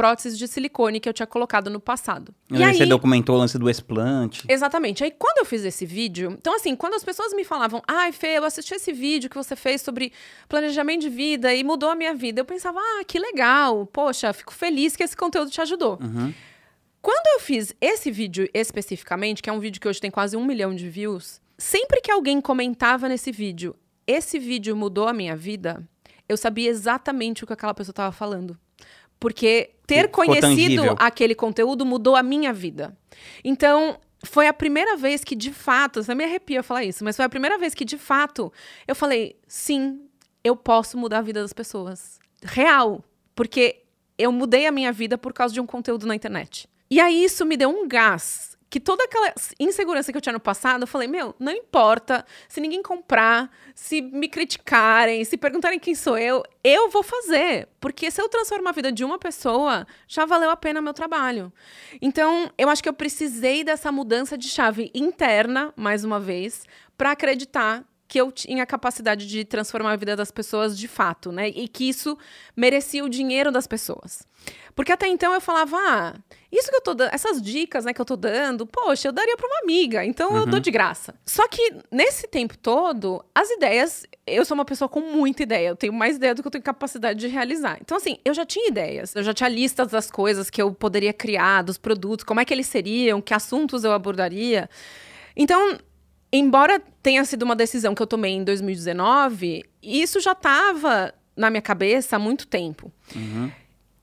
próteses 0.01 0.39
de 0.39 0.49
silicone 0.49 0.99
que 0.99 1.07
eu 1.07 1.13
tinha 1.13 1.27
colocado 1.27 1.69
no 1.69 1.79
passado. 1.79 2.35
E, 2.51 2.65
aí 2.65 2.75
você 2.75 2.87
documentou 2.87 3.37
o 3.37 3.39
lance 3.39 3.59
do 3.59 3.69
explante. 3.69 4.47
Exatamente. 4.49 5.05
Aí 5.05 5.11
quando 5.11 5.37
eu 5.41 5.45
fiz 5.45 5.63
esse 5.63 5.85
vídeo, 5.85 6.35
então 6.41 6.57
assim, 6.57 6.75
quando 6.75 6.95
as 6.95 7.05
pessoas 7.05 7.35
me 7.35 7.45
falavam, 7.45 7.83
ai, 7.87 8.11
Fê, 8.11 8.39
eu 8.39 8.45
assisti 8.47 8.73
esse 8.73 8.95
vídeo 8.95 9.29
que 9.29 9.37
você 9.37 9.55
fez 9.55 9.83
sobre 9.83 10.11
planejamento 10.49 11.03
de 11.03 11.11
vida 11.11 11.55
e 11.55 11.63
mudou 11.63 11.91
a 11.91 11.95
minha 11.95 12.15
vida, 12.15 12.41
eu 12.41 12.47
pensava, 12.47 12.79
ah, 12.81 13.05
que 13.07 13.19
legal, 13.19 13.85
poxa, 13.85 14.33
fico 14.33 14.55
feliz 14.55 14.97
que 14.97 15.03
esse 15.03 15.15
conteúdo 15.15 15.51
te 15.51 15.61
ajudou. 15.61 15.99
Uhum. 16.01 16.33
Quando 17.03 17.27
eu 17.35 17.41
fiz 17.41 17.75
esse 17.79 18.11
vídeo 18.11 18.49
especificamente, 18.55 19.43
que 19.43 19.51
é 19.51 19.53
um 19.53 19.61
vídeo 19.61 19.83
que 19.83 19.87
hoje 19.89 20.01
tem 20.01 20.11
quase 20.11 20.35
um 20.35 20.47
milhão 20.47 20.75
de 20.75 20.89
views, 20.89 21.43
sempre 21.59 22.01
que 22.01 22.11
alguém 22.11 22.41
comentava 22.41 23.07
nesse 23.07 23.31
vídeo, 23.31 23.77
esse 24.07 24.39
vídeo 24.39 24.75
mudou 24.75 25.07
a 25.07 25.13
minha 25.13 25.37
vida, 25.37 25.87
eu 26.27 26.39
sabia 26.39 26.71
exatamente 26.71 27.45
o 27.45 27.47
que 27.47 27.53
aquela 27.53 27.75
pessoa 27.75 27.93
estava 27.93 28.13
falando. 28.13 28.59
Porque 29.21 29.71
ter 29.87 30.07
Ficou 30.07 30.25
conhecido 30.25 30.49
tangível. 30.49 30.97
aquele 30.99 31.35
conteúdo 31.35 31.85
mudou 31.85 32.17
a 32.17 32.23
minha 32.23 32.53
vida. 32.53 32.97
Então, 33.45 33.99
foi 34.25 34.49
a 34.49 34.53
primeira 34.53 34.97
vez 34.97 35.23
que, 35.23 35.37
de 35.37 35.53
fato, 35.53 36.03
você 36.03 36.15
me 36.15 36.25
arrepia 36.25 36.63
falar 36.63 36.85
isso, 36.85 37.05
mas 37.05 37.17
foi 37.17 37.25
a 37.25 37.29
primeira 37.29 37.59
vez 37.59 37.75
que, 37.75 37.85
de 37.85 37.99
fato, 37.99 38.53
eu 38.89 38.97
falei: 38.97 39.37
sim, 39.47 40.01
eu 40.43 40.57
posso 40.57 40.97
mudar 40.97 41.19
a 41.19 41.23
vida 41.23 41.43
das 41.43 41.53
pessoas. 41.53 42.19
Real. 42.43 43.05
Porque 43.35 43.83
eu 44.19 44.33
mudei 44.33 44.67
a 44.67 44.73
minha 44.73 44.93
vida 44.93 45.17
por 45.17 45.33
causa 45.33 45.55
de 45.55 45.61
um 45.61 45.67
conteúdo 45.67 46.07
na 46.07 46.15
internet. 46.15 46.69
E 46.91 47.01
aí 47.01 47.25
isso 47.25 47.47
me 47.47 47.57
deu 47.57 47.71
um 47.71 47.87
gás. 47.87 48.50
Que 48.71 48.79
toda 48.79 49.03
aquela 49.03 49.35
insegurança 49.59 50.13
que 50.13 50.17
eu 50.17 50.23
tinha 50.23 50.33
no 50.33 50.41
passado, 50.41 50.85
eu 50.85 50.87
falei: 50.87 51.09
meu, 51.09 51.35
não 51.41 51.53
importa 51.53 52.25
se 52.49 52.61
ninguém 52.61 52.83
comprar, 52.83 53.51
se 53.75 54.01
me 54.01 54.29
criticarem, 54.29 55.25
se 55.25 55.37
perguntarem 55.37 55.81
quem 55.81 55.95
sou 55.95 56.17
eu, 56.17 56.45
eu 56.63 56.89
vou 56.89 57.03
fazer. 57.03 57.69
Porque 57.81 58.11
se 58.13 58.23
eu 58.23 58.29
transformar 58.29 58.71
a 58.71 58.73
vida 58.73 58.93
de 58.93 59.05
uma 59.05 59.19
pessoa, 59.19 59.85
já 60.07 60.25
valeu 60.25 60.51
a 60.51 60.57
pena 60.57 60.81
meu 60.81 60.95
trabalho. 60.95 61.53
Então, 62.01 62.49
eu 62.57 62.69
acho 62.69 62.83
que 62.83 62.89
eu 62.89 62.95
precisei 62.95 63.65
dessa 63.65 63.91
mudança 63.91 64.39
de 64.39 64.49
chave 64.49 64.91
interna, 64.95 65.75
mais 65.77 66.05
uma 66.05 66.21
vez, 66.21 66.65
para 66.97 67.11
acreditar 67.11 67.85
que 68.11 68.21
eu 68.21 68.33
tinha 68.33 68.65
a 68.65 68.67
capacidade 68.67 69.25
de 69.25 69.45
transformar 69.45 69.93
a 69.93 69.97
vida 69.97 70.17
das 70.17 70.33
pessoas 70.33 70.77
de 70.77 70.89
fato, 70.89 71.31
né? 71.31 71.49
E 71.49 71.69
que 71.69 71.89
isso 71.89 72.19
merecia 72.57 73.05
o 73.05 73.09
dinheiro 73.09 73.53
das 73.53 73.69
pessoas. 73.69 74.27
Porque 74.75 74.91
até 74.91 75.07
então 75.07 75.33
eu 75.33 75.41
falava, 75.41 75.77
ah, 75.77 76.15
isso 76.51 76.71
que 76.71 76.75
eu 76.77 76.81
tô 76.81 76.93
dando, 76.93 77.15
essas 77.15 77.41
dicas, 77.41 77.85
né, 77.85 77.93
que 77.93 78.01
eu 78.01 78.05
tô 78.05 78.17
dando, 78.17 78.67
poxa, 78.67 79.07
eu 79.07 79.13
daria 79.13 79.37
para 79.37 79.47
uma 79.47 79.61
amiga, 79.61 80.05
então 80.05 80.37
eu 80.37 80.45
dou 80.45 80.59
de 80.59 80.73
graça. 80.73 81.15
Só 81.25 81.47
que 81.47 81.77
nesse 81.89 82.27
tempo 82.27 82.59
todo, 82.59 83.25
as 83.33 83.49
ideias, 83.49 84.05
eu 84.27 84.45
sou 84.45 84.57
uma 84.57 84.65
pessoa 84.65 84.89
com 84.89 85.01
muita 85.01 85.45
ideia, 85.45 85.69
eu 85.69 85.77
tenho 85.77 85.93
mais 85.93 86.17
ideia 86.17 86.35
do 86.35 86.43
que 86.43 86.49
eu 86.49 86.53
tenho 86.53 86.65
capacidade 86.65 87.21
de 87.21 87.29
realizar. 87.29 87.79
Então 87.81 87.97
assim, 87.97 88.19
eu 88.25 88.35
já 88.35 88.45
tinha 88.45 88.67
ideias, 88.67 89.15
eu 89.15 89.23
já 89.23 89.33
tinha 89.33 89.49
listas 89.49 89.87
das 89.89 90.11
coisas 90.11 90.51
que 90.51 90.61
eu 90.61 90.75
poderia 90.75 91.13
criar, 91.13 91.63
dos 91.63 91.79
produtos, 91.79 92.25
como 92.25 92.41
é 92.41 92.45
que 92.45 92.53
eles 92.53 92.67
seriam, 92.67 93.21
que 93.21 93.33
assuntos 93.35 93.85
eu 93.85 93.93
abordaria. 93.93 94.69
Então, 95.37 95.79
embora 96.33 96.81
tenha 97.03 97.25
sido 97.25 97.43
uma 97.43 97.57
decisão 97.57 97.95
que 97.95 98.03
eu 98.03 98.07
tomei 98.07 98.33
em 98.33 98.45
2019, 98.45 99.65
isso 99.83 100.21
já 100.21 100.33
estava 100.33 101.15
na 101.37 101.51
minha 101.51 101.63
cabeça 101.63 102.17
há 102.17 102.19
muito 102.19 102.47
tempo. 102.47 102.93
Uhum. 103.15 103.51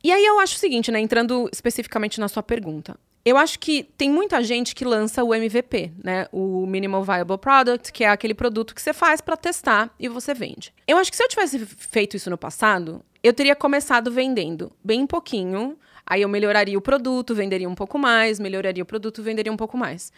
E 0.04 0.12
aí 0.12 0.26
eu 0.26 0.40
acho 0.40 0.56
o 0.56 0.60
seguinte, 0.60 0.92
né, 0.92 1.00
entrando 1.00 1.50
especificamente 1.52 2.20
na 2.20 2.28
sua 2.28 2.44
pergunta. 2.44 2.98
Eu 3.26 3.36
acho 3.36 3.60
que 3.60 3.84
tem 3.98 4.10
muita 4.10 4.42
gente 4.42 4.74
que 4.74 4.86
lança 4.86 5.22
o 5.22 5.36
MVP, 5.36 5.92
né? 6.02 6.28
O 6.32 6.66
Minimal 6.66 7.04
Viable 7.04 7.38
Product, 7.38 7.92
que 7.92 8.06
é 8.06 8.10
aquele 8.10 8.34
produto 8.34 8.74
que 8.74 8.82
você 8.82 8.94
faz 8.94 9.20
para 9.20 9.36
testar 9.36 9.94
e 10.00 10.08
você 10.08 10.34
vende. 10.34 10.74
Eu 10.88 10.98
acho 10.98 11.12
que 11.12 11.18
se 11.18 11.24
eu 11.24 11.28
tivesse 11.28 11.66
feito 11.66 12.16
isso 12.16 12.30
no 12.30 12.38
passado, 12.38 13.04
eu 13.22 13.34
teria 13.34 13.54
começado 13.54 14.10
vendendo 14.10 14.72
bem 14.82 15.06
pouquinho, 15.06 15.78
Aí 16.10 16.22
eu 16.22 16.30
melhoraria 16.30 16.78
o 16.78 16.82
produto, 16.82 17.36
venderia 17.36 17.68
um 17.70 17.76
pouco 17.76 18.00
mais, 18.00 18.40
melhoraria 18.40 18.82
o 18.82 18.86
produto, 18.86 19.22
venderia 19.22 19.52
um 19.52 19.58
pouco 19.58 19.78
mais. 19.78 20.12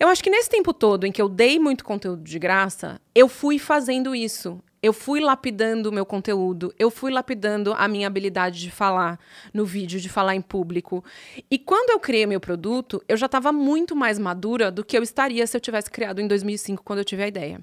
Eu 0.00 0.08
acho 0.08 0.24
que 0.24 0.30
nesse 0.30 0.48
tempo 0.48 0.72
todo 0.72 1.04
em 1.06 1.12
que 1.12 1.20
eu 1.20 1.28
dei 1.28 1.58
muito 1.58 1.84
conteúdo 1.84 2.22
de 2.22 2.38
graça, 2.38 2.98
eu 3.14 3.28
fui 3.28 3.58
fazendo 3.58 4.14
isso. 4.14 4.58
Eu 4.82 4.92
fui 4.92 5.18
lapidando 5.18 5.88
o 5.88 5.92
meu 5.92 6.04
conteúdo, 6.04 6.70
eu 6.78 6.90
fui 6.90 7.10
lapidando 7.10 7.72
a 7.72 7.88
minha 7.88 8.06
habilidade 8.06 8.60
de 8.60 8.70
falar 8.70 9.18
no 9.52 9.64
vídeo, 9.64 9.98
de 9.98 10.10
falar 10.10 10.34
em 10.34 10.42
público. 10.42 11.02
E 11.50 11.58
quando 11.58 11.88
eu 11.88 11.98
criei 11.98 12.26
meu 12.26 12.38
produto, 12.38 13.02
eu 13.08 13.16
já 13.16 13.24
estava 13.24 13.50
muito 13.50 13.96
mais 13.96 14.18
madura 14.18 14.70
do 14.70 14.84
que 14.84 14.96
eu 14.96 15.02
estaria 15.02 15.46
se 15.46 15.56
eu 15.56 15.60
tivesse 15.60 15.90
criado 15.90 16.20
em 16.20 16.28
2005, 16.28 16.82
quando 16.84 16.98
eu 16.98 17.04
tive 17.06 17.22
a 17.22 17.28
ideia. 17.28 17.60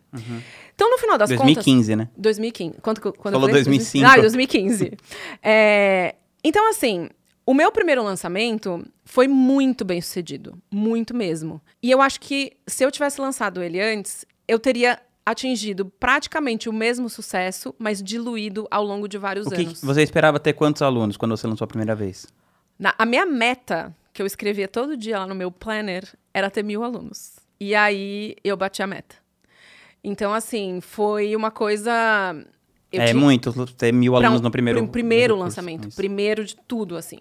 Então, 0.74 0.90
no 0.90 0.98
final 0.98 1.16
das 1.16 1.30
2015, 1.30 1.92
contas... 1.92 2.08
né? 2.08 2.12
2015. 2.18 2.78
Quando, 2.82 2.98
eu- 3.06 3.14
quando 3.14 3.34
eu 3.36 3.40
Falou 3.40 3.50
falei? 3.50 3.64
2005. 3.66 4.08
Ah, 4.08 4.18
2015. 4.18 4.92
É, 5.44 6.16
então, 6.44 6.68
assim, 6.72 7.08
o 7.52 7.54
meu 7.54 7.72
primeiro 7.72 8.02
lançamento 8.04 8.86
foi 9.06 9.28
muito 9.28 9.84
bem 9.86 10.00
sucedido. 10.02 10.58
Muito 10.72 11.14
mesmo. 11.14 11.62
E 11.84 11.92
eu 11.92 12.02
acho 12.02 12.20
que 12.20 12.54
se 12.66 12.84
eu 12.84 12.90
tivesse 12.92 13.20
lançado 13.20 13.62
ele 13.62 13.80
antes, 13.82 14.26
eu 14.48 14.58
teria 14.58 15.00
atingido 15.26 15.86
praticamente 15.86 16.68
o 16.68 16.74
mesmo 16.74 17.10
sucesso, 17.10 17.76
mas 17.78 18.02
diluído 18.02 18.68
ao 18.72 18.84
longo 18.84 19.08
de 19.08 19.18
vários 19.18 19.46
O 19.48 19.52
que 19.52 19.62
anos. 19.62 19.80
que 19.80 19.86
você 19.86 20.02
esperava 20.02 20.40
ter 20.40 20.54
quantos 20.54 20.82
alunos 20.82 21.16
quando 21.18 21.36
você 21.38 21.46
lançou 21.46 21.66
a 21.66 21.68
primeira 21.68 21.96
vez? 21.96 22.26
Na- 22.80 22.96
a 22.98 23.06
minha 23.06 23.26
meta, 23.26 23.96
que 24.14 24.22
eu 24.22 24.26
escrevia 24.26 24.68
todo 24.68 24.98
dia 24.98 25.20
lá 25.20 25.28
no 25.28 25.36
meu 25.36 25.52
planner, 25.52 26.04
era 26.34 26.50
ter 26.50 26.64
mil 26.64 26.84
alunos. 26.84 27.34
E 27.60 27.76
aí 27.76 28.36
eu 28.44 28.58
bati 28.58 28.82
a 28.82 28.88
meta. 28.88 29.16
Então, 30.04 30.34
assim, 30.34 30.82
foi 30.82 31.36
uma 31.36 31.52
coisa. 31.52 31.92
Eu 32.92 33.02
é 33.02 33.06
tinha- 33.08 33.20
muito 33.20 33.52
ter 33.74 33.92
mil 33.94 34.14
pra 34.14 34.22
alunos 34.26 34.42
um- 34.42 34.44
no 34.44 34.52
primeiro 34.52 34.88
primeiro 34.88 35.34
curso, 35.36 35.44
lançamento, 35.46 35.88
isso. 35.88 35.98
primeiro 35.98 36.44
de 36.46 36.56
tudo, 36.68 36.96
assim. 36.98 37.20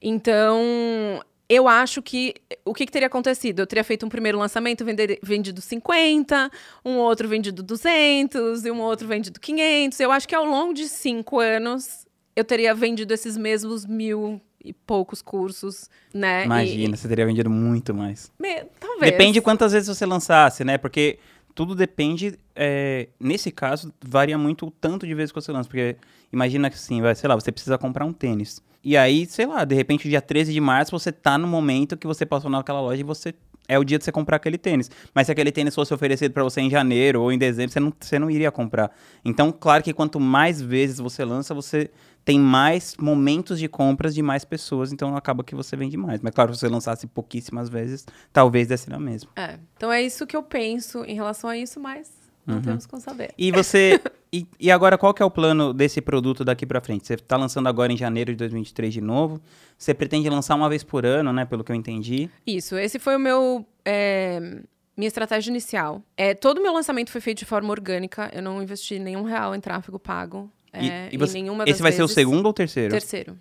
Então, 0.00 1.22
eu 1.48 1.68
acho 1.68 2.02
que 2.02 2.34
o 2.64 2.72
que, 2.74 2.86
que 2.86 2.92
teria 2.92 3.06
acontecido? 3.08 3.60
Eu 3.60 3.66
teria 3.66 3.84
feito 3.84 4.04
um 4.06 4.08
primeiro 4.08 4.38
lançamento, 4.38 4.84
vender, 4.84 5.18
vendido 5.22 5.60
50, 5.60 6.50
um 6.84 6.96
outro 6.96 7.28
vendido 7.28 7.62
200 7.62 8.64
e 8.64 8.70
um 8.70 8.80
outro 8.80 9.06
vendido 9.06 9.38
500. 9.40 9.98
Eu 10.00 10.10
acho 10.12 10.26
que 10.28 10.34
ao 10.34 10.44
longo 10.44 10.74
de 10.74 10.88
cinco 10.88 11.38
anos 11.40 12.06
eu 12.34 12.44
teria 12.44 12.74
vendido 12.74 13.12
esses 13.14 13.36
mesmos 13.36 13.86
mil 13.86 14.40
e 14.64 14.72
poucos 14.72 15.22
cursos, 15.22 15.88
né? 16.12 16.42
E- 16.42 16.46
Imagina, 16.46 16.96
você 16.96 17.06
teria 17.08 17.24
vendido 17.26 17.48
muito 17.48 17.94
mais. 17.94 18.32
me- 18.38 18.64
talvez. 18.80 19.12
Depende 19.12 19.34
de 19.34 19.40
quantas 19.40 19.72
vezes 19.72 19.88
você 19.88 20.04
lançasse, 20.04 20.64
né? 20.64 20.76
Porque 20.76 21.18
tudo 21.56 21.74
depende. 21.74 22.38
é, 22.54 23.08
nesse 23.18 23.50
caso, 23.50 23.92
varia 24.04 24.36
muito 24.36 24.66
o 24.66 24.70
tanto 24.70 25.06
de 25.06 25.14
vezes 25.14 25.32
que 25.32 25.40
você 25.40 25.50
lança. 25.50 25.68
Porque 25.68 25.96
imagina 26.30 26.68
que 26.68 26.76
assim, 26.76 27.00
vai, 27.00 27.14
sei 27.14 27.26
lá, 27.26 27.34
você 27.34 27.50
precisa 27.50 27.78
comprar 27.78 28.04
um 28.04 28.12
tênis. 28.12 28.62
E 28.84 28.96
aí, 28.96 29.26
sei 29.26 29.46
lá, 29.46 29.64
de 29.64 29.74
repente, 29.74 30.08
dia 30.08 30.20
13 30.20 30.52
de 30.52 30.60
março, 30.60 30.92
você 30.92 31.10
tá 31.10 31.36
no 31.38 31.48
momento 31.48 31.96
que 31.96 32.06
você 32.06 32.24
passou 32.24 32.50
naquela 32.50 32.80
loja 32.80 33.00
e 33.00 33.02
você. 33.02 33.34
É 33.68 33.76
o 33.76 33.82
dia 33.82 33.98
de 33.98 34.04
você 34.04 34.12
comprar 34.12 34.36
aquele 34.36 34.58
tênis. 34.58 34.88
Mas 35.12 35.26
se 35.26 35.32
aquele 35.32 35.50
tênis 35.50 35.74
fosse 35.74 35.92
oferecido 35.92 36.30
para 36.32 36.44
você 36.44 36.60
em 36.60 36.70
janeiro 36.70 37.20
ou 37.22 37.32
em 37.32 37.38
dezembro, 37.38 37.72
você 37.72 37.80
não, 37.80 37.92
você 37.98 38.18
não 38.18 38.30
iria 38.30 38.52
comprar. 38.52 38.94
Então, 39.24 39.50
claro 39.50 39.82
que 39.82 39.92
quanto 39.92 40.20
mais 40.20 40.62
vezes 40.62 40.98
você 40.98 41.24
lança, 41.24 41.52
você 41.52 41.90
tem 42.26 42.40
mais 42.40 42.96
momentos 42.98 43.56
de 43.58 43.68
compras 43.68 44.12
de 44.12 44.20
mais 44.20 44.44
pessoas. 44.44 44.92
Então, 44.92 45.16
acaba 45.16 45.44
que 45.44 45.54
você 45.54 45.76
vende 45.76 45.96
mais. 45.96 46.20
Mas, 46.20 46.34
claro, 46.34 46.52
se 46.52 46.58
você 46.60 46.68
lançasse 46.68 47.06
pouquíssimas 47.06 47.68
vezes, 47.68 48.04
talvez 48.32 48.66
desse 48.66 48.90
na 48.90 48.98
mesma. 48.98 49.30
É, 49.36 49.60
então 49.76 49.92
é 49.92 50.02
isso 50.02 50.26
que 50.26 50.36
eu 50.36 50.42
penso 50.42 51.04
em 51.04 51.14
relação 51.14 51.48
a 51.48 51.56
isso, 51.56 51.78
mas 51.80 52.10
Uhum. 52.46 52.54
não 52.56 52.62
temos 52.62 52.86
como 52.86 53.00
saber. 53.00 53.32
E 53.38 53.50
você. 53.52 54.00
e, 54.32 54.44
e 54.58 54.70
agora, 54.72 54.98
qual 54.98 55.14
que 55.14 55.22
é 55.22 55.24
o 55.26 55.30
plano 55.30 55.72
desse 55.72 56.00
produto 56.00 56.44
daqui 56.44 56.66
pra 56.66 56.80
frente? 56.80 57.06
Você 57.06 57.16
tá 57.16 57.36
lançando 57.36 57.68
agora 57.68 57.92
em 57.92 57.96
janeiro 57.96 58.32
de 58.32 58.36
2023 58.38 58.92
de 58.94 59.00
novo. 59.00 59.40
Você 59.78 59.94
pretende 59.94 60.28
lançar 60.28 60.56
uma 60.56 60.68
vez 60.68 60.82
por 60.82 61.06
ano, 61.06 61.32
né? 61.32 61.44
Pelo 61.44 61.62
que 61.62 61.70
eu 61.70 61.76
entendi. 61.76 62.28
Isso, 62.46 62.76
esse 62.76 62.98
foi 62.98 63.14
o 63.16 63.20
meu. 63.20 63.64
é, 63.84 64.60
minha 64.96 65.08
estratégia 65.08 65.50
inicial. 65.50 66.02
É, 66.16 66.34
todo 66.34 66.58
o 66.58 66.62
meu 66.62 66.72
lançamento 66.72 67.10
foi 67.10 67.20
feito 67.20 67.38
de 67.38 67.44
forma 67.44 67.70
orgânica. 67.70 68.30
Eu 68.32 68.42
não 68.42 68.62
investi 68.62 68.98
nenhum 68.98 69.22
real 69.24 69.54
em 69.54 69.60
tráfego 69.60 69.98
pago. 69.98 70.50
E- 70.74 70.88
é, 70.90 71.08
e 71.12 71.16
você- 71.16 71.38
em 71.38 71.42
nenhuma 71.42 71.64
das 71.64 71.72
esse 71.74 71.82
vai 71.82 71.92
ser 71.92 72.02
o 72.02 72.06
vezes. 72.06 72.14
segundo 72.14 72.44
ou 72.46 72.50
o 72.50 72.54
terceiro? 72.54 72.90
Terceiro. 72.90 73.38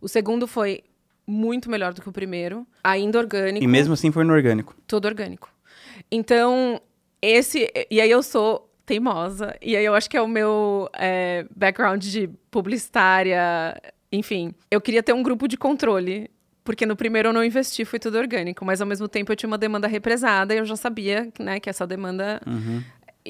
O 0.00 0.08
segundo 0.08 0.46
foi 0.46 0.82
muito 1.26 1.70
melhor 1.70 1.92
do 1.92 2.00
que 2.02 2.08
o 2.08 2.12
primeiro, 2.12 2.66
ainda 2.82 3.18
orgânico. 3.18 3.62
E 3.62 3.66
mesmo 3.68 3.94
assim 3.94 4.10
foi 4.10 4.24
no 4.24 4.32
orgânico. 4.32 4.74
Todo 4.86 5.04
orgânico. 5.04 5.48
Então, 6.10 6.80
esse. 7.22 7.70
E 7.90 8.00
aí 8.00 8.10
eu 8.10 8.22
sou 8.22 8.68
teimosa. 8.86 9.54
E 9.62 9.76
aí 9.76 9.84
eu 9.84 9.94
acho 9.94 10.08
que 10.10 10.16
é 10.16 10.22
o 10.22 10.26
meu 10.28 10.88
é, 10.94 11.46
background 11.54 12.02
de 12.02 12.28
publicitária. 12.50 13.80
Enfim, 14.10 14.52
eu 14.70 14.80
queria 14.80 15.02
ter 15.02 15.12
um 15.12 15.22
grupo 15.22 15.46
de 15.46 15.56
controle. 15.56 16.30
Porque 16.62 16.84
no 16.84 16.94
primeiro 16.94 17.30
eu 17.30 17.32
não 17.32 17.42
investi, 17.42 17.84
foi 17.86 17.98
tudo 17.98 18.18
orgânico. 18.18 18.64
Mas 18.64 18.80
ao 18.80 18.86
mesmo 18.86 19.08
tempo 19.08 19.32
eu 19.32 19.36
tinha 19.36 19.48
uma 19.48 19.56
demanda 19.58 19.88
represada 19.88 20.54
e 20.54 20.58
eu 20.58 20.64
já 20.64 20.76
sabia 20.76 21.28
né, 21.38 21.58
que 21.58 21.70
essa 21.70 21.86
demanda 21.86 22.40
Uhum. 22.46 22.82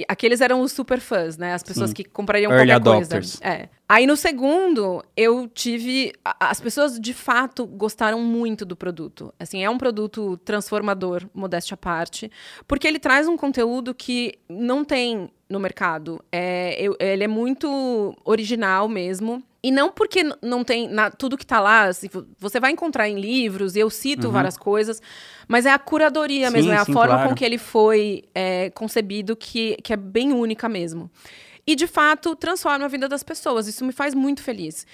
Aqueles 0.09 0.41
eram 0.41 0.61
os 0.61 0.73
super 0.73 1.01
fãs, 1.01 1.37
né? 1.37 1.53
As 1.53 1.63
pessoas 1.63 1.91
Sim. 1.91 1.95
que 1.97 2.05
comprariam 2.05 2.51
Early 2.53 2.71
qualquer 2.71 2.91
adopters. 2.91 3.41
coisa. 3.41 3.55
É. 3.55 3.69
Aí 3.89 4.07
no 4.07 4.17
segundo, 4.17 5.05
eu 5.17 5.49
tive. 5.49 6.13
As 6.39 6.61
pessoas 6.61 6.99
de 6.99 7.13
fato 7.13 7.67
gostaram 7.67 8.21
muito 8.21 8.65
do 8.65 8.77
produto. 8.77 9.35
Assim, 9.39 9.65
é 9.65 9.69
um 9.69 9.77
produto 9.77 10.37
transformador, 10.45 11.27
modéstia 11.35 11.75
à 11.75 11.77
parte, 11.77 12.31
porque 12.69 12.87
ele 12.87 13.01
traz 13.01 13.27
um 13.27 13.37
conteúdo 13.37 13.93
que 13.93 14.35
não 14.49 14.85
tem 14.85 15.29
no 15.49 15.59
mercado. 15.59 16.25
É, 16.31 16.87
ele 17.01 17.25
é 17.25 17.29
muito 17.29 18.17
original 18.25 18.89
mesmo. 18.89 19.43
E 19.63 19.71
não 19.71 19.91
porque 19.91 20.23
não 20.43 20.65
tem 20.65 20.89
na- 20.89 21.11
tudo 21.11 21.37
que 21.37 21.45
tá 21.45 21.61
lá, 21.61 21.85
assim, 21.85 22.09
vo- 22.09 22.27
você 22.39 22.59
vai 22.59 22.71
encontrar 22.73 23.09
em 23.09 23.21
livros, 23.21 23.77
e 23.77 23.79
eu 23.81 23.91
cito 23.91 24.31
várias 24.31 24.57
coisas, 24.57 25.03
mas 25.47 25.67
é 25.67 25.71
a 25.73 25.79
curadoria 25.79 26.47
Sim, 26.49 26.53
mesmo, 26.55 26.73
é 26.73 26.77
a 26.77 26.85
sim, 26.85 26.93
forma 26.93 27.15
claro. 27.15 27.29
com 27.29 27.35
que 27.35 27.45
ele 27.45 27.59
foi 27.59 28.25
é, 28.35 28.71
concebido 28.71 29.37
que, 29.37 29.77
que 29.83 29.93
é 29.93 29.97
bem 29.97 30.33
única 30.33 30.69
mesmo. 30.69 31.11
E, 31.67 31.77
de 31.77 31.87
fato, 31.87 32.35
transforma 32.35 32.87
a 32.87 32.89
vida 32.89 33.07
das 33.07 33.23
pessoas. 33.23 33.69
Isso 33.69 33.85
me 33.85 33.93
faz 33.93 34.15
muito 34.15 34.43
feliz. 34.43 34.87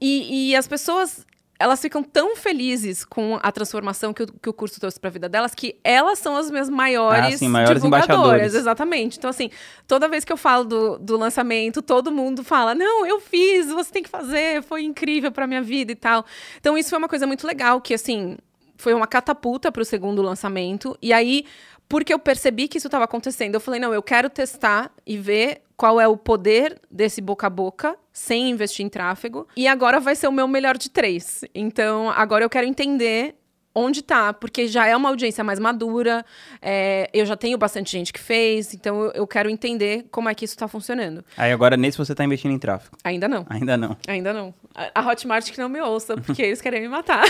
E, 0.00 0.50
e 0.50 0.56
as 0.56 0.66
pessoas, 0.66 1.24
elas 1.58 1.80
ficam 1.80 2.02
tão 2.02 2.34
felizes 2.36 3.04
com 3.04 3.38
a 3.42 3.52
transformação 3.52 4.12
que 4.12 4.24
o, 4.24 4.26
que 4.26 4.48
o 4.48 4.52
curso 4.52 4.80
trouxe 4.80 4.98
para 4.98 5.08
a 5.08 5.12
vida 5.12 5.28
delas, 5.28 5.54
que 5.54 5.76
elas 5.84 6.18
são 6.18 6.36
as 6.36 6.50
minhas 6.50 6.68
maiores, 6.68 7.34
Ah, 7.34 7.38
sim, 7.38 7.48
maiores 7.48 7.80
divulgadoras. 7.80 8.54
Exatamente. 8.54 9.18
Então, 9.18 9.30
assim, 9.30 9.50
toda 9.86 10.08
vez 10.08 10.24
que 10.24 10.32
eu 10.32 10.36
falo 10.36 10.64
do, 10.64 10.98
do 10.98 11.16
lançamento, 11.16 11.80
todo 11.80 12.10
mundo 12.10 12.42
fala: 12.42 12.74
Não, 12.74 13.06
eu 13.06 13.20
fiz, 13.20 13.68
você 13.68 13.92
tem 13.92 14.02
que 14.02 14.10
fazer, 14.10 14.62
foi 14.62 14.82
incrível 14.82 15.30
para 15.30 15.46
minha 15.46 15.62
vida 15.62 15.92
e 15.92 15.96
tal. 15.96 16.24
Então, 16.58 16.76
isso 16.76 16.90
foi 16.90 16.98
uma 16.98 17.08
coisa 17.08 17.26
muito 17.26 17.46
legal, 17.46 17.80
que, 17.80 17.94
assim, 17.94 18.36
foi 18.76 18.92
uma 18.92 19.06
catapulta 19.06 19.70
para 19.70 19.82
o 19.82 19.84
segundo 19.84 20.20
lançamento. 20.22 20.98
E 21.00 21.12
aí, 21.12 21.46
porque 21.94 22.12
eu 22.12 22.18
percebi 22.18 22.66
que 22.66 22.76
isso 22.76 22.88
estava 22.88 23.04
acontecendo, 23.04 23.54
eu 23.54 23.60
falei: 23.60 23.78
Não, 23.78 23.94
eu 23.94 24.02
quero 24.02 24.28
testar 24.28 24.90
e 25.06 25.16
ver 25.16 25.62
qual 25.76 26.00
é 26.00 26.08
o 26.08 26.16
poder 26.16 26.80
desse 26.90 27.20
boca 27.20 27.46
a 27.46 27.50
boca 27.50 27.96
sem 28.12 28.50
investir 28.50 28.84
em 28.84 28.88
tráfego. 28.88 29.46
E 29.56 29.68
agora 29.68 30.00
vai 30.00 30.16
ser 30.16 30.26
o 30.26 30.32
meu 30.32 30.48
melhor 30.48 30.76
de 30.76 30.90
três. 30.90 31.44
Então, 31.54 32.10
agora 32.10 32.44
eu 32.44 32.50
quero 32.50 32.66
entender 32.66 33.36
onde 33.72 34.02
tá, 34.02 34.32
porque 34.32 34.66
já 34.66 34.88
é 34.88 34.96
uma 34.96 35.08
audiência 35.08 35.44
mais 35.44 35.60
madura, 35.60 36.26
é, 36.60 37.08
eu 37.14 37.24
já 37.24 37.36
tenho 37.36 37.56
bastante 37.56 37.92
gente 37.92 38.12
que 38.12 38.20
fez, 38.20 38.74
então 38.74 39.12
eu, 39.14 39.26
quero 39.26 39.48
entender 39.48 40.06
como 40.10 40.28
é 40.28 40.34
que 40.34 40.44
isso 40.44 40.56
tá 40.56 40.66
funcionando. 40.66 41.24
Aí 41.36 41.52
agora 41.52 41.76
nesse 41.76 41.96
você 41.96 42.12
tá 42.12 42.24
investindo 42.24 42.52
em 42.52 42.58
tráfego. 42.58 42.96
Ainda 43.04 43.28
não. 43.28 43.46
Ainda 43.48 43.76
não. 43.76 43.96
Ainda 44.08 44.32
não. 44.32 44.52
A 44.92 45.00
Hotmart 45.00 45.48
que 45.48 45.58
não 45.58 45.68
me 45.68 45.80
ouça, 45.80 46.16
porque 46.16 46.42
eles 46.42 46.60
querem 46.60 46.80
me 46.80 46.88
matar. 46.88 47.24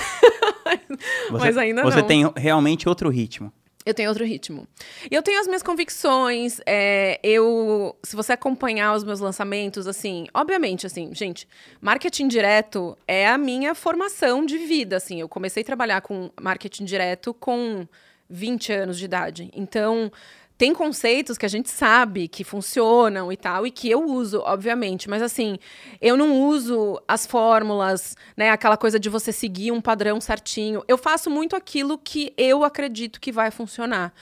Você, 1.31 1.31
Mas 1.45 1.57
ainda 1.59 1.83
você 1.83 2.01
não. 2.01 2.07
tem 2.07 2.33
realmente 2.35 2.89
outro 2.89 3.11
ritmo. 3.11 3.53
Eu 3.87 3.93
tenho 3.93 4.09
outro 4.09 4.25
ritmo. 4.25 4.67
Eu 5.11 5.23
tenho 5.23 5.39
as 5.39 5.47
minhas 5.47 5.63
convicções. 5.63 6.61
é, 6.65 7.21
eu, 7.23 7.95
se 8.03 8.17
você 8.17 8.33
acompanhar 8.33 8.95
os 8.95 9.05
meus 9.05 9.21
lançamentos, 9.21 9.87
assim, 9.87 10.27
obviamente, 10.33 10.87
assim, 10.87 11.15
gente, 11.15 11.47
marketing 11.83 12.29
direto 12.29 12.97
é 13.07 13.29
a 13.29 13.37
minha 13.37 13.75
formação 13.75 14.47
de 14.47 14.57
vida, 14.57 14.97
assim. 14.97 15.21
Eu 15.21 15.29
comecei 15.29 15.63
a 15.63 15.67
trabalhar 15.67 16.01
com 16.01 16.31
marketing 16.41 16.85
direto 16.85 17.35
com 17.35 17.87
20 18.31 18.73
anos 18.73 18.99
de 18.99 19.05
idade. 19.05 19.51
Então, 19.55 20.11
tem 20.57 20.73
conceitos 20.73 21.37
que 21.37 21.45
a 21.45 21.49
gente 21.49 21.69
sabe 21.69 22.29
que 22.29 22.45
funcionam 22.45 23.33
e 23.33 23.37
tal, 23.37 23.67
e 23.67 23.71
que 23.71 23.91
eu 23.91 24.05
uso, 24.05 24.41
obviamente. 24.41 25.11
Mas, 25.11 25.21
assim, 25.21 25.59
eu 26.01 26.17
não 26.17 26.41
uso 26.41 27.01
as 27.09 27.27
fórmulas, 27.27 28.17
né? 28.37 28.51
Aquela 28.51 28.77
coisa 28.77 28.99
de 28.99 29.09
você 29.09 29.33
seguir 29.33 29.73
um 29.73 29.81
padrão 29.81 30.21
certinho. 30.21 30.85
Eu 30.87 30.97
faço 30.97 31.29
muito 31.29 31.57
aquilo 31.57 31.99
que 31.99 32.33
eu 32.39 32.63
acredito 32.63 33.21
que 33.21 33.33
vai 33.33 33.51
funcionar. 33.51 34.13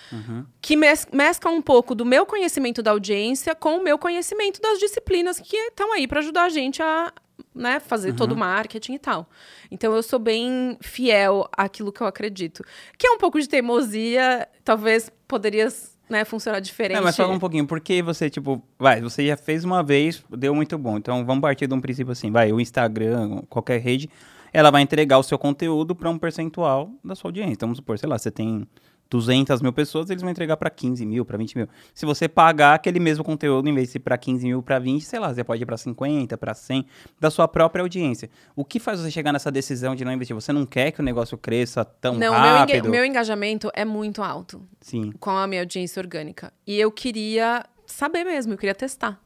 Que 0.61 0.75
mes 0.75 1.07
mescla 1.13 1.51
um 1.51 1.61
pouco 1.61 1.95
do 1.95 2.05
meu 2.05 2.25
conhecimento 2.25 2.83
da 2.83 2.93
audiência 2.93 3.55
com 3.55 3.77
o 3.77 3.85
meu 3.85 3.99
conhecimento 3.99 4.61
das 4.61 4.79
disciplinas 4.79 5.39
que 5.39 5.57
estão 5.57 5.93
aí 5.93 6.07
para 6.07 6.21
ajudar 6.21 6.45
a 6.45 6.49
gente 6.49 6.83
a 6.83 7.13
né, 7.55 7.81
fazer 7.81 8.15
todo 8.15 8.33
o 8.33 8.37
marketing 8.37 8.95
e 8.95 8.99
tal. 8.99 9.29
Então 9.71 9.95
eu 9.95 10.03
sou 10.03 10.19
bem 10.19 10.79
fiel 10.81 11.47
àquilo 11.53 11.93
que 11.93 12.01
eu 12.01 12.07
acredito. 12.07 12.65
Que 12.97 13.07
é 13.07 13.11
um 13.11 13.19
pouco 13.19 13.41
de 13.41 13.49
teimosia, 13.49 14.49
talvez 14.65 15.11
poderia 15.29 15.69
né, 16.13 16.25
funcionar 16.25 16.61
diferente. 16.61 16.97
Não, 16.97 17.05
mas 17.05 17.17
fala 17.17 17.33
um 17.33 17.39
pouquinho, 17.39 17.67
por 17.67 17.81
que 17.81 18.03
você, 18.03 18.31
tipo, 18.31 18.63
vai, 18.79 19.01
você 19.01 19.27
já 19.27 19.37
fez 19.37 19.65
uma 19.65 19.83
vez, 19.83 20.23
deu 20.31 20.55
muito 20.55 20.79
bom. 20.79 20.97
Então 20.99 21.25
vamos 21.25 21.41
partir 21.41 21.67
de 21.67 21.75
um 21.75 21.81
princípio 21.81 22.13
assim, 22.13 22.31
vai, 22.31 22.53
o 22.53 22.61
Instagram, 22.61 23.43
qualquer 23.49 23.81
rede, 23.81 24.09
ela 24.53 24.71
vai 24.71 24.83
entregar 24.83 25.19
o 25.19 25.23
seu 25.23 25.39
conteúdo 25.39 25.95
para 25.95 26.11
um 26.11 26.19
percentual 26.19 26.91
da 27.03 27.15
sua 27.15 27.29
audiência. 27.29 27.55
Então 27.55 27.69
vamos 27.69 27.79
supor, 27.79 27.99
sei 27.99 28.09
lá, 28.09 28.19
você 28.19 28.31
tem 28.31 28.67
200 29.13 29.61
mil 29.61 29.75
pessoas, 29.75 30.09
eles 30.09 30.23
vão 30.23 30.31
entregar 30.31 30.57
para 30.57 30.71
15 30.71 31.05
mil, 31.05 31.23
para 31.23 31.37
20 31.37 31.59
mil. 31.59 31.69
Se 31.93 32.07
você 32.07 32.27
pagar 32.27 32.75
aquele 32.75 32.99
mesmo 32.99 33.23
conteúdo, 33.23 33.69
em 33.69 33.75
vez 33.75 33.89
de 33.89 33.93
ser 33.93 33.99
para 33.99 34.17
15 34.17 34.47
mil, 34.47 34.63
para 34.63 34.79
20, 34.79 35.03
sei 35.03 35.21
lá, 35.21 35.33
você 35.33 35.45
pode 35.45 35.63
ir 35.63 35.67
para 35.67 35.77
50, 35.77 36.39
para 36.39 36.55
100, 36.55 36.87
da 37.21 37.31
sua 37.31 37.47
própria 37.47 37.83
audiência. 37.83 38.31
O 38.57 38.65
que 38.65 38.81
faz 38.81 39.01
você 39.01 39.11
chegar 39.11 39.31
nessa 39.31 39.51
decisão 39.51 39.95
de 39.95 40.03
não 40.03 40.13
investir? 40.13 40.35
Você 40.35 40.51
não 40.51 40.65
quer 40.65 40.93
que 40.93 41.01
o 41.01 41.03
negócio 41.05 41.37
cresça 41.37 41.85
tão 41.85 42.15
Não, 42.15 42.31
meu, 42.31 42.33
rápido? 42.33 42.87
o 42.87 42.91
meu 42.91 43.05
engajamento 43.05 43.71
é 43.75 43.85
muito 43.85 44.23
alto 44.23 44.67
Sim. 44.81 45.13
com 45.21 45.31
a 45.31 45.47
minha 45.47 45.61
audiência 45.61 46.01
orgânica. 46.01 46.51
E 46.67 46.81
eu 46.81 46.91
queria 46.91 47.67
saber 47.85 48.25
mesmo, 48.25 48.55
eu 48.55 48.59
queria 48.59 48.75
testar. 48.75 49.21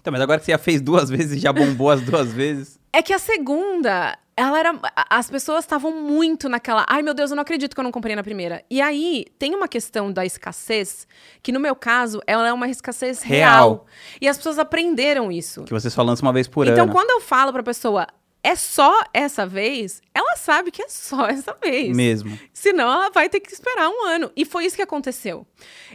Então, 0.00 0.12
mas 0.12 0.20
agora 0.22 0.38
que 0.38 0.46
você 0.46 0.52
já 0.52 0.58
fez 0.58 0.80
duas 0.80 1.10
vezes 1.10 1.38
e 1.38 1.40
já 1.40 1.52
bombou 1.52 1.90
as 1.90 2.00
duas 2.00 2.32
vezes... 2.32 2.80
É 2.92 3.02
que 3.02 3.12
a 3.12 3.18
segunda, 3.18 4.18
ela 4.42 4.58
era. 4.58 4.78
As 5.08 5.30
pessoas 5.30 5.64
estavam 5.64 5.92
muito 5.92 6.48
naquela. 6.48 6.84
Ai, 6.88 7.02
meu 7.02 7.14
Deus, 7.14 7.30
eu 7.30 7.36
não 7.36 7.42
acredito 7.42 7.74
que 7.74 7.80
eu 7.80 7.84
não 7.84 7.92
comprei 7.92 8.16
na 8.16 8.22
primeira. 8.22 8.64
E 8.68 8.80
aí, 8.80 9.26
tem 9.38 9.54
uma 9.54 9.68
questão 9.68 10.12
da 10.12 10.24
escassez, 10.26 11.06
que 11.42 11.52
no 11.52 11.60
meu 11.60 11.76
caso, 11.76 12.20
ela 12.26 12.46
é 12.48 12.52
uma 12.52 12.68
escassez 12.68 13.22
real. 13.22 13.52
Real. 13.52 13.86
E 14.20 14.28
as 14.28 14.36
pessoas 14.36 14.58
aprenderam 14.58 15.30
isso. 15.30 15.62
Que 15.64 15.72
você 15.72 15.88
só 15.88 16.02
lança 16.02 16.22
uma 16.22 16.32
vez 16.32 16.48
por 16.48 16.66
então, 16.66 16.84
ano. 16.84 16.92
quando 16.92 17.10
eu 17.10 17.20
falo 17.20 17.52
pra 17.52 17.62
pessoa, 17.62 18.06
é 18.42 18.56
só 18.56 19.02
essa 19.14 19.46
vez, 19.46 20.02
ela 20.12 20.36
sabe 20.36 20.72
que 20.72 20.82
é 20.82 20.88
só 20.88 21.26
essa 21.26 21.56
vez. 21.62 21.96
Mesmo. 21.96 22.36
Senão 22.52 22.92
ela 22.92 23.10
vai 23.10 23.28
ter 23.28 23.38
que 23.38 23.52
esperar 23.52 23.88
um 23.88 24.04
ano. 24.06 24.32
E 24.34 24.44
foi 24.44 24.64
isso 24.66 24.74
que 24.74 24.82
aconteceu. 24.82 25.46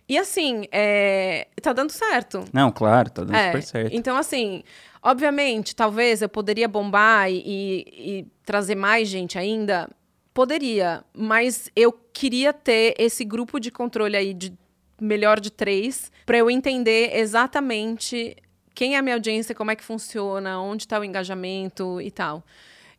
E 0.08 0.18
assim, 0.18 0.64
é, 0.72 1.48
tá 1.62 1.74
dando 1.74 1.92
certo. 1.92 2.46
Não, 2.54 2.72
claro, 2.72 3.10
tá 3.10 3.24
dando 3.26 3.36
É, 3.36 3.48
super 3.48 3.64
certo. 3.64 3.94
Então, 3.94 4.16
assim, 4.16 4.64
obviamente, 5.04 5.76
talvez 5.76 6.22
eu 6.22 6.30
poderia 6.30 6.68
bombar 6.70 7.30
e, 7.30 7.44
e- 7.46 8.20
e 8.20 8.28
trazer 8.48 8.76
mais 8.76 9.10
gente 9.10 9.38
ainda. 9.38 9.90
Poderia, 10.34 11.04
mas 11.14 11.70
eu 11.76 11.92
queria 11.92 12.54
ter 12.54 12.96
esse 12.98 13.26
grupo 13.26 13.60
de 13.60 13.70
controle 13.70 14.16
aí 14.16 14.34
de 14.34 14.54
melhor 15.00 15.40
de 15.40 15.52
três 15.52 16.12
para 16.26 16.38
eu 16.38 16.50
entender 16.50 17.16
exatamente 17.16 18.36
quem 18.74 18.96
é 18.96 19.00
a 19.00 19.02
minha 19.02 19.16
audiência, 19.16 19.54
como 19.54 19.72
é 19.72 19.76
que 19.76 19.84
funciona, 19.84 20.62
onde 20.62 20.84
está 20.84 21.00
o 21.00 21.04
engajamento 21.04 22.00
e 22.00 22.10
tal. 22.10 22.44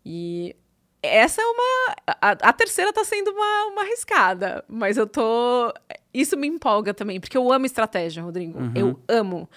E 0.04 0.54
essa 1.02 1.40
é 1.40 1.44
uma. 1.44 1.96
A, 2.20 2.30
a 2.30 2.52
terceira 2.52 2.92
tá 2.92 3.04
sendo 3.04 3.30
uma, 3.30 3.66
uma 3.72 3.82
arriscada, 3.82 4.64
mas 4.68 4.96
eu 4.96 5.06
tô. 5.06 5.72
Isso 6.12 6.36
me 6.36 6.48
empolga 6.48 6.92
também, 6.92 7.20
porque 7.20 7.38
eu 7.38 7.50
amo 7.52 7.64
estratégia, 7.64 8.22
Rodrigo. 8.22 8.58
Eu 8.74 9.00
amo. 9.08 9.48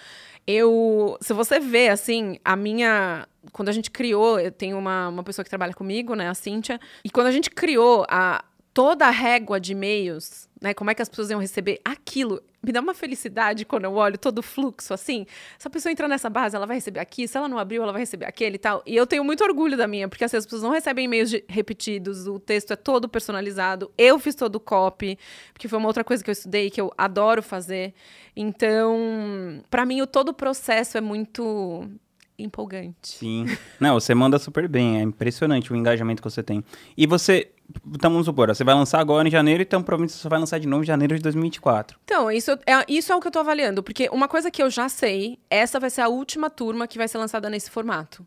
Eu. 0.46 1.18
Se 1.20 1.32
você 1.32 1.58
vê, 1.58 1.88
assim, 1.88 2.38
a 2.44 2.56
minha. 2.56 3.26
Quando 3.50 3.68
a 3.68 3.72
gente 3.72 3.90
criou, 3.90 4.38
eu 4.38 4.52
tenho 4.52 4.78
uma, 4.78 5.08
uma 5.08 5.24
pessoa 5.24 5.42
que 5.42 5.50
trabalha 5.50 5.74
comigo, 5.74 6.14
né, 6.14 6.28
a 6.28 6.34
Cíntia, 6.34 6.80
e 7.04 7.10
quando 7.10 7.26
a 7.26 7.32
gente 7.32 7.50
criou 7.50 8.06
a, 8.08 8.44
toda 8.72 9.06
a 9.06 9.10
régua 9.10 9.60
de 9.60 9.72
e-mails, 9.72 10.48
né, 10.60 10.72
como 10.72 10.90
é 10.90 10.94
que 10.94 11.02
as 11.02 11.08
pessoas 11.08 11.30
iam 11.30 11.40
receber 11.40 11.80
aquilo, 11.84 12.42
me 12.62 12.72
dá 12.72 12.80
uma 12.80 12.94
felicidade 12.94 13.64
quando 13.64 13.84
eu 13.84 13.94
olho 13.94 14.16
todo 14.16 14.38
o 14.38 14.42
fluxo, 14.42 14.94
assim. 14.94 15.26
Se 15.58 15.66
a 15.66 15.70
pessoa 15.70 15.90
entrar 15.90 16.06
nessa 16.06 16.30
base, 16.30 16.54
ela 16.54 16.64
vai 16.64 16.76
receber 16.76 17.00
aqui, 17.00 17.26
se 17.26 17.36
ela 17.36 17.48
não 17.48 17.58
abriu, 17.58 17.82
ela 17.82 17.92
vai 17.92 18.02
receber 18.02 18.24
aquele 18.24 18.54
e 18.54 18.58
tal. 18.58 18.82
E 18.86 18.94
eu 18.94 19.06
tenho 19.06 19.24
muito 19.24 19.42
orgulho 19.42 19.76
da 19.76 19.88
minha, 19.88 20.08
porque 20.08 20.24
assim, 20.24 20.36
as 20.36 20.44
pessoas 20.44 20.62
não 20.62 20.70
recebem 20.70 21.06
e-mails 21.06 21.32
repetidos, 21.48 22.26
o 22.28 22.38
texto 22.38 22.72
é 22.72 22.76
todo 22.76 23.08
personalizado, 23.08 23.90
eu 23.98 24.18
fiz 24.18 24.34
todo 24.36 24.56
o 24.56 24.60
copy, 24.60 25.18
porque 25.52 25.66
foi 25.66 25.78
uma 25.78 25.88
outra 25.88 26.04
coisa 26.04 26.22
que 26.22 26.30
eu 26.30 26.32
estudei, 26.32 26.70
que 26.70 26.80
eu 26.80 26.92
adoro 26.96 27.42
fazer. 27.42 27.92
Então, 28.36 29.62
pra 29.68 29.84
mim, 29.84 30.00
o 30.00 30.06
todo 30.06 30.28
o 30.28 30.34
processo 30.34 30.96
é 30.96 31.00
muito 31.00 31.90
empolgante. 32.38 33.18
Sim. 33.18 33.46
Não, 33.78 33.94
você 33.94 34.14
manda 34.14 34.38
super 34.38 34.68
bem. 34.68 34.98
É 34.98 35.02
impressionante 35.02 35.72
o 35.72 35.76
engajamento 35.76 36.22
que 36.22 36.30
você 36.30 36.42
tem. 36.42 36.64
E 36.96 37.06
você. 37.06 37.50
Então, 37.86 38.10
vamos 38.10 38.26
supor, 38.26 38.48
você 38.48 38.64
vai 38.64 38.74
lançar 38.74 39.00
agora 39.00 39.26
em 39.26 39.30
janeiro, 39.30 39.62
então 39.62 39.82
provavelmente 39.82 40.12
você 40.12 40.28
vai 40.28 40.38
lançar 40.38 40.58
de 40.58 40.68
novo 40.68 40.82
em 40.82 40.86
janeiro 40.86 41.16
de 41.16 41.22
2024. 41.22 41.98
Então, 42.04 42.30
isso 42.30 42.50
é, 42.50 42.84
isso 42.86 43.10
é 43.10 43.16
o 43.16 43.20
que 43.20 43.26
eu 43.28 43.30
tô 43.30 43.38
avaliando, 43.38 43.82
porque 43.82 44.10
uma 44.12 44.28
coisa 44.28 44.50
que 44.50 44.62
eu 44.62 44.68
já 44.68 44.90
sei, 44.90 45.38
essa 45.48 45.80
vai 45.80 45.88
ser 45.88 46.02
a 46.02 46.08
última 46.08 46.50
turma 46.50 46.86
que 46.86 46.98
vai 46.98 47.08
ser 47.08 47.16
lançada 47.16 47.48
nesse 47.48 47.70
formato. 47.70 48.26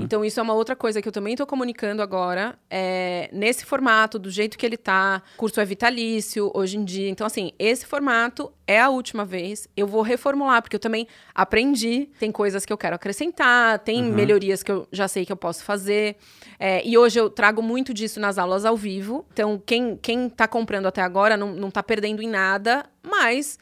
Então, 0.00 0.24
isso 0.24 0.38
é 0.38 0.42
uma 0.42 0.54
outra 0.54 0.76
coisa 0.76 1.00
que 1.00 1.08
eu 1.08 1.12
também 1.12 1.36
tô 1.36 1.46
comunicando 1.46 2.02
agora, 2.02 2.58
é, 2.70 3.28
nesse 3.32 3.64
formato, 3.64 4.18
do 4.18 4.30
jeito 4.30 4.58
que 4.58 4.66
ele 4.66 4.76
tá. 4.76 5.22
O 5.36 5.38
curso 5.38 5.60
é 5.60 5.64
vitalício 5.64 6.50
hoje 6.54 6.76
em 6.76 6.84
dia. 6.84 7.08
Então, 7.08 7.26
assim, 7.26 7.52
esse 7.58 7.86
formato 7.86 8.52
é 8.66 8.80
a 8.80 8.88
última 8.88 9.24
vez. 9.24 9.68
Eu 9.76 9.86
vou 9.86 10.02
reformular, 10.02 10.62
porque 10.62 10.76
eu 10.76 10.80
também 10.80 11.06
aprendi. 11.34 12.08
Tem 12.18 12.30
coisas 12.30 12.64
que 12.64 12.72
eu 12.72 12.78
quero 12.78 12.96
acrescentar, 12.96 13.78
tem 13.80 14.02
melhorias 14.02 14.62
que 14.62 14.70
eu 14.70 14.86
já 14.92 15.08
sei 15.08 15.24
que 15.24 15.32
eu 15.32 15.36
posso 15.36 15.64
fazer. 15.64 16.16
É, 16.58 16.86
e 16.86 16.96
hoje 16.96 17.18
eu 17.18 17.28
trago 17.28 17.62
muito 17.62 17.92
disso 17.92 18.20
nas 18.20 18.38
aulas 18.38 18.64
ao 18.64 18.76
vivo. 18.76 19.26
Então, 19.32 19.60
quem, 19.64 19.96
quem 19.96 20.28
tá 20.28 20.46
comprando 20.46 20.86
até 20.86 21.02
agora 21.02 21.36
não, 21.36 21.54
não 21.54 21.70
tá 21.70 21.82
perdendo 21.82 22.22
em 22.22 22.28
nada, 22.28 22.84
mas, 23.02 23.58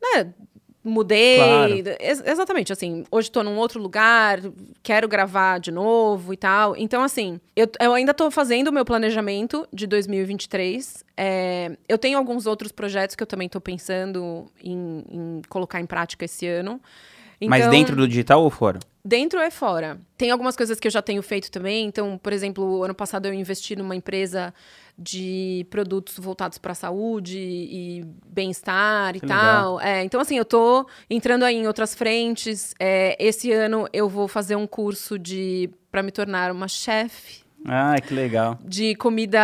né, 0.00 0.32
mudei. 0.88 1.36
Claro. 1.82 1.96
Ex- 2.00 2.22
exatamente, 2.26 2.72
assim, 2.72 3.04
hoje 3.10 3.30
tô 3.30 3.42
num 3.42 3.56
outro 3.56 3.80
lugar, 3.80 4.40
quero 4.82 5.06
gravar 5.06 5.58
de 5.58 5.70
novo 5.70 6.32
e 6.32 6.36
tal. 6.36 6.76
Então, 6.76 7.02
assim, 7.02 7.40
eu, 7.54 7.68
eu 7.80 7.94
ainda 7.94 8.12
tô 8.14 8.30
fazendo 8.30 8.68
o 8.68 8.72
meu 8.72 8.84
planejamento 8.84 9.66
de 9.72 9.86
2023. 9.86 11.04
É, 11.16 11.76
eu 11.88 11.98
tenho 11.98 12.18
alguns 12.18 12.46
outros 12.46 12.72
projetos 12.72 13.14
que 13.14 13.22
eu 13.22 13.26
também 13.26 13.48
tô 13.48 13.60
pensando 13.60 14.46
em, 14.62 15.04
em 15.10 15.42
colocar 15.48 15.80
em 15.80 15.86
prática 15.86 16.24
esse 16.24 16.46
ano. 16.46 16.80
Mas 17.46 17.60
Então, 17.60 17.70
dentro 17.70 17.94
do 17.94 18.08
digital 18.08 18.42
ou 18.42 18.50
fora? 18.50 18.80
dentro 19.04 19.40
e 19.40 19.50
fora. 19.50 19.98
Tem 20.18 20.30
algumas 20.30 20.54
coisas 20.54 20.78
que 20.78 20.86
eu 20.86 20.90
já 20.90 21.00
tenho 21.00 21.22
feito 21.22 21.50
também. 21.50 21.86
Então, 21.86 22.18
por 22.22 22.30
exemplo, 22.30 22.82
ano 22.82 22.94
passado 22.94 23.24
eu 23.26 23.32
investi 23.32 23.74
numa 23.74 23.96
empresa 23.96 24.52
de 24.98 25.64
produtos 25.70 26.18
voltados 26.18 26.58
para 26.58 26.74
saúde 26.74 27.38
e 27.38 28.04
bem-estar 28.26 29.14
e 29.16 29.20
tal. 29.20 29.80
É, 29.80 30.02
então, 30.02 30.20
assim, 30.20 30.36
eu 30.36 30.44
tô 30.44 30.86
entrando 31.08 31.44
aí 31.44 31.54
em 31.56 31.66
outras 31.68 31.94
frentes. 31.94 32.74
É, 32.80 33.16
esse 33.24 33.52
ano 33.52 33.86
eu 33.92 34.08
vou 34.08 34.26
fazer 34.26 34.56
um 34.56 34.66
curso 34.66 35.18
de 35.18 35.70
para 35.90 36.02
me 36.02 36.10
tornar 36.10 36.50
uma 36.52 36.66
chefe 36.68 37.42
Ah, 37.64 37.94
que 38.00 38.12
legal. 38.12 38.58
de 38.64 38.94
comida 38.96 39.40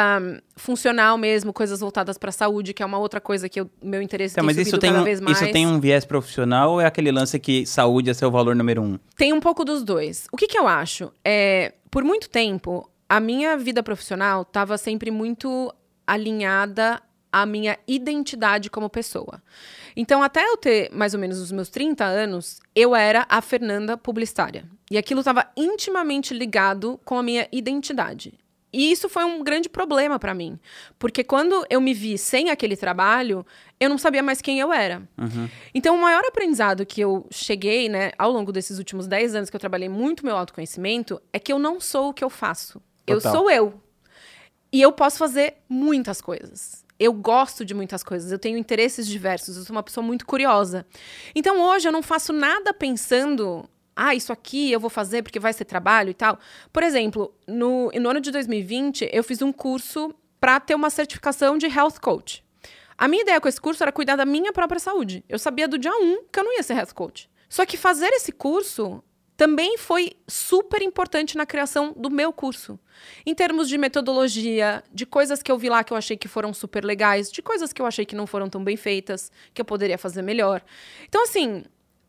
funcional 0.56 1.16
mesmo, 1.16 1.52
coisas 1.52 1.80
voltadas 1.80 2.18
para 2.18 2.30
saúde, 2.32 2.74
que 2.74 2.82
é 2.82 2.86
uma 2.86 2.98
outra 2.98 3.20
coisa 3.20 3.48
que 3.48 3.60
o 3.62 3.70
meu 3.82 4.02
interesse 4.02 4.34
Então, 4.34 4.46
tem 4.46 4.56
mas 4.56 4.66
isso 4.66 4.78
tem, 4.78 4.90
cada 4.90 5.02
um, 5.02 5.04
vez 5.04 5.20
mais. 5.20 5.40
isso 5.40 5.52
tem 5.52 5.66
um 5.66 5.80
viés 5.80 6.04
profissional 6.04 6.72
ou 6.72 6.80
é 6.80 6.86
aquele 6.86 7.10
lance 7.12 7.38
que 7.38 7.64
saúde 7.64 8.10
é 8.10 8.14
seu 8.14 8.30
valor 8.30 8.54
número 8.56 8.82
um? 8.82 8.98
Tem 9.16 9.32
um 9.32 9.40
pouco 9.40 9.64
dos 9.64 9.82
dois. 9.84 10.26
O 10.32 10.36
que, 10.36 10.46
que 10.46 10.58
eu 10.58 10.66
acho? 10.68 11.10
É, 11.24 11.72
por 11.90 12.02
muito 12.04 12.28
tempo, 12.28 12.88
a 13.08 13.20
minha 13.20 13.56
vida 13.56 13.82
profissional 13.82 14.42
estava 14.42 14.78
sempre 14.78 15.10
muito 15.10 15.72
alinhada 16.06 17.02
à 17.32 17.44
minha 17.44 17.76
identidade 17.86 18.70
como 18.70 18.88
pessoa. 18.88 19.42
Então, 19.96 20.22
até 20.22 20.44
eu 20.44 20.56
ter 20.56 20.90
mais 20.92 21.14
ou 21.14 21.20
menos 21.20 21.40
os 21.40 21.50
meus 21.50 21.68
30 21.68 22.04
anos, 22.04 22.60
eu 22.74 22.94
era 22.94 23.26
a 23.28 23.40
Fernanda 23.40 23.96
publicitária. 23.96 24.64
E 24.90 24.96
aquilo 24.96 25.20
estava 25.20 25.50
intimamente 25.56 26.32
ligado 26.32 27.00
com 27.04 27.18
a 27.18 27.22
minha 27.22 27.48
identidade. 27.50 28.38
E 28.72 28.90
isso 28.90 29.08
foi 29.08 29.24
um 29.24 29.42
grande 29.42 29.68
problema 29.68 30.18
para 30.18 30.34
mim. 30.34 30.58
Porque 30.98 31.22
quando 31.22 31.64
eu 31.70 31.80
me 31.80 31.94
vi 31.94 32.18
sem 32.18 32.50
aquele 32.50 32.76
trabalho, 32.76 33.46
eu 33.78 33.88
não 33.88 33.96
sabia 33.96 34.22
mais 34.22 34.40
quem 34.40 34.58
eu 34.58 34.72
era. 34.72 35.02
Então, 35.72 35.94
o 35.94 36.02
maior 36.02 36.24
aprendizado 36.24 36.84
que 36.84 37.00
eu 37.00 37.26
cheguei, 37.30 37.88
né, 37.88 38.10
ao 38.18 38.32
longo 38.32 38.50
desses 38.50 38.78
últimos 38.78 39.06
10 39.06 39.36
anos 39.36 39.50
que 39.50 39.54
eu 39.54 39.60
trabalhei 39.60 39.88
muito 39.88 40.26
meu 40.26 40.36
autoconhecimento, 40.36 41.22
é 41.32 41.38
que 41.38 41.52
eu 41.52 41.58
não 41.58 41.80
sou 41.80 42.08
o 42.08 42.12
que 42.12 42.24
eu 42.24 42.30
faço. 42.30 42.82
Eu 43.06 43.16
Total. 43.16 43.32
sou 43.32 43.50
eu. 43.50 43.80
E 44.72 44.80
eu 44.80 44.92
posso 44.92 45.18
fazer 45.18 45.56
muitas 45.68 46.20
coisas. 46.20 46.84
Eu 46.98 47.12
gosto 47.12 47.64
de 47.64 47.74
muitas 47.74 48.02
coisas, 48.02 48.30
eu 48.30 48.38
tenho 48.38 48.56
interesses 48.56 49.06
diversos, 49.06 49.56
eu 49.56 49.64
sou 49.64 49.74
uma 49.74 49.82
pessoa 49.82 50.04
muito 50.04 50.24
curiosa. 50.24 50.86
Então 51.34 51.60
hoje 51.60 51.88
eu 51.88 51.92
não 51.92 52.02
faço 52.02 52.32
nada 52.32 52.72
pensando, 52.72 53.68
ah, 53.96 54.14
isso 54.14 54.32
aqui 54.32 54.70
eu 54.70 54.78
vou 54.78 54.90
fazer 54.90 55.22
porque 55.22 55.40
vai 55.40 55.52
ser 55.52 55.64
trabalho 55.64 56.10
e 56.10 56.14
tal. 56.14 56.38
Por 56.72 56.82
exemplo, 56.82 57.34
no, 57.46 57.90
no 57.90 58.10
ano 58.10 58.20
de 58.20 58.30
2020, 58.30 59.10
eu 59.12 59.24
fiz 59.24 59.42
um 59.42 59.52
curso 59.52 60.14
para 60.40 60.60
ter 60.60 60.74
uma 60.74 60.90
certificação 60.90 61.58
de 61.58 61.66
health 61.66 62.00
coach. 62.00 62.44
A 62.96 63.08
minha 63.08 63.22
ideia 63.22 63.40
com 63.40 63.48
esse 63.48 63.60
curso 63.60 63.82
era 63.82 63.90
cuidar 63.90 64.16
da 64.16 64.24
minha 64.24 64.52
própria 64.52 64.78
saúde. 64.78 65.24
Eu 65.28 65.38
sabia 65.38 65.66
do 65.66 65.76
dia 65.76 65.92
1 65.92 66.26
que 66.32 66.38
eu 66.38 66.44
não 66.44 66.54
ia 66.54 66.62
ser 66.62 66.74
health 66.74 66.94
coach. 66.94 67.28
Só 67.48 67.66
que 67.66 67.76
fazer 67.76 68.08
esse 68.08 68.30
curso 68.30 69.02
também 69.36 69.76
foi 69.76 70.12
super 70.28 70.80
importante 70.82 71.36
na 71.36 71.44
criação 71.44 71.92
do 71.96 72.10
meu 72.10 72.32
curso. 72.32 72.78
Em 73.26 73.34
termos 73.34 73.68
de 73.68 73.76
metodologia, 73.76 74.82
de 74.92 75.04
coisas 75.04 75.42
que 75.42 75.50
eu 75.50 75.58
vi 75.58 75.68
lá 75.68 75.82
que 75.82 75.92
eu 75.92 75.96
achei 75.96 76.16
que 76.16 76.28
foram 76.28 76.54
super 76.54 76.84
legais, 76.84 77.30
de 77.30 77.42
coisas 77.42 77.72
que 77.72 77.82
eu 77.82 77.86
achei 77.86 78.06
que 78.06 78.14
não 78.14 78.26
foram 78.26 78.48
tão 78.48 78.62
bem 78.62 78.76
feitas, 78.76 79.32
que 79.52 79.60
eu 79.60 79.64
poderia 79.64 79.98
fazer 79.98 80.22
melhor. 80.22 80.62
Então, 81.08 81.24
assim, 81.24 81.64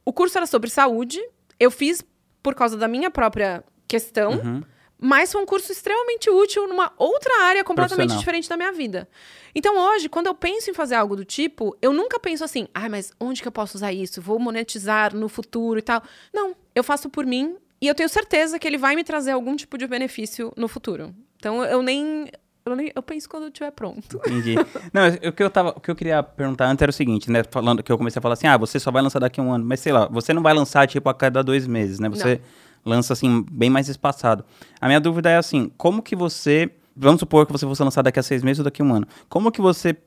o 0.05 0.13
curso 0.13 0.37
era 0.37 0.45
sobre 0.45 0.69
saúde, 0.69 1.19
eu 1.59 1.71
fiz 1.71 2.03
por 2.43 2.53
causa 2.53 2.77
da 2.77 2.87
minha 2.87 3.09
própria 3.09 3.63
questão, 3.87 4.33
Uhum. 4.33 4.63
Mas 4.99 5.31
foi 5.31 5.41
um 5.41 5.45
curso 5.45 5.71
extremamente 5.71 6.29
útil 6.29 6.67
numa 6.67 6.91
outra 6.97 7.43
área 7.43 7.63
completamente 7.63 8.17
diferente 8.17 8.47
da 8.47 8.55
minha 8.55 8.71
vida. 8.71 9.07
Então, 9.53 9.77
hoje, 9.77 10.09
quando 10.09 10.27
eu 10.27 10.35
penso 10.35 10.69
em 10.69 10.73
fazer 10.73 10.95
algo 10.95 11.15
do 11.15 11.25
tipo, 11.25 11.77
eu 11.81 11.93
nunca 11.93 12.19
penso 12.19 12.43
assim, 12.43 12.67
ah, 12.73 12.89
mas 12.89 13.11
onde 13.19 13.41
que 13.41 13.47
eu 13.47 13.51
posso 13.51 13.77
usar 13.77 13.93
isso? 13.93 14.21
Vou 14.21 14.39
monetizar 14.39 15.15
no 15.15 15.29
futuro 15.29 15.79
e 15.79 15.81
tal. 15.81 16.01
Não, 16.33 16.55
eu 16.73 16.83
faço 16.83 17.09
por 17.09 17.25
mim 17.25 17.55
e 17.81 17.87
eu 17.87 17.95
tenho 17.95 18.09
certeza 18.09 18.57
que 18.57 18.67
ele 18.67 18.77
vai 18.77 18.95
me 18.95 19.03
trazer 19.03 19.31
algum 19.31 19.55
tipo 19.55 19.77
de 19.77 19.87
benefício 19.87 20.51
no 20.57 20.67
futuro. 20.67 21.13
Então, 21.37 21.63
eu 21.63 21.81
nem. 21.81 22.27
Eu, 22.65 22.75
nem, 22.75 22.91
eu 22.95 23.03
penso 23.03 23.29
quando 23.29 23.43
eu 23.43 23.49
estiver 23.49 23.69
pronto. 23.69 24.19
Entendi. 24.25 24.55
Não, 24.91 25.29
o 25.29 25.31
que, 25.31 25.43
eu 25.43 25.49
tava, 25.51 25.69
o 25.69 25.79
que 25.79 25.91
eu 25.91 25.95
queria 25.95 26.23
perguntar 26.23 26.65
antes 26.65 26.81
era 26.81 26.89
o 26.89 26.93
seguinte, 26.93 27.29
né? 27.29 27.43
Falando 27.51 27.83
que 27.83 27.91
eu 27.91 27.97
comecei 27.97 28.17
a 28.19 28.21
falar 28.23 28.33
assim, 28.33 28.47
ah, 28.47 28.57
você 28.57 28.79
só 28.79 28.89
vai 28.89 29.03
lançar 29.03 29.19
daqui 29.19 29.39
a 29.39 29.43
um 29.43 29.53
ano. 29.53 29.63
Mas 29.63 29.81
sei 29.81 29.93
lá, 29.93 30.07
você 30.07 30.33
não 30.33 30.41
vai 30.41 30.51
lançar, 30.51 30.87
tipo, 30.87 31.07
a 31.07 31.13
cada 31.13 31.43
dois 31.43 31.67
meses, 31.67 31.99
né? 31.99 32.09
Você 32.09 32.41
lança, 32.85 33.13
assim, 33.13 33.43
bem 33.51 33.69
mais 33.69 33.89
espaçado. 33.89 34.45
A 34.79 34.87
minha 34.87 34.99
dúvida 34.99 35.29
é 35.29 35.37
assim, 35.37 35.71
como 35.77 36.01
que 36.01 36.15
você. 36.15 36.69
Vamos 36.95 37.19
supor 37.19 37.45
que 37.45 37.51
você 37.51 37.65
fosse 37.65 37.83
lançar 37.83 38.01
daqui 38.03 38.19
a 38.19 38.23
seis 38.23 38.43
meses 38.43 38.59
ou 38.59 38.63
daqui 38.63 38.81
a 38.81 38.85
um 38.85 38.93
ano. 38.93 39.07
Como 39.27 39.51
que 39.51 39.59
você 39.59 39.97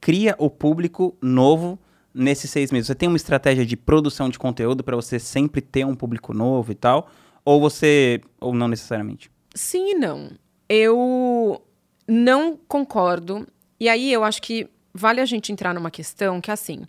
cria 0.00 0.36
o 0.38 0.48
público 0.48 1.16
novo 1.20 1.78
nesses 2.14 2.50
seis 2.50 2.70
meses? 2.70 2.86
Você 2.86 2.94
tem 2.94 3.08
uma 3.08 3.16
estratégia 3.16 3.66
de 3.66 3.76
produção 3.76 4.28
de 4.28 4.38
conteúdo 4.38 4.84
para 4.84 4.94
você 4.94 5.18
sempre 5.18 5.60
ter 5.60 5.84
um 5.84 5.94
público 5.94 6.32
novo 6.32 6.70
e 6.70 6.74
tal? 6.74 7.08
Ou 7.44 7.60
você. 7.60 8.20
Ou 8.40 8.54
não 8.54 8.68
necessariamente? 8.68 9.30
Sim 9.54 9.92
e 9.92 9.94
não. 9.94 10.30
Eu 10.68 11.60
não 12.06 12.56
concordo. 12.68 13.46
E 13.78 13.88
aí 13.88 14.12
eu 14.12 14.22
acho 14.22 14.42
que 14.42 14.68
vale 14.92 15.20
a 15.20 15.24
gente 15.24 15.50
entrar 15.50 15.74
numa 15.74 15.90
questão 15.90 16.40
que 16.40 16.50
assim. 16.50 16.84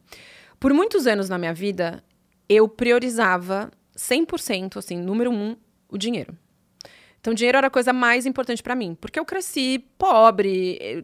Por 0.60 0.72
muitos 0.74 1.08
anos 1.08 1.28
na 1.28 1.40
minha 1.40 1.54
vida, 1.54 2.04
eu 2.48 2.68
priorizava 2.68 3.72
100%, 4.10 4.78
assim, 4.78 4.98
número 4.98 5.32
um, 5.32 5.56
o 5.90 5.98
dinheiro. 5.98 6.36
Então, 7.20 7.34
o 7.34 7.36
dinheiro 7.36 7.58
era 7.60 7.68
a 7.68 7.72
coisa 7.72 7.94
mais 7.94 8.26
importante 8.26 8.64
pra 8.64 8.76
mim, 8.76 8.98
porque 9.00 9.20
eu 9.20 9.26
cresci 9.26 9.86
pobre. 9.98 10.78
eh, 10.82 11.04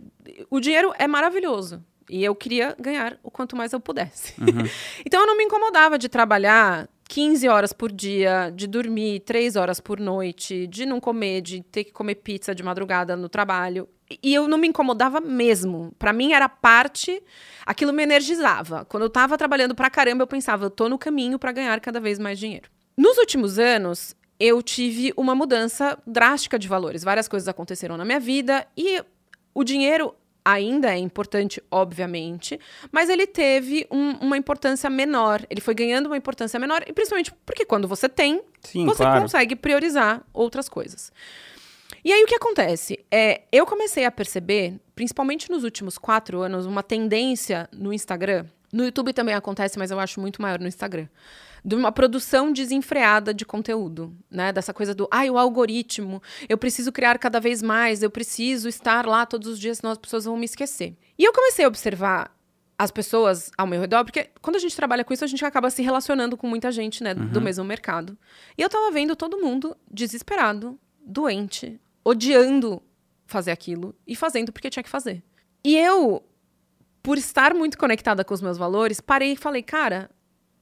O 0.50 0.60
dinheiro 0.60 0.92
é 0.98 1.08
maravilhoso. 1.08 1.84
E 2.10 2.24
eu 2.24 2.34
queria 2.34 2.76
ganhar 2.80 3.20
o 3.22 3.30
quanto 3.30 3.56
mais 3.56 3.74
eu 3.74 3.80
pudesse. 3.80 4.34
então, 5.06 5.22
eu 5.22 5.28
não 5.28 5.38
me 5.38 5.44
incomodava 5.44 5.98
de 6.00 6.08
trabalhar 6.10 6.88
15 7.08 7.48
horas 7.48 7.72
por 7.74 7.92
dia, 7.92 8.50
de 8.56 8.66
dormir 8.66 9.20
3 9.20 9.56
horas 9.56 9.80
por 9.80 10.00
noite, 10.00 10.66
de 10.68 10.86
não 10.86 11.00
comer, 11.00 11.42
de 11.42 11.62
ter 11.62 11.84
que 11.84 11.92
comer 11.92 12.16
pizza 12.16 12.56
de 12.56 12.64
madrugada 12.64 13.16
no 13.16 13.30
trabalho. 13.30 13.88
E- 14.24 14.34
eu 14.34 14.48
não 14.48 14.58
me 14.58 14.68
incomodava 14.70 15.20
mesmo. 15.20 15.92
Pra 16.00 16.12
mim 16.14 16.32
era 16.34 16.48
parte, 16.50 17.22
aquilo 17.66 17.92
me 17.94 18.02
energizava. 18.04 18.86
Quando 18.86 19.04
eu 19.04 19.10
tava 19.10 19.38
trabalhando 19.38 19.76
pra 19.76 19.90
caramba, 19.90 20.24
eu 20.24 20.28
pensava, 20.28 20.66
eu 20.66 20.70
tô 20.72 20.88
no 20.90 20.98
caminho 20.98 21.38
pra 21.38 21.52
ganhar 21.52 21.80
cada 21.82 22.00
vez 22.00 22.18
mais 22.18 22.40
dinheiro. 22.40 22.70
Nos 22.98 23.18
últimos 23.18 23.60
anos, 23.60 24.16
eu 24.40 24.62
tive 24.64 25.14
uma 25.16 25.36
mudança 25.36 25.98
drástica 26.06 26.58
de 26.58 26.68
valores. 26.68 27.04
Várias 27.04 27.28
coisas 27.28 27.48
aconteceram 27.48 27.96
na 27.96 28.04
minha 28.04 28.20
vida 28.20 28.66
e 28.76 29.04
o 29.54 29.64
dinheiro 29.64 30.16
ainda 30.44 30.94
é 30.94 30.98
importante, 30.98 31.62
obviamente, 31.70 32.58
mas 32.92 33.10
ele 33.10 33.28
teve 33.28 33.86
um- 33.92 34.12
uma 34.20 34.38
importância 34.38 34.90
menor. 34.90 35.46
Ele 35.50 35.60
foi 35.60 35.76
ganhando 35.76 36.08
uma 36.08 36.16
importância 36.16 36.58
menor, 36.58 36.84
e 36.88 36.94
principalmente 36.94 37.34
porque 37.46 37.66
quando 37.66 37.86
você 37.88 38.08
tem, 38.08 38.42
Sim, 38.62 38.86
você 38.86 39.04
claro. 39.04 39.22
consegue 39.22 39.56
priorizar 39.58 40.24
outras 40.34 40.70
coisas. 40.70 41.12
E 42.04 42.14
aí 42.14 42.24
o 42.24 42.28
que 42.28 42.36
acontece? 42.36 42.98
É, 43.12 43.42
eu 43.52 43.66
comecei 43.66 44.06
a 44.06 44.12
perceber, 44.12 44.80
principalmente 44.96 45.52
nos 45.52 45.66
últimos 45.66 45.98
quatro 45.98 46.40
anos, 46.42 46.66
uma 46.66 46.82
tendência 46.82 47.68
no 47.74 47.92
Instagram. 47.92 48.46
No 48.72 48.86
YouTube 48.86 49.12
também 49.12 49.36
acontece, 49.36 49.78
mas 49.78 49.92
eu 49.92 50.00
acho 50.00 50.20
muito 50.22 50.42
maior 50.42 50.60
no 50.60 50.68
Instagram. 50.68 51.08
De 51.64 51.76
uma 51.76 51.92
produção 51.92 52.52
desenfreada 52.52 53.34
de 53.34 53.46
conteúdo, 53.46 54.16
né? 54.30 54.52
Dessa 54.54 54.74
coisa 54.74 54.94
do, 54.94 55.08
ai, 55.12 55.30
o 55.30 55.38
algoritmo, 55.38 56.22
eu 56.48 56.58
preciso 56.58 56.92
criar 56.92 57.18
cada 57.20 57.40
vez 57.40 57.62
mais, 57.62 58.02
eu 58.02 58.10
preciso 58.10 58.70
estar 58.70 59.06
lá 59.06 59.26
todos 59.26 59.48
os 59.48 59.60
dias, 59.60 59.80
senão 59.80 59.92
as 59.92 59.98
pessoas 59.98 60.26
vão 60.26 60.38
me 60.38 60.46
esquecer. 60.46 60.96
E 61.18 61.24
eu 61.24 61.34
comecei 61.34 61.66
a 61.66 61.68
observar 61.68 62.36
as 62.78 62.92
pessoas 62.92 63.50
ao 63.58 63.66
meu 63.66 63.82
redor, 63.82 64.06
porque 64.06 64.30
quando 64.40 64.56
a 64.56 64.60
gente 64.60 64.76
trabalha 64.76 65.04
com 65.04 65.12
isso, 65.12 65.24
a 65.24 65.28
gente 65.28 65.44
acaba 65.44 65.70
se 65.72 65.82
relacionando 65.82 66.38
com 66.38 66.48
muita 66.48 66.72
gente, 66.72 67.04
né, 67.04 67.16
do 67.16 67.42
mesmo 67.42 67.66
mercado. 67.66 68.16
E 68.56 68.62
eu 68.62 68.70
tava 68.70 68.92
vendo 68.92 69.16
todo 69.16 69.42
mundo 69.42 69.76
desesperado, 69.92 70.80
doente, 71.02 71.82
odiando 72.06 72.82
fazer 73.26 73.52
aquilo 73.52 73.96
e 74.06 74.16
fazendo 74.16 74.52
porque 74.52 74.70
tinha 74.70 74.84
que 74.84 74.90
fazer. 74.90 75.24
E 75.64 75.76
eu, 75.76 76.24
por 77.02 77.18
estar 77.18 77.54
muito 77.54 77.78
conectada 77.78 78.24
com 78.24 78.34
os 78.34 78.42
meus 78.42 78.58
valores, 78.58 79.02
parei 79.02 79.34
e 79.34 79.38
falei, 79.38 79.64
cara, 79.64 80.10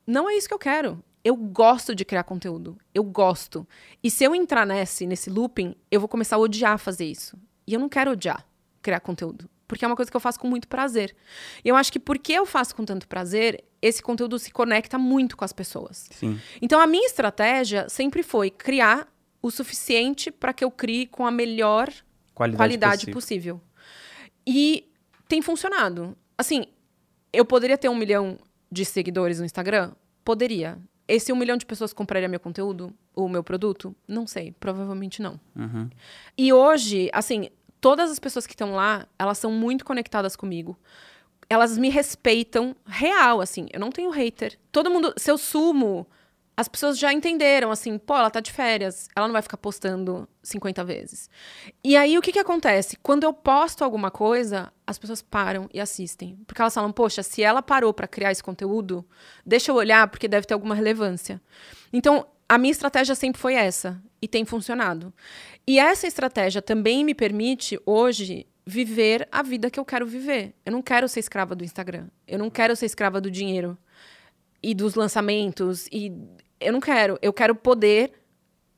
não 0.06 0.30
é 0.30 0.36
isso 0.36 0.48
que 0.48 0.54
eu 0.54 0.60
quero. 0.60 1.04
Eu 1.24 1.36
gosto 1.36 1.96
de 1.96 2.06
criar 2.06 2.24
conteúdo. 2.24 2.78
Eu 2.94 3.04
gosto. 3.04 3.68
E 4.04 4.12
se 4.12 4.24
eu 4.24 4.36
entrar 4.36 4.66
nesse, 4.66 5.08
nesse 5.08 5.30
looping, 5.30 5.76
eu 5.90 6.00
vou 6.00 6.08
começar 6.08 6.36
a 6.36 6.40
odiar 6.40 6.78
fazer 6.78 7.06
isso. 7.06 7.36
E 7.66 7.74
eu 7.74 7.80
não 7.80 7.90
quero 7.90 8.12
odiar 8.12 8.46
criar 8.82 9.00
conteúdo. 9.00 9.50
Porque 9.68 9.84
é 9.84 9.88
uma 9.88 9.96
coisa 9.96 10.12
que 10.12 10.16
eu 10.16 10.22
faço 10.22 10.40
com 10.40 10.48
muito 10.48 10.68
prazer. 10.68 11.16
E 11.64 11.70
eu 11.70 11.76
acho 11.76 11.92
que 11.92 12.00
porque 12.00 12.34
eu 12.34 12.46
faço 12.46 12.76
com 12.76 12.86
tanto 12.86 13.08
prazer, 13.08 13.64
esse 13.82 14.04
conteúdo 14.04 14.38
se 14.38 14.52
conecta 14.52 15.00
muito 15.00 15.36
com 15.36 15.44
as 15.44 15.52
pessoas. 15.52 16.08
Sim. 16.12 16.40
Então 16.62 16.80
a 16.80 16.86
minha 16.86 17.08
estratégia 17.08 17.90
sempre 17.90 18.22
foi 18.22 18.52
criar 18.52 19.08
o 19.42 19.50
suficiente 19.50 20.30
para 20.30 20.54
que 20.54 20.64
eu 20.64 20.70
crie 20.70 21.08
com 21.08 21.26
a 21.26 21.32
melhor 21.32 21.92
Qualidade, 22.36 22.58
qualidade 22.58 23.12
possível. 23.12 23.56
possível. 23.56 23.62
E 24.46 24.88
tem 25.28 25.42
funcionado. 25.42 26.16
Assim, 26.38 26.66
eu 27.34 27.46
poderia 27.46 27.78
ter 27.78 27.90
um 27.90 27.96
milhão 27.96 28.38
de 28.72 28.86
seguidores 28.86 29.40
no 29.40 29.46
Instagram? 29.46 29.92
Poderia. 30.24 30.78
Esse 31.08 31.32
um 31.32 31.36
milhão 31.36 31.58
de 31.58 31.66
pessoas 31.66 31.94
compraria 31.94 32.28
meu 32.28 32.40
conteúdo? 32.40 32.94
O 33.14 33.30
meu 33.30 33.44
produto? 33.44 33.96
Não 34.08 34.26
sei. 34.26 34.54
Provavelmente 34.60 35.22
não. 35.22 35.40
Uhum. 35.56 35.90
E 36.38 36.52
hoje, 36.52 37.10
assim, 37.14 37.50
todas 37.80 38.10
as 38.10 38.20
pessoas 38.20 38.48
que 38.48 38.54
estão 38.54 38.74
lá, 38.74 39.08
elas 39.18 39.38
são 39.38 39.52
muito 39.52 39.86
conectadas 39.86 40.36
comigo. 40.36 40.78
Elas 41.48 41.78
me 41.78 41.90
respeitam 41.90 42.76
real, 42.86 43.40
assim. 43.40 43.68
Eu 43.72 43.80
não 43.80 43.92
tenho 43.92 44.10
hater. 44.10 44.58
Todo 44.72 44.90
mundo. 44.90 45.14
Se 45.16 45.30
eu 45.30 45.38
sumo 45.38 46.08
as 46.58 46.68
pessoas 46.68 46.98
já 46.98 47.12
entenderam, 47.12 47.70
assim, 47.70 47.98
pô, 47.98 48.16
ela 48.16 48.30
tá 48.30 48.40
de 48.40 48.52
férias, 48.52 49.10
ela 49.16 49.28
não 49.28 49.34
vai 49.34 49.42
ficar 49.42 49.58
postando 49.58 50.28
50 50.42 50.84
vezes. 50.84 51.30
E 51.84 51.98
aí, 51.98 52.18
o 52.18 52.22
que 52.22 52.32
que 52.32 52.40
acontece? 52.40 52.98
Quando 53.04 53.24
eu 53.24 53.34
posto 53.34 53.84
alguma 53.84 54.10
coisa, 54.10 54.72
as 54.88 54.98
pessoas 54.98 55.22
param 55.22 55.70
e 55.74 55.80
assistem. 55.80 56.40
Porque 56.48 56.62
elas 56.62 56.74
falam, 56.74 56.92
poxa, 56.92 57.24
se 57.24 57.44
ela 57.44 57.62
parou 57.62 57.94
para 57.94 58.08
criar 58.08 58.32
esse 58.32 58.44
conteúdo, 58.44 59.06
deixa 59.46 59.72
eu 59.72 59.76
olhar, 59.76 60.08
porque 60.08 60.28
deve 60.28 60.48
ter 60.48 60.54
alguma 60.54 60.76
relevância. 60.76 61.42
Então, 61.92 62.26
a 62.48 62.58
minha 62.58 62.72
estratégia 62.72 63.16
sempre 63.16 63.42
foi 63.42 63.56
essa, 63.56 64.02
e 64.22 64.28
tem 64.28 64.46
funcionado. 64.46 65.14
E 65.68 65.78
essa 65.78 66.08
estratégia 66.08 66.62
também 66.62 67.04
me 67.04 67.14
permite, 67.14 67.80
hoje, 67.86 68.48
viver 68.66 69.28
a 69.32 69.44
vida 69.44 69.70
que 69.70 69.80
eu 69.80 69.86
quero 69.86 70.06
viver. 70.06 70.56
Eu 70.66 70.72
não 70.72 70.82
quero 70.82 71.08
ser 71.08 71.20
escrava 71.20 71.56
do 71.56 71.64
Instagram. 71.64 72.08
Eu 72.28 72.40
não 72.40 72.50
quero 72.50 72.76
ser 72.76 72.88
escrava 72.88 73.22
do 73.22 73.30
dinheiro 73.30 73.78
e 74.64 74.74
dos 74.74 74.96
lançamentos 74.96 75.88
e 75.92 76.12
eu 76.66 76.74
não 76.74 76.80
quero. 76.80 77.18
Eu 77.22 77.32
quero 77.32 77.56
poder 77.56 78.12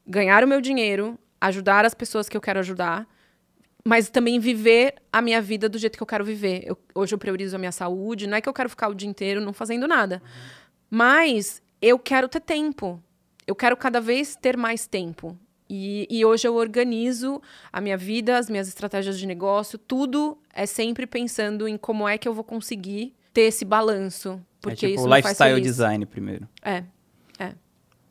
ganhar 0.05 0.43
o 0.43 0.47
meu 0.47 0.61
dinheiro, 0.61 1.17
ajudar 1.39 1.85
as 1.85 1.93
pessoas 1.93 2.27
que 2.27 2.35
eu 2.35 2.41
quero 2.41 2.59
ajudar, 2.59 3.07
mas 3.83 4.09
também 4.09 4.39
viver 4.39 4.95
a 5.11 5.21
minha 5.21 5.41
vida 5.41 5.69
do 5.69 5.77
jeito 5.77 5.97
que 5.97 6.03
eu 6.03 6.07
quero 6.07 6.25
viver. 6.25 6.63
Eu, 6.65 6.77
hoje 6.93 7.15
eu 7.15 7.17
priorizo 7.17 7.55
a 7.55 7.59
minha 7.59 7.71
saúde, 7.71 8.27
não 8.27 8.37
é 8.37 8.41
que 8.41 8.49
eu 8.49 8.53
quero 8.53 8.69
ficar 8.69 8.89
o 8.89 8.95
dia 8.95 9.09
inteiro 9.09 9.39
não 9.39 9.53
fazendo 9.53 9.87
nada. 9.87 10.21
Mas 10.89 11.61
eu 11.81 11.97
quero 11.97 12.27
ter 12.27 12.41
tempo. 12.41 13.01
Eu 13.45 13.55
quero 13.55 13.77
cada 13.77 14.01
vez 14.01 14.35
ter 14.35 14.57
mais 14.57 14.87
tempo. 14.87 15.37
E, 15.69 16.07
e, 16.09 16.23
hoje 16.23 16.47
eu 16.47 16.55
organizo 16.55 17.41
a 17.73 17.81
minha 17.81 17.97
vida, 17.97 18.37
as 18.37 18.49
minhas 18.49 18.69
estratégias 18.69 19.19
de 19.19 19.25
negócio, 19.25 19.77
tudo 19.77 20.37
é 20.53 20.65
sempre 20.65 21.05
pensando 21.05 21.67
em 21.67 21.77
como 21.77 22.07
é 22.07 22.17
que 22.17 22.25
eu 22.25 22.33
vou 22.33 22.43
conseguir 22.43 23.13
ter 23.33 23.41
esse 23.41 23.65
balanço. 23.65 24.41
Porque 24.61 24.85
é 24.85 24.89
tipo 24.89 25.01
isso 25.01 25.13
lifestyle 25.13 25.61
design 25.61 26.05
primeiro. 26.05 26.47
É. 26.61 26.83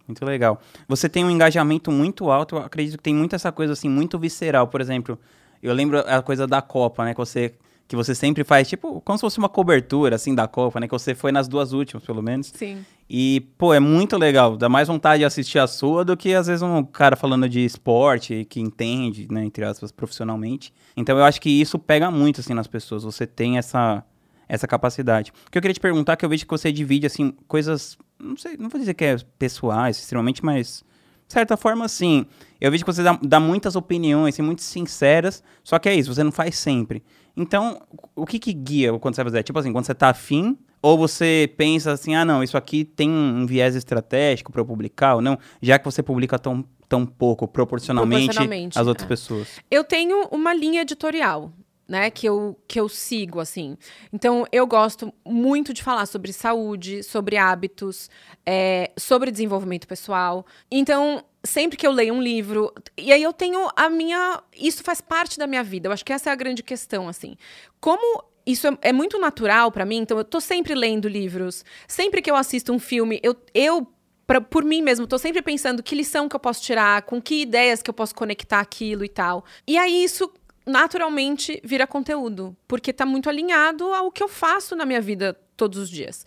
Muito 0.06 0.24
legal. 0.24 0.60
Você 0.88 1.08
tem 1.08 1.24
um 1.24 1.30
engajamento 1.30 1.90
muito 1.90 2.30
alto, 2.30 2.56
eu 2.56 2.60
acredito 2.60 2.96
que 2.96 3.02
tem 3.02 3.14
muito 3.14 3.34
essa 3.34 3.50
coisa 3.50 3.72
assim, 3.72 3.88
muito 3.88 4.18
visceral. 4.18 4.68
Por 4.68 4.80
exemplo, 4.80 5.18
eu 5.62 5.74
lembro 5.74 5.98
a 5.98 6.22
coisa 6.22 6.46
da 6.46 6.62
Copa, 6.62 7.04
né? 7.04 7.12
Que 7.12 7.18
você, 7.18 7.54
que 7.88 7.96
você 7.96 8.14
sempre 8.14 8.44
faz, 8.44 8.68
tipo, 8.68 9.00
como 9.00 9.18
se 9.18 9.22
fosse 9.22 9.38
uma 9.38 9.48
cobertura, 9.48 10.16
assim, 10.16 10.34
da 10.34 10.46
Copa, 10.46 10.78
né? 10.78 10.86
Que 10.86 10.92
você 10.92 11.14
foi 11.14 11.32
nas 11.32 11.48
duas 11.48 11.72
últimas, 11.72 12.04
pelo 12.04 12.22
menos. 12.22 12.52
Sim. 12.54 12.84
E, 13.08 13.40
pô, 13.56 13.72
é 13.72 13.80
muito 13.80 14.16
legal. 14.16 14.56
Dá 14.56 14.68
mais 14.68 14.88
vontade 14.88 15.20
de 15.20 15.24
assistir 15.24 15.58
a 15.58 15.66
sua 15.66 16.04
do 16.04 16.16
que, 16.16 16.34
às 16.34 16.46
vezes, 16.46 16.62
um 16.62 16.84
cara 16.84 17.16
falando 17.16 17.48
de 17.48 17.64
esporte, 17.64 18.44
que 18.48 18.60
entende, 18.60 19.26
né, 19.30 19.44
entre 19.44 19.64
aspas, 19.64 19.92
profissionalmente. 19.92 20.72
Então, 20.96 21.16
eu 21.16 21.24
acho 21.24 21.40
que 21.40 21.50
isso 21.50 21.78
pega 21.78 22.10
muito, 22.10 22.40
assim, 22.40 22.54
nas 22.54 22.66
pessoas. 22.66 23.04
Você 23.04 23.26
tem 23.26 23.58
essa 23.58 24.04
essa 24.48 24.66
capacidade. 24.66 25.32
O 25.46 25.50
que 25.50 25.58
eu 25.58 25.62
queria 25.62 25.74
te 25.74 25.80
perguntar, 25.80 26.16
que 26.16 26.24
eu 26.24 26.28
vejo 26.28 26.44
que 26.44 26.50
você 26.50 26.70
divide, 26.72 27.06
assim, 27.06 27.32
coisas, 27.48 27.96
não 28.18 28.36
sei, 28.36 28.56
não 28.56 28.68
vou 28.68 28.78
dizer 28.78 28.94
que 28.94 29.04
é 29.04 29.16
pessoais, 29.38 29.98
extremamente, 29.98 30.44
mas, 30.44 30.84
de 31.26 31.32
certa 31.32 31.56
forma, 31.56 31.88
sim. 31.88 32.26
Eu 32.60 32.70
vejo 32.70 32.84
que 32.84 32.92
você 32.92 33.02
dá, 33.02 33.18
dá 33.22 33.40
muitas 33.40 33.76
opiniões, 33.76 34.34
assim, 34.34 34.42
muito 34.42 34.62
sinceras, 34.62 35.42
só 35.62 35.78
que 35.78 35.88
é 35.88 35.94
isso, 35.94 36.14
você 36.14 36.22
não 36.22 36.32
faz 36.32 36.56
sempre. 36.56 37.02
Então, 37.36 37.82
o 38.14 38.24
que 38.24 38.38
que 38.38 38.52
guia 38.52 38.98
quando 38.98 39.14
você 39.14 39.22
vai 39.22 39.32
fazer? 39.32 39.42
Tipo 39.42 39.58
assim, 39.58 39.72
quando 39.72 39.84
você 39.84 39.94
tá 39.94 40.08
afim, 40.08 40.56
ou 40.80 40.96
você 40.96 41.52
pensa 41.56 41.92
assim, 41.92 42.14
ah, 42.14 42.24
não, 42.24 42.42
isso 42.42 42.56
aqui 42.56 42.84
tem 42.84 43.10
um 43.10 43.44
viés 43.44 43.74
estratégico 43.74 44.52
para 44.52 44.60
eu 44.60 44.64
publicar, 44.64 45.16
ou 45.16 45.20
não, 45.20 45.38
já 45.60 45.78
que 45.78 45.84
você 45.84 46.02
publica 46.02 46.38
tão, 46.38 46.64
tão 46.88 47.04
pouco 47.04 47.46
proporcionalmente, 47.46 48.26
proporcionalmente 48.26 48.78
às 48.78 48.86
outras 48.86 49.04
é. 49.04 49.08
pessoas? 49.08 49.48
Eu 49.70 49.84
tenho 49.84 50.28
uma 50.28 50.54
linha 50.54 50.82
editorial 50.82 51.52
né, 51.88 52.10
que 52.10 52.26
eu, 52.26 52.58
que 52.66 52.80
eu 52.80 52.88
sigo, 52.88 53.40
assim. 53.40 53.76
Então, 54.12 54.44
eu 54.50 54.66
gosto 54.66 55.12
muito 55.24 55.72
de 55.72 55.82
falar 55.82 56.06
sobre 56.06 56.32
saúde, 56.32 57.02
sobre 57.02 57.36
hábitos, 57.36 58.10
é, 58.44 58.90
sobre 58.96 59.30
desenvolvimento 59.30 59.86
pessoal. 59.86 60.44
Então, 60.70 61.24
sempre 61.44 61.76
que 61.76 61.86
eu 61.86 61.92
leio 61.92 62.14
um 62.14 62.20
livro, 62.20 62.72
e 62.96 63.12
aí 63.12 63.22
eu 63.22 63.32
tenho 63.32 63.68
a 63.76 63.88
minha. 63.88 64.42
Isso 64.54 64.82
faz 64.82 65.00
parte 65.00 65.38
da 65.38 65.46
minha 65.46 65.62
vida. 65.62 65.88
Eu 65.88 65.92
acho 65.92 66.04
que 66.04 66.12
essa 66.12 66.30
é 66.30 66.32
a 66.32 66.36
grande 66.36 66.62
questão, 66.62 67.08
assim. 67.08 67.36
Como 67.80 68.24
isso 68.44 68.66
é, 68.66 68.78
é 68.82 68.92
muito 68.92 69.18
natural 69.18 69.70
para 69.70 69.84
mim, 69.84 69.98
então 69.98 70.18
eu 70.18 70.24
tô 70.24 70.40
sempre 70.40 70.74
lendo 70.74 71.08
livros. 71.08 71.64
Sempre 71.86 72.20
que 72.20 72.30
eu 72.30 72.36
assisto 72.36 72.72
um 72.72 72.78
filme, 72.78 73.20
eu, 73.22 73.36
eu 73.54 73.86
Pra, 74.26 74.40
por 74.40 74.64
mim 74.64 74.82
mesmo, 74.82 75.06
tô 75.06 75.18
sempre 75.18 75.40
pensando 75.40 75.84
que 75.84 75.94
lição 75.94 76.28
que 76.28 76.34
eu 76.34 76.40
posso 76.40 76.60
tirar, 76.60 77.02
com 77.02 77.22
que 77.22 77.42
ideias 77.42 77.80
que 77.80 77.88
eu 77.88 77.94
posso 77.94 78.12
conectar 78.12 78.58
aquilo 78.58 79.04
e 79.04 79.08
tal. 79.08 79.44
E 79.64 79.78
aí 79.78 80.02
isso 80.02 80.28
naturalmente 80.66 81.60
vira 81.62 81.86
conteúdo, 81.86 82.56
porque 82.66 82.90
está 82.90 83.06
muito 83.06 83.28
alinhado 83.28 83.84
ao 83.92 84.10
que 84.10 84.22
eu 84.22 84.28
faço 84.28 84.74
na 84.74 84.84
minha 84.84 85.00
vida 85.00 85.38
todos 85.56 85.78
os 85.78 85.88
dias. 85.88 86.26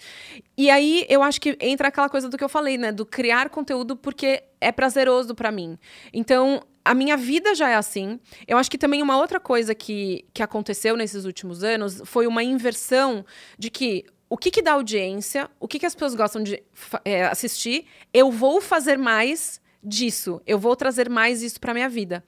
E 0.57 0.69
aí 0.69 1.05
eu 1.09 1.21
acho 1.21 1.39
que 1.39 1.57
entra 1.59 1.89
aquela 1.89 2.09
coisa 2.09 2.29
do 2.29 2.37
que 2.37 2.43
eu 2.43 2.49
falei, 2.49 2.77
né, 2.77 2.91
do 2.91 3.05
criar 3.05 3.49
conteúdo 3.49 3.95
porque 3.95 4.43
é 4.59 4.71
prazeroso 4.71 5.35
para 5.35 5.51
mim. 5.51 5.77
Então, 6.13 6.61
a 6.83 6.93
minha 6.93 7.15
vida 7.15 7.53
já 7.53 7.69
é 7.69 7.75
assim. 7.75 8.19
Eu 8.47 8.57
acho 8.57 8.71
que 8.71 8.77
também 8.77 9.03
uma 9.03 9.17
outra 9.17 9.39
coisa 9.39 9.75
que, 9.75 10.25
que 10.33 10.41
aconteceu 10.41 10.95
nesses 10.95 11.25
últimos 11.25 11.63
anos 11.63 12.01
foi 12.05 12.25
uma 12.25 12.43
inversão 12.43 13.25
de 13.57 13.69
que 13.69 14.05
o 14.29 14.37
que, 14.37 14.51
que 14.51 14.61
dá 14.61 14.73
audiência, 14.73 15.49
o 15.59 15.67
que, 15.67 15.79
que 15.79 15.85
as 15.85 15.93
pessoas 15.93 16.15
gostam 16.15 16.41
de 16.41 16.63
é, 17.03 17.25
assistir, 17.25 17.85
eu 18.13 18.31
vou 18.31 18.61
fazer 18.61 18.97
mais 18.97 19.59
disso, 19.83 20.41
eu 20.45 20.59
vou 20.59 20.75
trazer 20.75 21.09
mais 21.09 21.41
isso 21.41 21.59
para 21.59 21.73
minha 21.73 21.89
vida. 21.89 22.23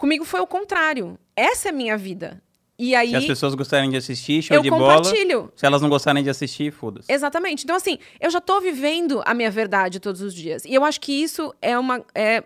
Comigo 0.00 0.24
foi 0.24 0.40
o 0.40 0.46
contrário. 0.46 1.18
Essa 1.36 1.68
é 1.68 1.70
a 1.70 1.74
minha 1.74 1.94
vida. 1.94 2.42
E 2.78 2.94
aí. 2.94 3.10
Se 3.10 3.16
as 3.16 3.26
pessoas 3.26 3.54
gostarem 3.54 3.90
de 3.90 3.98
assistir, 3.98 4.40
show 4.40 4.56
eu 4.56 4.62
de 4.62 4.70
bola. 4.70 4.96
compartilho. 4.96 5.52
Se 5.54 5.66
elas 5.66 5.82
não 5.82 5.90
gostarem 5.90 6.24
de 6.24 6.30
assistir, 6.30 6.72
foda-se. 6.72 7.12
Exatamente. 7.12 7.64
Então, 7.64 7.76
assim, 7.76 7.98
eu 8.18 8.30
já 8.30 8.40
tô 8.40 8.62
vivendo 8.62 9.20
a 9.26 9.34
minha 9.34 9.50
verdade 9.50 10.00
todos 10.00 10.22
os 10.22 10.32
dias. 10.32 10.64
E 10.64 10.72
eu 10.72 10.86
acho 10.86 10.98
que 11.02 11.12
isso 11.12 11.54
é 11.60 11.78
uma. 11.78 12.02
É 12.14 12.42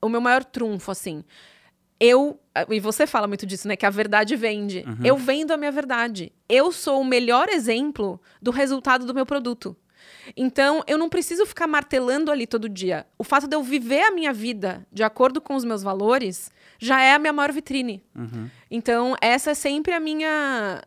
o 0.00 0.08
meu 0.08 0.18
maior 0.18 0.42
trunfo, 0.46 0.90
assim. 0.90 1.22
Eu. 2.00 2.40
E 2.70 2.80
você 2.80 3.06
fala 3.06 3.26
muito 3.26 3.44
disso, 3.44 3.68
né? 3.68 3.76
Que 3.76 3.84
a 3.84 3.90
verdade 3.90 4.34
vende. 4.34 4.82
Uhum. 4.86 5.04
Eu 5.04 5.18
vendo 5.18 5.50
a 5.50 5.58
minha 5.58 5.70
verdade. 5.70 6.32
Eu 6.48 6.72
sou 6.72 7.02
o 7.02 7.04
melhor 7.04 7.50
exemplo 7.50 8.18
do 8.40 8.50
resultado 8.50 9.04
do 9.04 9.12
meu 9.12 9.26
produto. 9.26 9.76
Então, 10.36 10.82
eu 10.86 10.96
não 10.96 11.08
preciso 11.08 11.46
ficar 11.46 11.66
martelando 11.66 12.30
ali 12.30 12.46
todo 12.46 12.68
dia. 12.68 13.06
O 13.18 13.24
fato 13.24 13.46
de 13.46 13.54
eu 13.54 13.62
viver 13.62 14.02
a 14.02 14.10
minha 14.10 14.32
vida 14.32 14.86
de 14.92 15.02
acordo 15.02 15.40
com 15.40 15.54
os 15.54 15.64
meus 15.64 15.82
valores 15.82 16.50
já 16.78 17.00
é 17.00 17.14
a 17.14 17.18
minha 17.18 17.32
maior 17.32 17.52
vitrine. 17.52 18.02
Uhum. 18.14 18.48
Então, 18.70 19.16
essa 19.20 19.50
é 19.50 19.54
sempre 19.54 19.92
a 19.92 20.00
minha 20.00 20.82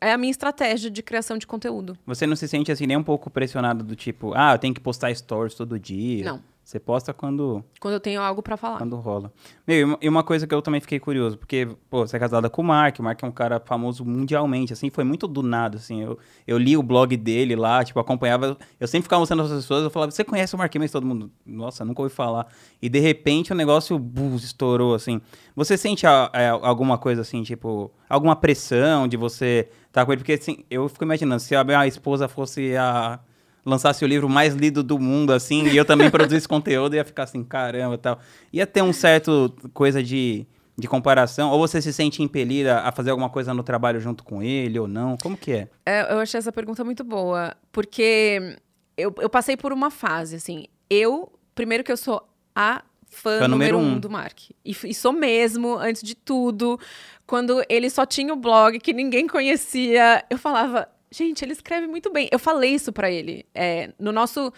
é 0.00 0.12
a 0.12 0.18
minha 0.18 0.30
estratégia 0.30 0.90
de 0.90 1.02
criação 1.02 1.38
de 1.38 1.46
conteúdo. 1.46 1.96
Você 2.06 2.26
não 2.26 2.36
se 2.36 2.46
sente 2.46 2.70
assim 2.70 2.86
nem 2.86 2.96
um 2.96 3.02
pouco 3.02 3.30
pressionado 3.30 3.82
do 3.82 3.96
tipo, 3.96 4.32
ah, 4.34 4.52
eu 4.52 4.58
tenho 4.58 4.74
que 4.74 4.80
postar 4.80 5.14
stories 5.14 5.54
todo 5.54 5.78
dia? 5.78 6.24
Não. 6.24 6.42
Você 6.64 6.80
posta 6.80 7.12
quando. 7.12 7.62
Quando 7.78 7.92
eu 7.92 8.00
tenho 8.00 8.22
algo 8.22 8.42
para 8.42 8.56
falar. 8.56 8.78
Quando 8.78 8.96
rola. 8.96 9.30
Meu, 9.66 9.98
e 10.00 10.08
uma 10.08 10.22
coisa 10.22 10.46
que 10.46 10.54
eu 10.54 10.62
também 10.62 10.80
fiquei 10.80 10.98
curioso, 10.98 11.36
porque, 11.36 11.68
pô, 11.90 12.06
você 12.06 12.16
é 12.16 12.18
casada 12.18 12.48
com 12.48 12.62
o 12.62 12.64
Mark, 12.64 12.98
o 12.98 13.02
Mark 13.02 13.22
é 13.22 13.26
um 13.26 13.30
cara 13.30 13.60
famoso 13.60 14.02
mundialmente, 14.02 14.72
assim, 14.72 14.88
foi 14.88 15.04
muito 15.04 15.28
do 15.28 15.42
nada, 15.42 15.76
assim. 15.76 16.02
Eu, 16.02 16.18
eu 16.46 16.56
li 16.56 16.74
o 16.74 16.82
blog 16.82 17.14
dele 17.18 17.54
lá, 17.54 17.84
tipo, 17.84 18.00
acompanhava. 18.00 18.56
Eu 18.80 18.88
sempre 18.88 19.02
ficava 19.02 19.20
mostrando 19.20 19.42
as 19.42 19.50
pessoas, 19.50 19.84
eu 19.84 19.90
falava, 19.90 20.10
você 20.10 20.24
conhece 20.24 20.54
o 20.54 20.58
Mark, 20.58 20.74
mas 20.76 20.90
todo 20.90 21.06
mundo, 21.06 21.30
nossa, 21.44 21.84
nunca 21.84 22.00
ouvi 22.00 22.14
falar. 22.14 22.46
E 22.80 22.88
de 22.88 22.98
repente 22.98 23.52
o 23.52 23.54
negócio 23.54 23.98
bus, 23.98 24.42
estourou, 24.42 24.94
assim. 24.94 25.20
Você 25.54 25.76
sente 25.76 26.06
a, 26.06 26.30
a, 26.32 26.50
alguma 26.50 26.96
coisa 26.96 27.20
assim, 27.20 27.42
tipo, 27.42 27.92
alguma 28.08 28.34
pressão 28.34 29.06
de 29.06 29.18
você 29.18 29.68
estar 29.86 30.00
tá 30.00 30.06
com 30.06 30.12
ele? 30.12 30.20
Porque, 30.22 30.32
assim, 30.32 30.64
eu 30.70 30.88
fico 30.88 31.04
imaginando, 31.04 31.40
se 31.40 31.54
a 31.54 31.62
minha 31.62 31.86
esposa 31.86 32.26
fosse 32.26 32.74
a 32.74 33.20
lançasse 33.64 34.04
o 34.04 34.08
livro 34.08 34.28
mais 34.28 34.54
lido 34.54 34.82
do 34.82 34.98
mundo, 34.98 35.32
assim, 35.32 35.64
e 35.68 35.76
eu 35.76 35.84
também 35.84 36.10
produzisse 36.10 36.46
conteúdo, 36.46 36.94
ia 36.94 37.04
ficar 37.04 37.24
assim, 37.24 37.42
caramba 37.42 37.96
tal. 37.96 38.20
Ia 38.52 38.66
ter 38.66 38.82
um 38.82 38.92
certo 38.92 39.54
coisa 39.72 40.02
de, 40.02 40.46
de 40.76 40.86
comparação? 40.86 41.50
Ou 41.50 41.58
você 41.58 41.80
se 41.80 41.92
sente 41.92 42.22
impelida 42.22 42.80
a 42.80 42.92
fazer 42.92 43.10
alguma 43.10 43.30
coisa 43.30 43.54
no 43.54 43.62
trabalho 43.62 44.00
junto 44.00 44.22
com 44.22 44.42
ele 44.42 44.78
ou 44.78 44.86
não? 44.86 45.16
Como 45.16 45.36
que 45.36 45.52
é? 45.52 45.68
é 45.86 46.12
eu 46.12 46.18
achei 46.18 46.38
essa 46.38 46.52
pergunta 46.52 46.84
muito 46.84 47.02
boa, 47.02 47.56
porque 47.72 48.56
eu, 48.96 49.14
eu 49.18 49.30
passei 49.30 49.56
por 49.56 49.72
uma 49.72 49.90
fase, 49.90 50.36
assim, 50.36 50.66
eu, 50.90 51.32
primeiro 51.54 51.82
que 51.82 51.92
eu 51.92 51.96
sou 51.96 52.22
a 52.54 52.82
fã, 53.14 53.38
fã 53.38 53.48
número, 53.48 53.78
número 53.78 53.78
um, 53.78 53.96
um 53.96 53.98
do 53.98 54.10
Mark. 54.10 54.50
E, 54.64 54.76
e 54.84 54.94
sou 54.94 55.12
mesmo, 55.12 55.76
antes 55.76 56.02
de 56.02 56.14
tudo. 56.14 56.78
Quando 57.26 57.64
ele 57.68 57.88
só 57.88 58.04
tinha 58.04 58.32
o 58.32 58.36
blog 58.36 58.78
que 58.78 58.92
ninguém 58.92 59.26
conhecia, 59.26 60.24
eu 60.28 60.36
falava, 60.36 60.88
Gente, 61.14 61.44
ele 61.44 61.52
escreve 61.52 61.86
muito 61.86 62.10
bem. 62.10 62.28
Eu 62.32 62.40
falei 62.40 62.74
isso 62.74 62.92
para 62.92 63.08
ele. 63.08 63.46
É, 63.54 63.92
no 64.00 64.10
nosso. 64.10 64.52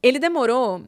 Ele 0.00 0.20
demorou 0.20 0.84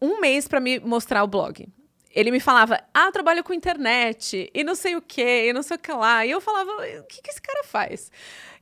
um 0.00 0.20
mês 0.20 0.46
para 0.46 0.60
me 0.60 0.78
mostrar 0.78 1.24
o 1.24 1.26
blog. 1.26 1.66
Ele 2.08 2.30
me 2.30 2.38
falava, 2.38 2.80
ah, 2.94 3.10
trabalho 3.10 3.42
com 3.42 3.52
internet, 3.52 4.48
e 4.54 4.62
não 4.62 4.76
sei 4.76 4.94
o 4.94 5.02
quê, 5.02 5.48
e 5.48 5.52
não 5.52 5.64
sei 5.64 5.76
o 5.76 5.80
que 5.80 5.90
lá. 5.90 6.24
E 6.24 6.30
eu 6.30 6.40
falava, 6.40 6.70
o 6.70 7.02
que, 7.08 7.20
que 7.20 7.30
esse 7.30 7.42
cara 7.42 7.64
faz? 7.64 8.12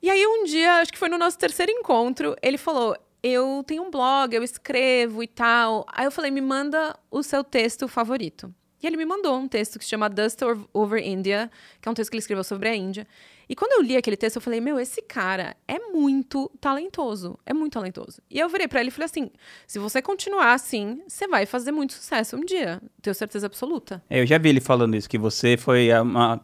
E 0.01 0.09
aí, 0.09 0.26
um 0.26 0.45
dia, 0.45 0.76
acho 0.76 0.90
que 0.90 0.99
foi 0.99 1.11
no 1.11 1.18
nosso 1.18 1.36
terceiro 1.36 1.70
encontro, 1.70 2.34
ele 2.40 2.57
falou: 2.57 2.97
eu 3.22 3.62
tenho 3.66 3.82
um 3.82 3.90
blog, 3.90 4.34
eu 4.34 4.43
escrevo 4.43 5.22
e 5.22 5.26
tal. 5.26 5.84
Aí 5.93 6.07
eu 6.07 6.11
falei, 6.11 6.30
me 6.30 6.40
manda 6.40 6.99
o 7.11 7.22
seu 7.22 7.45
texto 7.45 7.86
favorito. 7.86 8.53
E 8.82 8.86
ele 8.86 8.97
me 8.97 9.05
mandou 9.05 9.36
um 9.36 9.47
texto 9.47 9.78
que 9.78 9.84
se 9.84 9.90
chama 9.90 10.09
Dust 10.09 10.40
Over 10.72 11.07
India, 11.07 11.51
que 11.80 11.88
é 11.88 11.93
um 11.93 11.95
texto 11.95 12.11
que 12.11 12.16
ele 12.16 12.22
escreveu 12.22 12.43
sobre 12.43 12.70
a 12.70 12.74
Índia. 12.74 13.07
E 13.49 13.55
quando 13.55 13.72
eu 13.72 13.82
li 13.82 13.97
aquele 13.97 14.16
texto, 14.16 14.36
eu 14.36 14.43
falei: 14.43 14.61
Meu, 14.61 14.78
esse 14.78 15.03
cara 15.03 15.57
é 15.66 15.78
muito 15.78 16.51
talentoso. 16.61 17.38
É 17.45 17.53
muito 17.53 17.72
talentoso. 17.72 18.20
E 18.30 18.38
eu 18.38 18.49
virei 18.49 18.68
para 18.68 18.80
ele 18.80 18.88
e 18.88 18.93
falei 18.93 19.07
assim: 19.07 19.30
Se 19.66 19.78
você 19.78 20.01
continuar 20.01 20.53
assim, 20.53 21.03
você 21.07 21.26
vai 21.26 21.47
fazer 21.47 21.72
muito 21.72 21.95
sucesso 21.95 22.36
um 22.36 22.45
dia. 22.45 22.80
Tenho 23.01 23.14
certeza 23.14 23.47
absoluta. 23.47 24.03
É, 24.09 24.20
eu 24.20 24.26
já 24.26 24.38
vi 24.38 24.49
ele 24.49 24.61
falando 24.61 24.97
isso, 24.97 25.09
que 25.09 25.18
você 25.18 25.57
foi 25.57 25.93
uma 25.93 26.40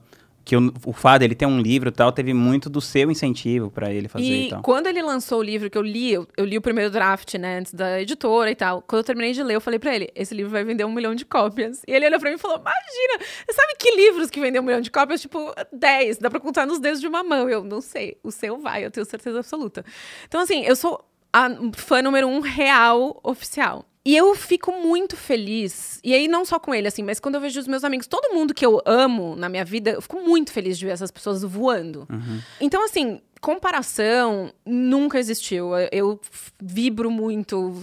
que 0.49 0.57
o, 0.57 0.73
o 0.87 0.95
Fado, 0.95 1.23
ele 1.23 1.35
tem 1.35 1.47
um 1.47 1.61
livro 1.61 1.91
e 1.91 1.93
tal, 1.93 2.11
teve 2.11 2.33
muito 2.33 2.71
do 2.71 2.81
seu 2.81 3.11
incentivo 3.11 3.71
para 3.71 3.93
ele 3.93 4.09
fazer 4.09 4.25
e, 4.25 4.47
e 4.47 4.49
tal. 4.49 4.63
quando 4.63 4.87
ele 4.87 5.03
lançou 5.03 5.41
o 5.41 5.43
livro 5.43 5.69
que 5.69 5.77
eu 5.77 5.83
li, 5.83 6.15
eu, 6.15 6.27
eu, 6.39 6.47
li 6.47 6.57
o 6.57 6.63
primeiro 6.63 6.91
draft, 6.91 7.35
né, 7.35 7.59
antes 7.59 7.75
da 7.75 8.01
editora 8.01 8.51
e 8.51 8.55
tal. 8.55 8.81
Quando 8.81 9.01
eu 9.01 9.05
terminei 9.05 9.35
de 9.35 9.43
ler, 9.43 9.57
eu 9.57 9.61
falei 9.61 9.79
para 9.79 9.95
ele, 9.95 10.11
esse 10.15 10.35
livro 10.35 10.51
vai 10.51 10.65
vender 10.65 10.87
um 10.87 10.91
milhão 10.91 11.15
de 11.15 11.27
cópias. 11.27 11.83
E 11.87 11.93
ele 11.93 12.07
olhou 12.07 12.19
pra 12.19 12.31
mim 12.31 12.37
e 12.37 12.39
falou, 12.39 12.57
imagina, 12.57 13.31
você 13.47 13.53
sabe 13.53 13.75
que 13.79 13.95
livros 13.95 14.31
que 14.31 14.41
vendem 14.41 14.59
um 14.59 14.65
milhão 14.65 14.81
de 14.81 14.91
cópias? 14.91 15.21
Tipo, 15.21 15.55
10, 15.71 16.17
dá 16.17 16.31
pra 16.31 16.41
contar 16.41 16.67
nos 16.67 16.79
dedos 16.79 16.99
de 16.99 17.07
uma 17.07 17.23
mão. 17.23 17.51
Eu 17.51 17.63
não 17.63 17.83
sei, 17.83 18.17
o 18.23 18.31
seu 18.31 18.57
vai, 18.57 18.87
eu 18.87 18.91
tenho 18.91 19.05
certeza 19.05 19.41
absoluta. 19.41 19.85
Então, 20.27 20.41
assim, 20.41 20.65
eu 20.65 20.75
sou 20.75 21.05
a 21.39 21.51
fã 21.75 22.03
número 22.03 22.27
um 22.27 22.41
real 22.41 23.21
oficial. 23.23 23.85
E 24.05 24.17
eu 24.17 24.35
fico 24.35 24.73
muito 24.73 25.17
feliz. 25.17 26.01
E 26.03 26.15
aí, 26.15 26.27
não 26.27 26.45
só 26.45 26.59
com 26.59 26.75
ele, 26.75 26.89
assim, 26.89 27.03
mas 27.03 27.21
quando 27.21 27.35
eu 27.35 27.41
vejo 27.41 27.61
os 27.61 27.69
meus 27.69 27.85
amigos, 27.85 28.07
todo 28.07 28.35
mundo 28.35 28.55
que 28.55 28.65
eu 28.65 28.81
amo 28.87 29.37
na 29.37 29.49
minha 29.49 29.65
vida, 29.65 29.91
eu 29.91 30.01
fico 30.01 30.19
muito 30.21 30.51
feliz 30.51 30.79
de 30.79 30.87
ver 30.87 30.93
essas 30.93 31.11
pessoas 31.11 31.43
voando. 31.43 32.07
Uhum. 32.11 32.41
Então, 32.59 32.83
assim, 32.85 33.21
comparação 33.41 34.51
nunca 34.65 35.19
existiu. 35.19 35.73
Eu 35.93 36.19
vibro 36.61 37.11
muito, 37.11 37.75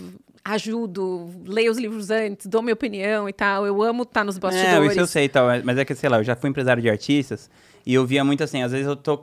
ajudo, 0.44 1.30
leio 1.46 1.72
os 1.72 1.78
livros 1.78 2.10
antes, 2.10 2.48
dou 2.48 2.62
minha 2.62 2.74
opinião 2.74 3.30
e 3.30 3.34
tal. 3.34 3.68
Eu 3.68 3.84
amo 3.84 4.04
estar 4.04 4.24
nos 4.24 4.40
bastidores. 4.40 4.90
É, 4.90 4.92
isso 4.92 5.00
eu 5.00 5.08
sei 5.08 5.26
e 5.26 5.30
tal. 5.30 5.48
Mas 5.64 5.78
é 5.78 5.86
que, 5.86 5.94
sei 5.94 6.10
lá, 6.10 6.18
eu 6.18 6.24
já 6.24 6.36
fui 6.36 6.50
empresário 6.50 6.82
de 6.82 6.90
artistas. 6.90 7.50
E 7.86 7.94
eu 7.94 8.06
via 8.06 8.24
muito 8.24 8.44
assim, 8.44 8.64
às 8.64 8.72
vezes 8.72 8.88
eu 8.88 8.96
tô. 8.96 9.22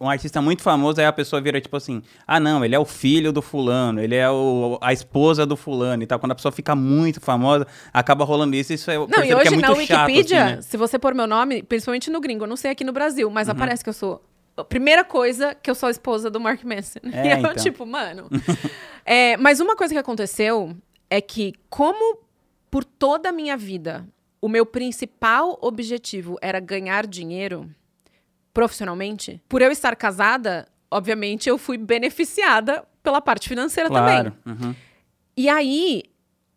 Um 0.00 0.10
artista 0.10 0.42
muito 0.42 0.60
famoso, 0.62 1.00
aí 1.00 1.06
a 1.06 1.12
pessoa 1.12 1.40
vira 1.40 1.60
tipo 1.60 1.76
assim: 1.76 2.02
ah, 2.26 2.40
não, 2.40 2.64
ele 2.64 2.74
é 2.74 2.78
o 2.78 2.84
filho 2.84 3.32
do 3.32 3.40
fulano, 3.40 4.00
ele 4.00 4.16
é 4.16 4.28
o, 4.28 4.76
a 4.80 4.92
esposa 4.92 5.46
do 5.46 5.56
fulano 5.56 6.02
e 6.02 6.06
tal. 6.06 6.18
Quando 6.18 6.32
a 6.32 6.34
pessoa 6.34 6.50
fica 6.50 6.74
muito 6.74 7.20
famosa, 7.20 7.66
acaba 7.92 8.24
rolando 8.24 8.56
isso. 8.56 8.72
Isso 8.72 8.90
é, 8.90 8.96
não, 8.96 9.24
e 9.24 9.32
hoje 9.32 9.54
é 9.54 9.56
na 9.56 9.70
Wikipedia, 9.70 10.38
chato, 10.38 10.46
assim, 10.46 10.56
né? 10.56 10.62
se 10.62 10.76
você 10.76 10.98
pôr 10.98 11.14
meu 11.14 11.28
nome, 11.28 11.62
principalmente 11.62 12.10
no 12.10 12.20
gringo, 12.20 12.42
eu 12.42 12.48
não 12.48 12.56
sei 12.56 12.72
aqui 12.72 12.82
no 12.82 12.92
Brasil, 12.92 13.30
mas 13.30 13.46
uhum. 13.46 13.52
aparece 13.52 13.84
que 13.84 13.88
eu 13.88 13.94
sou 13.94 14.20
a 14.56 14.64
primeira 14.64 15.04
coisa 15.04 15.54
que 15.54 15.70
eu 15.70 15.74
sou 15.74 15.86
a 15.86 15.90
esposa 15.90 16.28
do 16.28 16.40
Mark 16.40 16.62
Manson. 16.64 17.00
É, 17.12 17.26
e 17.28 17.32
eu, 17.32 17.38
então. 17.38 17.54
tipo, 17.54 17.86
mano. 17.86 18.28
é, 19.04 19.36
mas 19.36 19.60
uma 19.60 19.76
coisa 19.76 19.94
que 19.94 19.98
aconteceu 19.98 20.76
é 21.08 21.20
que, 21.20 21.54
como 21.70 22.18
por 22.70 22.84
toda 22.84 23.28
a 23.28 23.32
minha 23.32 23.56
vida, 23.56 24.06
o 24.40 24.48
meu 24.48 24.66
principal 24.66 25.58
objetivo 25.60 26.36
era 26.40 26.58
ganhar 26.58 27.06
dinheiro, 27.06 27.70
profissionalmente, 28.52 29.40
por 29.48 29.62
eu 29.62 29.70
estar 29.70 29.94
casada, 29.96 30.68
obviamente 30.90 31.48
eu 31.48 31.58
fui 31.58 31.76
beneficiada 31.78 32.84
pela 33.02 33.20
parte 33.20 33.48
financeira 33.48 33.88
claro. 33.88 34.30
também. 34.30 34.38
Uhum. 34.46 34.74
E 35.36 35.48
aí 35.48 36.02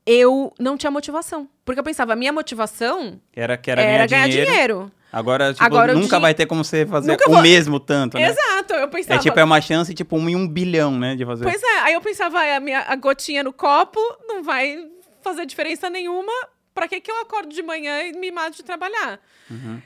eu 0.06 0.54
não 0.60 0.78
tinha 0.78 0.92
motivação. 0.92 1.50
Porque 1.64 1.80
eu 1.80 1.84
pensava, 1.84 2.14
a 2.14 2.16
minha 2.16 2.32
motivação 2.32 3.20
era, 3.36 3.58
que 3.58 3.72
era, 3.72 3.82
era 3.82 4.06
ganhar, 4.06 4.28
dinheiro. 4.28 4.52
dinheiro. 4.52 4.92
Agora, 5.12 5.54
tipo, 5.54 5.64
Agora, 5.64 5.96
nunca 5.96 6.20
vai 6.20 6.34
ter 6.34 6.46
como 6.46 6.64
você 6.64 6.86
fazer 6.86 7.12
nunca 7.12 7.30
o 7.30 7.34
vou... 7.34 7.42
mesmo 7.42 7.80
tanto, 7.80 8.18
né? 8.18 8.30
Exato, 8.30 8.74
eu 8.74 8.88
pensava... 8.90 9.16
É 9.16 9.24
tipo, 9.24 9.40
é 9.40 9.44
uma 9.44 9.62
chance, 9.62 9.94
tipo, 9.94 10.18
um 10.18 10.30
em 10.30 10.36
um 10.36 10.46
bilhão, 10.46 11.00
né, 11.00 11.16
de 11.16 11.26
fazer. 11.26 11.46
Pois 11.46 11.64
é, 11.64 11.80
aí 11.80 11.94
eu 11.94 12.02
pensava, 12.02 12.40
a, 12.40 12.60
minha, 12.60 12.82
a 12.82 12.96
gotinha 12.98 13.42
no 13.42 13.54
copo 13.54 14.00
não 14.28 14.44
vai 14.44 14.86
fazer 15.22 15.46
diferença 15.46 15.90
nenhuma, 15.90 16.34
pra 16.74 16.88
que 16.88 17.00
que 17.00 17.10
eu 17.10 17.22
acordo 17.22 17.50
de 17.54 17.64
manhã 17.64 18.04
e 18.04 18.12
me 18.12 18.30
mato 18.30 18.58
de 18.58 18.64
trabalhar? 18.64 19.20
Uhum. 19.50 19.82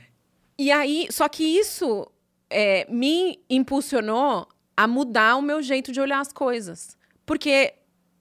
E 0.59 0.73
aí, 0.73 1.07
só 1.09 1.29
que 1.29 1.41
isso 1.41 2.05
é, 2.49 2.85
me 2.89 3.39
impulsionou 3.49 4.45
a 4.75 4.85
mudar 4.89 5.37
o 5.37 5.41
meu 5.41 5.61
jeito 5.61 5.89
de 5.89 6.01
olhar 6.01 6.19
as 6.19 6.33
coisas. 6.33 6.97
Porque 7.25 7.73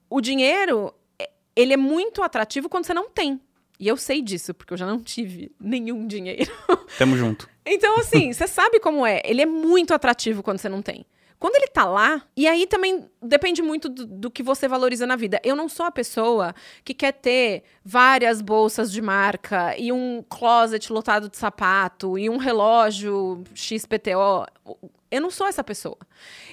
o 0.09 0.21
dinheiro, 0.21 0.93
é, 1.19 1.29
ele 1.53 1.73
é 1.73 1.77
muito 1.77 2.23
atrativo 2.23 2.69
quando 2.69 2.85
você 2.85 2.93
não 2.93 3.09
tem. 3.09 3.41
E 3.77 3.89
eu 3.89 3.97
sei 3.97 4.21
disso, 4.21 4.53
porque 4.53 4.71
eu 4.71 4.77
já 4.77 4.85
não 4.85 5.01
tive 5.01 5.51
nenhum 5.59 6.07
dinheiro. 6.07 6.49
Tamo 6.97 7.17
junto. 7.17 7.47
Então, 7.71 7.99
assim, 7.99 8.33
você 8.33 8.47
sabe 8.47 8.79
como 8.79 9.05
é. 9.05 9.21
Ele 9.23 9.43
é 9.43 9.45
muito 9.45 9.93
atrativo 9.93 10.41
quando 10.41 10.57
você 10.57 10.67
não 10.67 10.81
tem. 10.81 11.05
Quando 11.39 11.55
ele 11.55 11.67
tá 11.67 11.85
lá, 11.85 12.21
e 12.35 12.45
aí 12.45 12.67
também 12.67 13.09
depende 13.21 13.61
muito 13.61 13.87
do, 13.87 14.05
do, 14.05 14.29
que 14.29 14.43
você 14.43 14.67
valoriza 14.67 15.07
na 15.07 15.15
vida. 15.15 15.39
Eu 15.41 15.55
não 15.55 15.69
sou 15.69 15.85
a 15.85 15.91
pessoa 15.91 16.53
que 16.83 16.93
quer 16.93 17.13
ter 17.13 17.63
várias 17.83 18.41
bolsas 18.41 18.91
de 18.91 19.01
marca 19.01 19.73
e 19.77 19.89
um 19.89 20.21
closet 20.27 20.91
lotado 20.91 21.29
de 21.29 21.37
sapato 21.37 22.17
e 22.17 22.29
um 22.29 22.35
relógio 22.35 23.41
XPTO. 23.55 24.45
Eu 25.09 25.21
não 25.21 25.31
sou 25.31 25.47
essa 25.47 25.63
pessoa. 25.63 25.97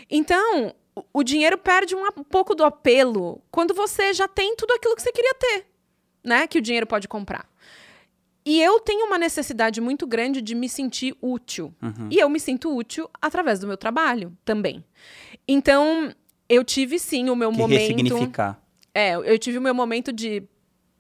Então, 0.09 0.73
o 1.13 1.25
dinheiro 1.25 1.59
perde 1.59 1.97
um, 1.97 2.23
pouco 2.23 2.55
do 2.55 2.65
apelo 2.65 3.43
quando 3.51 3.75
você 3.75 4.15
já 4.15 4.29
tem 4.29 4.55
tudo 4.55 4.73
aquilo 4.73 4.95
que 4.95 5.03
você 5.03 5.11
queria 5.11 5.35
ter, 5.35 5.67
né? 6.23 6.47
Que 6.47 6.59
o 6.59 6.63
dinheiro 6.63 6.87
pode 6.87 7.09
comprar. 7.09 7.45
E 8.47 8.63
eu 8.63 8.79
tenho 8.79 9.07
uma 9.07 9.19
necessidade 9.19 9.81
muito 9.81 10.07
grande 10.07 10.41
de 10.41 10.55
me 10.55 10.69
sentir 10.69 11.17
útil. 11.21 11.75
Uhum. 11.83 12.09
E 12.09 12.19
eu 12.21 12.29
me 12.29 12.39
sinto 12.39 12.75
útil 12.75 13.11
através 13.21 13.59
do 13.59 13.67
meu 13.67 13.77
trabalho 13.77 14.33
também. 14.45 14.85
Então, 15.49 16.15
eu 16.49 16.63
tive 16.63 16.97
sim 17.01 17.29
o 17.29 17.35
meu 17.35 17.51
que 17.51 17.59
momento. 17.59 17.81
Ressignificar. 17.81 18.63
É, 18.95 19.17
eu 19.17 19.37
tive 19.37 19.59
o 19.59 19.61
meu 19.61 19.75
momento 19.75 20.13
de 20.13 20.45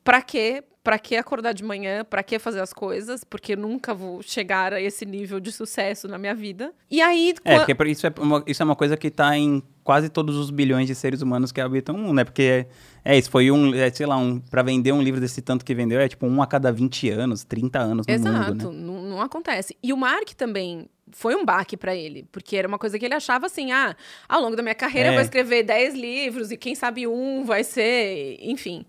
pra 0.02 0.20
quê? 0.20 0.64
Pra 0.86 1.00
que 1.00 1.16
acordar 1.16 1.52
de 1.52 1.64
manhã? 1.64 2.04
Pra 2.04 2.22
que 2.22 2.38
fazer 2.38 2.60
as 2.60 2.72
coisas? 2.72 3.24
Porque 3.24 3.54
eu 3.54 3.56
nunca 3.56 3.92
vou 3.92 4.22
chegar 4.22 4.72
a 4.72 4.80
esse 4.80 5.04
nível 5.04 5.40
de 5.40 5.50
sucesso 5.50 6.06
na 6.06 6.16
minha 6.16 6.32
vida. 6.32 6.72
E 6.88 7.02
aí. 7.02 7.34
É, 7.44 7.58
porque 7.74 7.90
isso 7.90 8.06
é 8.06 8.14
uma, 8.20 8.44
isso 8.46 8.62
é 8.62 8.64
uma 8.64 8.76
coisa 8.76 8.96
que 8.96 9.10
tá 9.10 9.36
em 9.36 9.60
quase 9.82 10.08
todos 10.08 10.36
os 10.36 10.48
bilhões 10.48 10.86
de 10.86 10.94
seres 10.94 11.22
humanos 11.22 11.50
que 11.50 11.60
habitam 11.60 11.96
o 11.96 11.98
mundo, 11.98 12.14
né? 12.14 12.22
Porque 12.22 12.68
é 13.04 13.18
isso, 13.18 13.28
foi 13.28 13.50
um, 13.50 13.74
é, 13.74 13.90
sei 13.90 14.06
lá, 14.06 14.16
um, 14.16 14.38
pra 14.38 14.62
vender 14.62 14.92
um 14.92 15.02
livro 15.02 15.20
desse 15.20 15.42
tanto 15.42 15.64
que 15.64 15.74
vendeu, 15.74 15.98
é 15.98 16.06
tipo 16.06 16.24
um 16.24 16.40
a 16.40 16.46
cada 16.46 16.70
20 16.70 17.10
anos, 17.10 17.42
30 17.42 17.80
anos 17.80 18.06
no 18.06 18.14
Exato, 18.14 18.52
mundo, 18.52 18.70
né? 18.70 18.78
não, 18.80 19.02
não 19.02 19.20
acontece. 19.20 19.76
E 19.82 19.92
o 19.92 19.96
Mark 19.96 20.34
também 20.36 20.88
foi 21.10 21.34
um 21.34 21.44
baque 21.44 21.76
para 21.76 21.96
ele, 21.96 22.28
porque 22.30 22.56
era 22.56 22.68
uma 22.68 22.78
coisa 22.78 22.96
que 22.96 23.04
ele 23.04 23.14
achava 23.14 23.46
assim, 23.46 23.72
ah, 23.72 23.96
ao 24.28 24.40
longo 24.40 24.54
da 24.54 24.62
minha 24.62 24.74
carreira 24.74 25.08
é. 25.08 25.10
eu 25.10 25.14
vou 25.14 25.22
escrever 25.22 25.64
10 25.64 25.94
livros 25.94 26.52
e 26.52 26.56
quem 26.56 26.76
sabe 26.76 27.08
um 27.08 27.44
vai 27.44 27.64
ser, 27.64 28.38
enfim. 28.40 28.86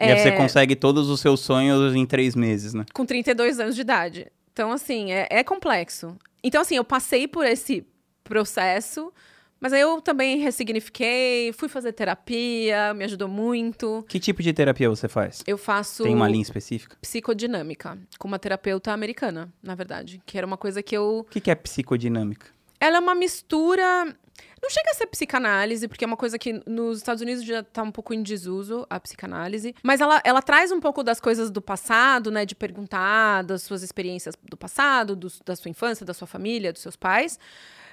E 0.00 0.04
é, 0.04 0.16
você 0.16 0.32
consegue 0.32 0.74
todos 0.74 1.08
os 1.08 1.20
seus 1.20 1.40
sonhos 1.40 1.94
em 1.94 2.06
três 2.06 2.34
meses, 2.34 2.74
né? 2.74 2.84
Com 2.92 3.04
32 3.04 3.60
anos 3.60 3.74
de 3.74 3.80
idade. 3.80 4.26
Então, 4.52 4.72
assim, 4.72 5.12
é, 5.12 5.26
é 5.30 5.44
complexo. 5.44 6.16
Então, 6.42 6.62
assim, 6.62 6.76
eu 6.76 6.84
passei 6.84 7.28
por 7.28 7.44
esse 7.44 7.84
processo 8.24 9.12
mas 9.60 9.74
aí 9.74 9.82
eu 9.82 10.00
também 10.00 10.38
ressignifiquei, 10.38 11.52
fui 11.52 11.68
fazer 11.68 11.92
terapia, 11.92 12.94
me 12.94 13.04
ajudou 13.04 13.28
muito. 13.28 14.02
Que 14.08 14.18
tipo 14.18 14.42
de 14.42 14.54
terapia 14.54 14.88
você 14.88 15.06
faz? 15.06 15.42
Eu 15.46 15.58
faço. 15.58 16.02
Tem 16.02 16.14
uma 16.14 16.26
linha 16.26 16.42
específica? 16.42 16.96
Psicodinâmica, 17.02 17.98
com 18.18 18.26
uma 18.26 18.38
terapeuta 18.38 18.90
americana, 18.90 19.52
na 19.62 19.74
verdade. 19.74 20.22
Que 20.24 20.38
era 20.38 20.46
uma 20.46 20.56
coisa 20.56 20.82
que 20.82 20.96
eu. 20.96 21.18
O 21.18 21.24
que, 21.24 21.40
que 21.42 21.50
é 21.50 21.54
psicodinâmica? 21.54 22.46
Ela 22.80 22.96
é 22.96 23.00
uma 23.00 23.14
mistura. 23.14 24.16
Não 24.62 24.68
chega 24.68 24.90
a 24.90 24.94
ser 24.94 25.06
psicanálise, 25.06 25.88
porque 25.88 26.04
é 26.04 26.06
uma 26.06 26.16
coisa 26.16 26.38
que 26.38 26.62
nos 26.66 26.98
Estados 26.98 27.22
Unidos 27.22 27.44
já 27.44 27.60
está 27.60 27.82
um 27.82 27.90
pouco 27.90 28.12
em 28.12 28.22
desuso, 28.22 28.86
a 28.90 29.00
psicanálise. 29.00 29.74
Mas 29.82 30.00
ela, 30.00 30.20
ela 30.24 30.42
traz 30.42 30.70
um 30.70 30.80
pouco 30.80 31.02
das 31.02 31.20
coisas 31.20 31.50
do 31.50 31.62
passado, 31.62 32.30
né? 32.30 32.44
De 32.44 32.54
perguntar 32.54 33.42
das 33.42 33.62
suas 33.62 33.82
experiências 33.82 34.34
do 34.48 34.56
passado, 34.56 35.16
do, 35.16 35.28
da 35.44 35.56
sua 35.56 35.70
infância, 35.70 36.04
da 36.04 36.12
sua 36.12 36.26
família, 36.26 36.72
dos 36.72 36.82
seus 36.82 36.96
pais 36.96 37.38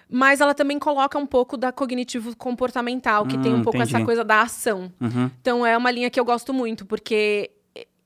mas 0.09 0.39
ela 0.39 0.53
também 0.53 0.80
coloca 0.80 1.18
um 1.18 1.26
pouco 1.26 1.57
da 1.57 1.72
cognitivo 1.72 2.36
comportamental, 2.36 3.26
que 3.26 3.38
hum, 3.38 3.41
tem 3.41 3.53
um 3.53 3.61
pouco 3.61 3.78
entendi. 3.78 3.95
essa 3.95 4.05
coisa 4.05 4.24
da 4.24 4.41
ação. 4.41 4.91
Uhum. 5.01 5.30
Então 5.41 5.65
é 5.65 5.78
uma 5.78 5.91
linha 5.91 6.09
que 6.09 6.20
eu 6.20 6.24
gosto 6.24 6.53
muito, 6.53 6.86
porque 6.86 7.51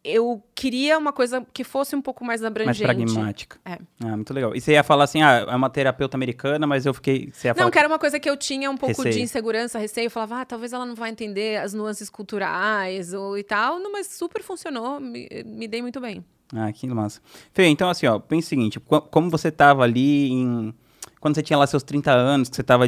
eu 0.03 0.41
queria 0.55 0.97
uma 0.97 1.13
coisa 1.13 1.45
que 1.53 1.63
fosse 1.63 1.95
um 1.95 2.01
pouco 2.01 2.25
mais 2.25 2.43
abrangente. 2.43 2.83
Mais 2.83 3.13
pragmática. 3.13 3.59
É. 3.63 3.77
Ah, 4.03 4.15
muito 4.15 4.33
legal. 4.33 4.55
E 4.55 4.61
você 4.61 4.73
ia 4.73 4.83
falar 4.83 5.03
assim, 5.03 5.21
ah, 5.21 5.45
é 5.47 5.55
uma 5.55 5.69
terapeuta 5.69 6.17
americana, 6.17 6.65
mas 6.65 6.85
eu 6.85 6.93
fiquei... 6.93 7.29
Você 7.31 7.47
ia 7.47 7.53
não, 7.53 7.69
que 7.69 7.77
era 7.77 7.87
uma 7.87 7.99
coisa 7.99 8.19
que 8.19 8.29
eu 8.29 8.35
tinha 8.35 8.69
um 8.69 8.77
pouco 8.77 8.95
receio. 8.95 9.13
de 9.13 9.21
insegurança, 9.21 9.77
receio. 9.77 10.07
Eu 10.07 10.11
falava, 10.11 10.41
ah, 10.41 10.45
talvez 10.45 10.73
ela 10.73 10.85
não 10.85 10.95
vai 10.95 11.11
entender 11.11 11.57
as 11.57 11.73
nuances 11.73 12.09
culturais 12.09 13.13
ou 13.13 13.37
e 13.37 13.43
tal. 13.43 13.79
Não, 13.79 13.91
mas 13.91 14.07
super 14.07 14.41
funcionou, 14.41 14.99
me, 14.99 15.27
me 15.45 15.67
dei 15.67 15.81
muito 15.81 16.01
bem. 16.01 16.25
Ah, 16.53 16.71
que 16.71 16.87
massa. 16.87 17.21
Fê, 17.53 17.67
então 17.67 17.89
assim, 17.89 18.07
ó, 18.07 18.19
pensa 18.19 18.47
o 18.47 18.49
seguinte, 18.49 18.79
como 18.79 19.29
você 19.29 19.47
estava 19.47 19.83
ali 19.83 20.31
em 20.31 20.73
quando 21.21 21.35
você 21.35 21.43
tinha 21.43 21.57
lá 21.57 21.67
seus 21.67 21.83
30 21.83 22.11
anos, 22.11 22.49
que 22.49 22.55
você, 22.55 22.63
tava 22.63 22.85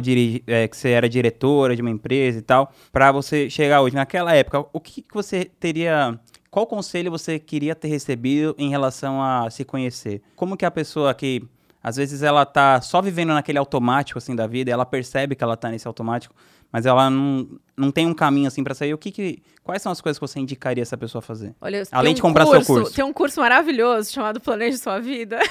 é, 0.48 0.66
que 0.66 0.76
você 0.76 0.88
era 0.88 1.08
diretora 1.08 1.76
de 1.76 1.80
uma 1.80 1.90
empresa 1.90 2.40
e 2.40 2.42
tal, 2.42 2.72
para 2.92 3.12
você 3.12 3.48
chegar 3.48 3.80
hoje, 3.80 3.94
naquela 3.94 4.34
época, 4.34 4.66
o 4.72 4.80
que, 4.80 5.02
que 5.02 5.14
você 5.14 5.44
teria 5.44 6.18
qual 6.54 6.68
conselho 6.68 7.10
você 7.10 7.36
queria 7.36 7.74
ter 7.74 7.88
recebido 7.88 8.54
em 8.56 8.70
relação 8.70 9.20
a 9.20 9.50
se 9.50 9.64
conhecer? 9.64 10.22
Como 10.36 10.56
que 10.56 10.64
a 10.64 10.70
pessoa 10.70 11.12
que 11.12 11.42
Às 11.82 11.96
vezes 11.96 12.22
ela 12.22 12.46
tá 12.46 12.80
só 12.80 13.02
vivendo 13.02 13.34
naquele 13.34 13.58
automático, 13.58 14.18
assim, 14.18 14.36
da 14.36 14.46
vida, 14.46 14.70
ela 14.70 14.86
percebe 14.86 15.34
que 15.34 15.42
ela 15.42 15.56
tá 15.56 15.68
nesse 15.68 15.88
automático, 15.88 16.32
mas 16.70 16.86
ela 16.86 17.10
não, 17.10 17.58
não 17.76 17.90
tem 17.90 18.06
um 18.06 18.14
caminho, 18.14 18.46
assim, 18.46 18.62
pra 18.62 18.72
sair. 18.72 18.94
O 18.94 18.98
que 18.98 19.10
que... 19.10 19.42
Quais 19.64 19.82
são 19.82 19.90
as 19.90 20.00
coisas 20.00 20.16
que 20.16 20.24
você 20.24 20.38
indicaria 20.38 20.80
essa 20.80 20.96
pessoa 20.96 21.18
a 21.18 21.22
fazer? 21.22 21.56
Olha, 21.60 21.82
Além 21.90 22.14
tem 22.14 22.14
de 22.14 22.20
um 22.20 22.22
comprar 22.22 22.46
seu 22.46 22.64
curso. 22.64 22.94
Tem 22.94 23.04
um 23.04 23.12
curso 23.12 23.40
maravilhoso 23.40 24.12
chamado 24.12 24.40
Planeje 24.40 24.78
Sua 24.78 25.00
Vida. 25.00 25.40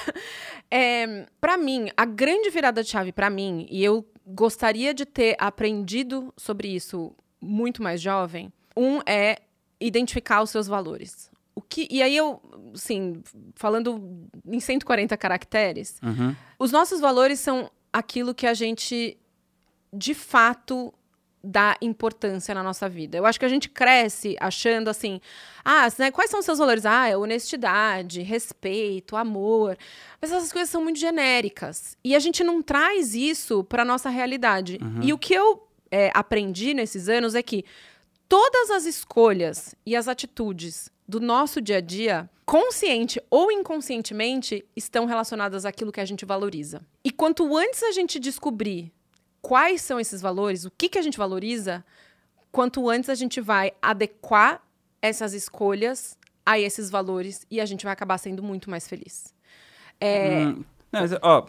É, 0.70 1.26
para 1.40 1.56
mim, 1.56 1.88
a 1.96 2.04
grande 2.04 2.50
virada 2.50 2.82
de 2.82 2.88
chave 2.88 3.12
para 3.12 3.30
mim, 3.30 3.66
e 3.70 3.84
eu 3.84 4.04
gostaria 4.26 4.92
de 4.92 5.04
ter 5.04 5.36
aprendido 5.38 6.32
sobre 6.36 6.66
isso 6.66 7.14
muito 7.40 7.80
mais 7.80 8.00
jovem, 8.00 8.50
um 8.76 8.98
é 9.06 9.36
identificar 9.80 10.42
os 10.42 10.50
seus 10.50 10.66
valores. 10.66 11.30
O 11.54 11.60
que, 11.62 11.86
e 11.90 12.02
aí 12.02 12.16
eu, 12.16 12.40
assim, 12.74 13.22
falando 13.54 14.26
em 14.46 14.58
140 14.58 15.16
caracteres, 15.16 15.98
Uhum. 16.02 16.34
os 16.58 16.72
nossos 16.72 17.00
valores 17.00 17.38
são 17.38 17.70
aquilo 17.92 18.34
que 18.34 18.46
a 18.46 18.54
gente 18.54 19.16
de 19.92 20.14
fato 20.14 20.92
dá 21.46 21.76
importância 21.80 22.54
na 22.54 22.62
nossa 22.62 22.88
vida. 22.88 23.18
Eu 23.18 23.26
acho 23.26 23.38
que 23.38 23.44
a 23.44 23.48
gente 23.50 23.68
cresce 23.68 24.34
achando 24.40 24.88
assim, 24.88 25.20
ah, 25.64 25.86
né, 25.98 26.10
quais 26.10 26.30
são 26.30 26.40
os 26.40 26.46
seus 26.46 26.58
valores? 26.58 26.86
Ah, 26.86 27.06
é 27.08 27.16
honestidade, 27.16 28.22
respeito, 28.22 29.14
amor. 29.14 29.76
Mas 30.20 30.32
essas 30.32 30.50
coisas 30.52 30.70
são 30.70 30.82
muito 30.82 30.98
genéricas 30.98 31.96
e 32.02 32.16
a 32.16 32.18
gente 32.18 32.42
não 32.42 32.62
traz 32.62 33.14
isso 33.14 33.62
para 33.62 33.84
nossa 33.84 34.08
realidade. 34.08 34.80
E 35.02 35.12
o 35.12 35.18
que 35.18 35.34
eu 35.34 35.68
é, 35.90 36.10
aprendi 36.14 36.72
nesses 36.74 37.08
anos 37.10 37.34
é 37.34 37.42
que 37.42 37.64
todas 38.34 38.68
as 38.68 38.84
escolhas 38.84 39.76
e 39.86 39.94
as 39.94 40.08
atitudes 40.08 40.90
do 41.06 41.20
nosso 41.20 41.60
dia 41.60 41.76
a 41.76 41.80
dia, 41.80 42.28
consciente 42.44 43.22
ou 43.30 43.52
inconscientemente, 43.52 44.64
estão 44.74 45.06
relacionadas 45.06 45.64
àquilo 45.64 45.92
que 45.92 46.00
a 46.00 46.04
gente 46.04 46.24
valoriza. 46.24 46.80
E 47.04 47.12
quanto 47.12 47.56
antes 47.56 47.84
a 47.84 47.92
gente 47.92 48.18
descobrir 48.18 48.92
quais 49.40 49.82
são 49.82 50.00
esses 50.00 50.20
valores, 50.20 50.64
o 50.64 50.70
que, 50.76 50.88
que 50.88 50.98
a 50.98 51.02
gente 51.02 51.16
valoriza, 51.16 51.84
quanto 52.50 52.90
antes 52.90 53.08
a 53.08 53.14
gente 53.14 53.40
vai 53.40 53.70
adequar 53.80 54.60
essas 55.00 55.32
escolhas 55.32 56.18
a 56.44 56.58
esses 56.58 56.90
valores 56.90 57.46
e 57.48 57.60
a 57.60 57.64
gente 57.64 57.84
vai 57.84 57.92
acabar 57.92 58.18
sendo 58.18 58.42
muito 58.42 58.68
mais 58.68 58.88
feliz. 58.88 59.32
É, 60.00 60.46
Hum, 60.46 60.64
não, 60.90 61.00
mas, 61.02 61.12
ó, 61.22 61.46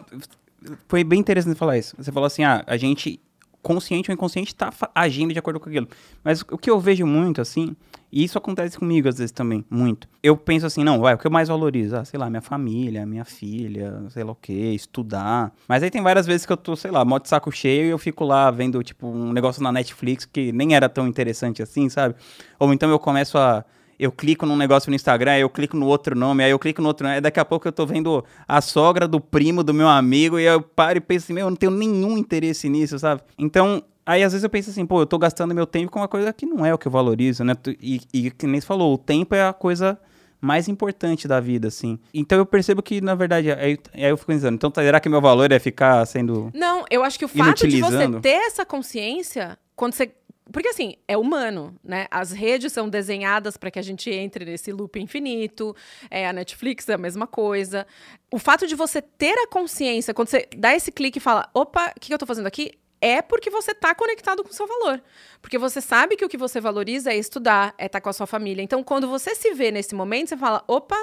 foi 0.86 1.02
bem 1.02 1.18
interessante 1.18 1.58
falar 1.58 1.78
isso. 1.78 1.96
Você 1.98 2.12
falou 2.12 2.28
assim, 2.28 2.44
ah, 2.44 2.62
a 2.64 2.76
gente, 2.76 3.18
consciente 3.66 4.10
ou 4.10 4.14
inconsciente, 4.14 4.54
tá 4.54 4.70
fa- 4.70 4.88
agindo 4.94 5.32
de 5.32 5.38
acordo 5.40 5.58
com 5.58 5.68
aquilo. 5.68 5.88
Mas 6.22 6.40
o 6.42 6.56
que 6.56 6.70
eu 6.70 6.78
vejo 6.78 7.04
muito, 7.04 7.40
assim, 7.40 7.74
e 8.12 8.22
isso 8.22 8.38
acontece 8.38 8.78
comigo 8.78 9.08
às 9.08 9.18
vezes 9.18 9.32
também, 9.32 9.64
muito. 9.68 10.06
Eu 10.22 10.36
penso 10.36 10.64
assim, 10.64 10.84
não, 10.84 11.00
vai, 11.00 11.14
o 11.14 11.18
que 11.18 11.26
eu 11.26 11.30
mais 11.32 11.48
valorizo? 11.48 11.96
Ah, 11.96 12.04
sei 12.04 12.16
lá, 12.18 12.30
minha 12.30 12.40
família, 12.40 13.04
minha 13.04 13.24
filha, 13.24 14.04
sei 14.10 14.22
lá 14.22 14.30
o 14.30 14.36
quê, 14.36 14.52
estudar. 14.72 15.52
Mas 15.66 15.82
aí 15.82 15.90
tem 15.90 16.00
várias 16.00 16.26
vezes 16.26 16.46
que 16.46 16.52
eu 16.52 16.56
tô, 16.56 16.76
sei 16.76 16.92
lá, 16.92 17.04
mó 17.04 17.18
de 17.18 17.28
saco 17.28 17.50
cheio 17.50 17.86
e 17.86 17.90
eu 17.90 17.98
fico 17.98 18.24
lá 18.24 18.48
vendo, 18.52 18.80
tipo, 18.84 19.08
um 19.08 19.32
negócio 19.32 19.60
na 19.60 19.72
Netflix 19.72 20.24
que 20.24 20.52
nem 20.52 20.76
era 20.76 20.88
tão 20.88 21.08
interessante 21.08 21.60
assim, 21.60 21.88
sabe? 21.88 22.14
Ou 22.60 22.72
então 22.72 22.88
eu 22.88 23.00
começo 23.00 23.36
a 23.36 23.64
eu 23.98 24.12
clico 24.12 24.46
num 24.46 24.56
negócio 24.56 24.90
no 24.90 24.96
Instagram, 24.96 25.32
aí 25.32 25.40
eu 25.40 25.50
clico 25.50 25.76
no 25.76 25.86
outro 25.86 26.16
nome, 26.16 26.44
aí 26.44 26.50
eu 26.50 26.58
clico 26.58 26.82
no 26.82 26.88
outro 26.88 27.04
nome, 27.04 27.16
aí 27.16 27.20
daqui 27.20 27.40
a 27.40 27.44
pouco 27.44 27.66
eu 27.66 27.72
tô 27.72 27.86
vendo 27.86 28.24
a 28.46 28.60
sogra 28.60 29.08
do 29.08 29.20
primo 29.20 29.62
do 29.62 29.72
meu 29.72 29.88
amigo, 29.88 30.38
e 30.38 30.44
eu 30.44 30.60
paro 30.60 30.98
e 30.98 31.00
penso 31.00 31.24
assim, 31.24 31.32
meu, 31.32 31.46
eu 31.46 31.50
não 31.50 31.56
tenho 31.56 31.72
nenhum 31.72 32.18
interesse 32.18 32.68
nisso, 32.68 32.98
sabe? 32.98 33.22
Então, 33.38 33.82
aí 34.04 34.22
às 34.22 34.32
vezes 34.32 34.44
eu 34.44 34.50
penso 34.50 34.70
assim, 34.70 34.84
pô, 34.84 35.00
eu 35.00 35.06
tô 35.06 35.18
gastando 35.18 35.54
meu 35.54 35.66
tempo 35.66 35.90
com 35.90 36.00
uma 36.00 36.08
coisa 36.08 36.32
que 36.32 36.46
não 36.46 36.64
é 36.64 36.72
o 36.72 36.78
que 36.78 36.86
eu 36.86 36.92
valorizo, 36.92 37.44
né? 37.44 37.54
E, 37.80 38.00
e 38.12 38.30
que 38.30 38.46
nem 38.46 38.60
você 38.60 38.66
falou, 38.66 38.94
o 38.94 38.98
tempo 38.98 39.34
é 39.34 39.46
a 39.46 39.52
coisa 39.52 39.98
mais 40.40 40.68
importante 40.68 41.26
da 41.26 41.40
vida, 41.40 41.68
assim. 41.68 41.98
Então 42.12 42.38
eu 42.38 42.46
percebo 42.46 42.82
que, 42.82 43.00
na 43.00 43.14
verdade, 43.14 43.50
aí, 43.50 43.78
aí 43.94 44.04
eu 44.04 44.16
fico 44.16 44.30
pensando, 44.30 44.54
então 44.54 44.70
será 44.74 45.00
que 45.00 45.08
meu 45.08 45.20
valor 45.20 45.50
é 45.50 45.58
ficar 45.58 46.04
sendo... 46.06 46.50
Não, 46.54 46.84
eu 46.90 47.02
acho 47.02 47.18
que 47.18 47.24
o 47.24 47.28
fato 47.28 47.66
de 47.66 47.80
você 47.80 48.08
ter 48.20 48.46
essa 48.46 48.64
consciência, 48.64 49.58
quando 49.74 49.94
você. 49.94 50.10
Porque 50.56 50.68
assim, 50.70 50.96
é 51.06 51.18
humano, 51.18 51.78
né? 51.84 52.06
As 52.10 52.32
redes 52.32 52.72
são 52.72 52.88
desenhadas 52.88 53.58
para 53.58 53.70
que 53.70 53.78
a 53.78 53.82
gente 53.82 54.08
entre 54.08 54.42
nesse 54.42 54.72
loop 54.72 54.98
infinito. 54.98 55.76
É, 56.10 56.26
a 56.26 56.32
Netflix 56.32 56.88
é 56.88 56.94
a 56.94 56.98
mesma 56.98 57.26
coisa. 57.26 57.86
O 58.30 58.38
fato 58.38 58.66
de 58.66 58.74
você 58.74 59.02
ter 59.02 59.34
a 59.34 59.46
consciência, 59.48 60.14
quando 60.14 60.28
você 60.28 60.48
dá 60.56 60.74
esse 60.74 60.90
clique 60.90 61.18
e 61.18 61.20
fala: 61.20 61.46
opa, 61.52 61.92
o 61.94 62.00
que, 62.00 62.06
que 62.06 62.14
eu 62.14 62.18
tô 62.18 62.24
fazendo 62.24 62.46
aqui? 62.46 62.72
É 63.02 63.20
porque 63.20 63.50
você 63.50 63.74
tá 63.74 63.94
conectado 63.94 64.42
com 64.42 64.48
o 64.48 64.54
seu 64.54 64.66
valor. 64.66 65.02
Porque 65.42 65.58
você 65.58 65.82
sabe 65.82 66.16
que 66.16 66.24
o 66.24 66.28
que 66.28 66.38
você 66.38 66.58
valoriza 66.58 67.12
é 67.12 67.18
estudar, 67.18 67.74
é 67.76 67.84
estar 67.84 68.00
com 68.00 68.08
a 68.08 68.14
sua 68.14 68.26
família. 68.26 68.62
Então, 68.62 68.82
quando 68.82 69.06
você 69.06 69.34
se 69.34 69.52
vê 69.52 69.70
nesse 69.70 69.94
momento, 69.94 70.30
você 70.30 70.38
fala: 70.38 70.64
opa, 70.66 70.96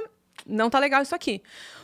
não 0.47 0.67
tá 0.67 0.79
legal 0.79 1.03
isso 1.03 1.13
aqui. 1.13 1.43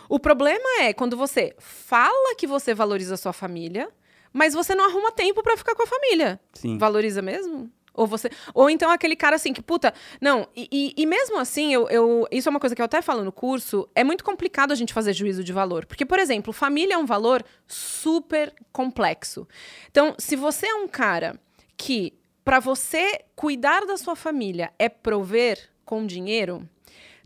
O 0.09 0.19
problema 0.19 0.81
é 0.81 0.91
quando 0.91 1.15
você 1.15 1.53
fala 1.59 2.33
que 2.35 2.47
você 2.47 2.73
valoriza 2.73 3.13
a 3.13 3.17
sua 3.17 3.31
família, 3.31 3.91
mas 4.33 4.53
você 4.53 4.73
não 4.75 4.85
arruma 4.85 5.11
tempo 5.11 5.41
pra 5.43 5.57
ficar 5.57 5.75
com 5.75 5.83
a 5.83 5.87
família. 5.87 6.39
Sim. 6.53 6.77
Valoriza 6.77 7.21
mesmo? 7.21 7.69
Ou 7.93 8.07
você. 8.07 8.29
Ou 8.53 8.69
então 8.69 8.89
aquele 8.89 9.15
cara 9.15 9.35
assim 9.35 9.51
que, 9.51 9.61
puta, 9.61 9.93
não, 10.21 10.47
e, 10.55 10.69
e- 10.71 10.93
e 10.95 11.05
mesmo 11.05 11.37
assim, 11.37 11.73
eu, 11.73 11.89
eu- 11.89 12.25
Isso 12.31 12.47
é 12.47 12.51
uma 12.51 12.59
coisa 12.59 12.73
que 12.73 12.81
eu 12.81 12.85
até 12.85 13.01
falo 13.01 13.23
no 13.25 13.31
curso, 13.31 13.89
é 13.93 14.03
muito 14.05 14.23
complicado 14.23 14.71
a 14.71 14.75
gente 14.75 14.93
fazer 14.93 15.11
juízo 15.11 15.43
de 15.43 15.51
valor. 15.51 15.85
Porque, 15.85 16.05
por 16.05 16.17
exemplo, 16.19 16.53
família 16.53 16.93
é 16.93 16.97
um 16.97 17.05
valor 17.05 17.43
super 17.67 18.53
complexo. 18.71 19.45
Então, 19.89 20.15
se 20.17 20.35
você 20.37 20.67
é 20.67 20.75
um 20.75 20.87
cara 20.87 21.37
que, 21.75 22.13
pra 22.45 22.59
você 22.61 23.25
cuidar 23.35 23.85
da 23.85 23.97
sua 23.97 24.15
família, 24.15 24.71
é 24.79 24.87
prover 24.87 25.69
com 25.83 26.05
dinheiro, 26.05 26.69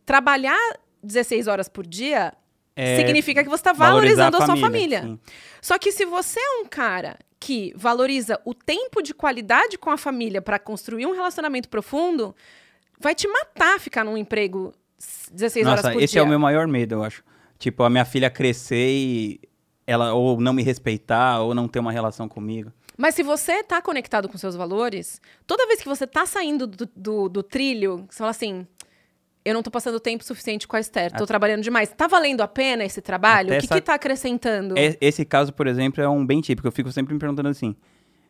trabalhar 0.05 0.57
16 1.03 1.47
horas 1.47 1.67
por 1.67 1.85
dia 1.85 2.33
É, 2.75 2.97
significa 2.97 3.43
que 3.43 3.49
você 3.49 3.61
está 3.61 3.73
valorizando 3.73 4.37
a, 4.37 4.45
sua 4.45 4.57
família. 4.57 5.17
Só 5.61 5.77
que 5.77 5.91
se 5.91 6.05
você 6.05 6.39
é 6.39 6.61
um 6.61 6.65
cara 6.65 7.17
que 7.39 7.73
valoriza 7.75 8.39
o 8.45 8.53
tempo 8.53 9.01
de 9.01 9.13
qualidade 9.13 9.77
com 9.77 9.89
a 9.91 9.97
família 9.97 10.41
para 10.41 10.57
construir 10.57 11.05
um 11.05 11.11
relacionamento 11.13 11.69
profundo, 11.69 12.35
vai 12.99 13.13
te 13.13 13.27
matar 13.27 13.79
ficar 13.79 14.03
num 14.03 14.17
emprego 14.17 14.73
s- 14.99 15.31
16 15.31 15.67
horas 15.67 15.83
Nossa, 15.83 15.93
por 15.93 16.01
esse 16.01 16.13
dia. 16.13 16.21
é 16.21 16.23
o 16.23 16.27
meu 16.27 16.39
maior 16.39 16.67
medo, 16.67 16.95
eu 16.95 17.03
acho. 17.03 17.23
Tipo, 17.59 17.83
a 17.83 17.89
minha 17.89 18.05
filha 18.05 18.29
crescer 18.29 18.89
e 18.89 19.41
ela 19.85 20.13
ou 20.13 20.39
não 20.39 20.53
me 20.53 20.63
respeitar 20.63 21.41
ou 21.41 21.53
não 21.53 21.67
ter 21.67 21.79
uma 21.79 21.91
relação 21.91 22.27
comigo. 22.27 22.71
Mas 22.97 23.15
se 23.15 23.23
você 23.23 23.63
tá 23.63 23.81
conectado 23.81 24.29
com 24.29 24.37
seus 24.37 24.55
valores, 24.55 25.19
toda 25.45 25.67
vez 25.67 25.81
que 25.81 25.87
você 25.87 26.07
tá 26.07 26.25
saindo 26.25 26.65
do, 26.65 26.89
do, 26.95 27.29
do 27.29 27.43
trilho, 27.43 28.05
você 28.09 28.17
fala 28.17 28.31
assim. 28.31 28.65
Eu 29.45 29.53
não 29.53 29.61
tô 29.61 29.69
passando 29.69 29.99
tempo 29.99 30.23
suficiente 30.23 30.67
com 30.67 30.75
a 30.75 30.79
Esther, 30.79 31.11
tô 31.11 31.25
trabalhando 31.25 31.61
demais. 31.61 31.89
Tá 31.89 32.07
valendo 32.07 32.41
a 32.41 32.47
pena 32.47 32.85
esse 32.85 33.01
trabalho? 33.01 33.49
Até 33.49 33.57
o 33.57 33.59
que, 33.59 33.65
essa- 33.65 33.75
que 33.75 33.81
tá 33.81 33.93
acrescentando? 33.95 34.77
E- 34.77 34.97
Esse 35.01 35.25
caso, 35.25 35.51
por 35.51 35.67
exemplo, 35.67 36.01
é 36.01 36.07
um 36.07 36.25
bem 36.25 36.39
típico. 36.41 36.67
Eu 36.67 36.71
fico 36.71 36.91
sempre 36.91 37.13
me 37.13 37.19
perguntando 37.19 37.49
assim: 37.49 37.75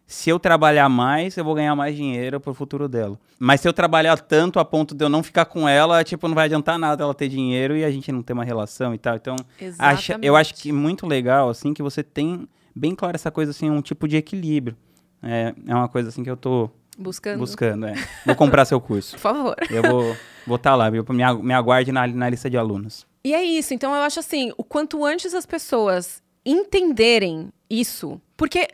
se 0.08 0.30
eu 0.32 0.40
trabalhar 0.40 0.90
mais, 0.90 1.38
eu 1.38 1.44
vou 1.44 1.54
ganhar 1.54 1.76
mais 1.76 1.96
dinheiro 1.96 2.40
pro 2.40 2.54
futuro 2.54 2.88
dela. 2.90 3.18
Mas 3.40 3.62
se 3.62 3.68
eu 3.68 3.74
trabalhar 3.74 4.18
tanto 4.20 4.60
a 4.60 4.66
ponto 4.66 4.96
de 4.96 5.06
eu 5.06 5.10
não 5.10 5.22
ficar 5.22 5.46
com 5.46 5.70
ela, 5.70 6.04
tipo, 6.04 6.28
não 6.28 6.34
vai 6.36 6.46
adiantar 6.46 6.80
nada 6.80 7.04
ela 7.04 7.14
ter 7.14 7.28
dinheiro 7.30 7.78
e 7.78 7.84
a 7.86 7.92
gente 7.92 8.12
não 8.12 8.24
ter 8.24 8.34
uma 8.34 8.44
relação 8.44 8.94
e 8.94 8.98
tal. 8.98 9.16
Então, 9.16 9.36
acha- 9.78 10.14
eu 10.26 10.36
acho 10.36 10.56
que 10.56 10.70
é 10.70 10.74
muito 10.74 11.06
legal, 11.06 11.48
assim, 11.50 11.74
que 11.76 11.84
você 11.84 12.02
tem 12.02 12.48
bem 12.76 12.96
claro 12.96 13.16
essa 13.16 13.30
coisa, 13.30 13.52
assim, 13.52 13.70
um 13.70 13.82
tipo 13.84 14.08
de 14.08 14.18
equilíbrio. 14.18 14.76
É, 15.22 15.54
é 15.68 15.76
uma 15.76 15.88
coisa, 15.88 16.10
assim, 16.10 16.24
que 16.24 16.30
eu 16.30 16.36
tô 16.36 16.70
Buscando. 16.98 17.40
buscando, 17.40 17.86
é. 17.88 17.94
Vou 18.26 18.36
comprar 18.36 18.66
seu 18.66 18.80
curso. 18.80 19.12
Por 19.18 19.20
favor. 19.20 19.56
Eu 19.70 19.84
vou 19.84 20.18
vou 20.46 20.58
estar 20.58 20.76
lá, 20.76 20.90
viu? 20.90 21.06
Me, 21.10 21.34
me 21.42 21.54
aguarde 21.54 21.92
na, 21.92 22.06
na 22.08 22.30
lista 22.30 22.50
de 22.50 22.58
alunos. 22.58 23.06
E 23.24 23.34
é 23.34 23.44
isso. 23.44 23.74
Então 23.74 23.94
eu 23.94 24.02
acho 24.02 24.20
assim, 24.20 24.52
o 24.58 24.64
quanto 24.64 25.06
antes 25.06 25.34
as 25.34 25.46
pessoas 25.46 26.22
entenderem 26.46 27.52
isso, 27.70 28.22
porque 28.36 28.68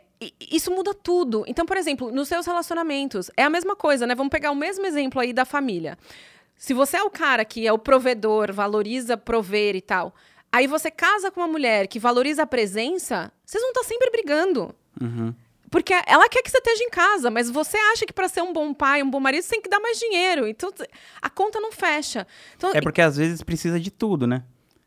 isso 0.50 0.70
muda 0.70 0.92
tudo. 0.92 1.44
Então, 1.46 1.64
por 1.64 1.76
exemplo, 1.76 2.10
nos 2.10 2.28
seus 2.28 2.46
relacionamentos, 2.46 3.30
é 3.36 3.44
a 3.44 3.50
mesma 3.50 3.74
coisa, 3.74 4.06
né? 4.06 4.14
Vamos 4.14 4.30
pegar 4.30 4.50
o 4.50 4.56
mesmo 4.56 4.84
exemplo 4.84 5.20
aí 5.20 5.32
da 5.32 5.44
família. 5.44 5.96
Se 6.56 6.74
você 6.74 6.98
é 6.98 7.02
o 7.02 7.10
cara 7.10 7.44
que 7.44 7.66
é 7.66 7.72
o 7.72 7.78
provedor, 7.78 8.52
valoriza 8.52 9.16
prover 9.16 9.76
e 9.76 9.80
tal, 9.80 10.14
aí 10.52 10.66
você 10.66 10.90
casa 10.90 11.30
com 11.30 11.40
uma 11.40 11.48
mulher 11.48 11.86
que 11.86 11.98
valoriza 11.98 12.42
a 12.42 12.46
presença, 12.46 13.32
vocês 13.46 13.62
vão 13.62 13.70
estar 13.70 13.84
sempre 13.84 14.10
brigando. 14.10 14.74
Uhum. 15.00 15.32
Porque 15.70 15.94
ela 16.06 16.28
quer 16.28 16.42
que 16.42 16.50
você 16.50 16.58
esteja 16.58 16.82
em 16.84 16.90
casa, 16.90 17.30
mas 17.30 17.48
você 17.48 17.76
acha 17.92 18.04
que 18.04 18.12
para 18.12 18.28
ser 18.28 18.42
um 18.42 18.52
bom 18.52 18.74
pai, 18.74 19.02
um 19.02 19.10
bom 19.10 19.20
marido, 19.20 19.42
você 19.42 19.50
tem 19.50 19.62
que 19.62 19.68
dar 19.70 19.80
mais 19.80 19.98
dinheiro. 19.98 20.48
Então 20.48 20.70
a 21.22 21.30
conta 21.30 21.60
não 21.60 21.70
fecha. 21.70 22.26
Então, 22.56 22.70
É 22.74 22.80
porque 22.80 23.00
às 23.00 23.16
vezes 23.16 23.42
precisa 23.42 23.78
de 23.78 23.90
tudo, 23.90 24.26
né? 24.26 24.42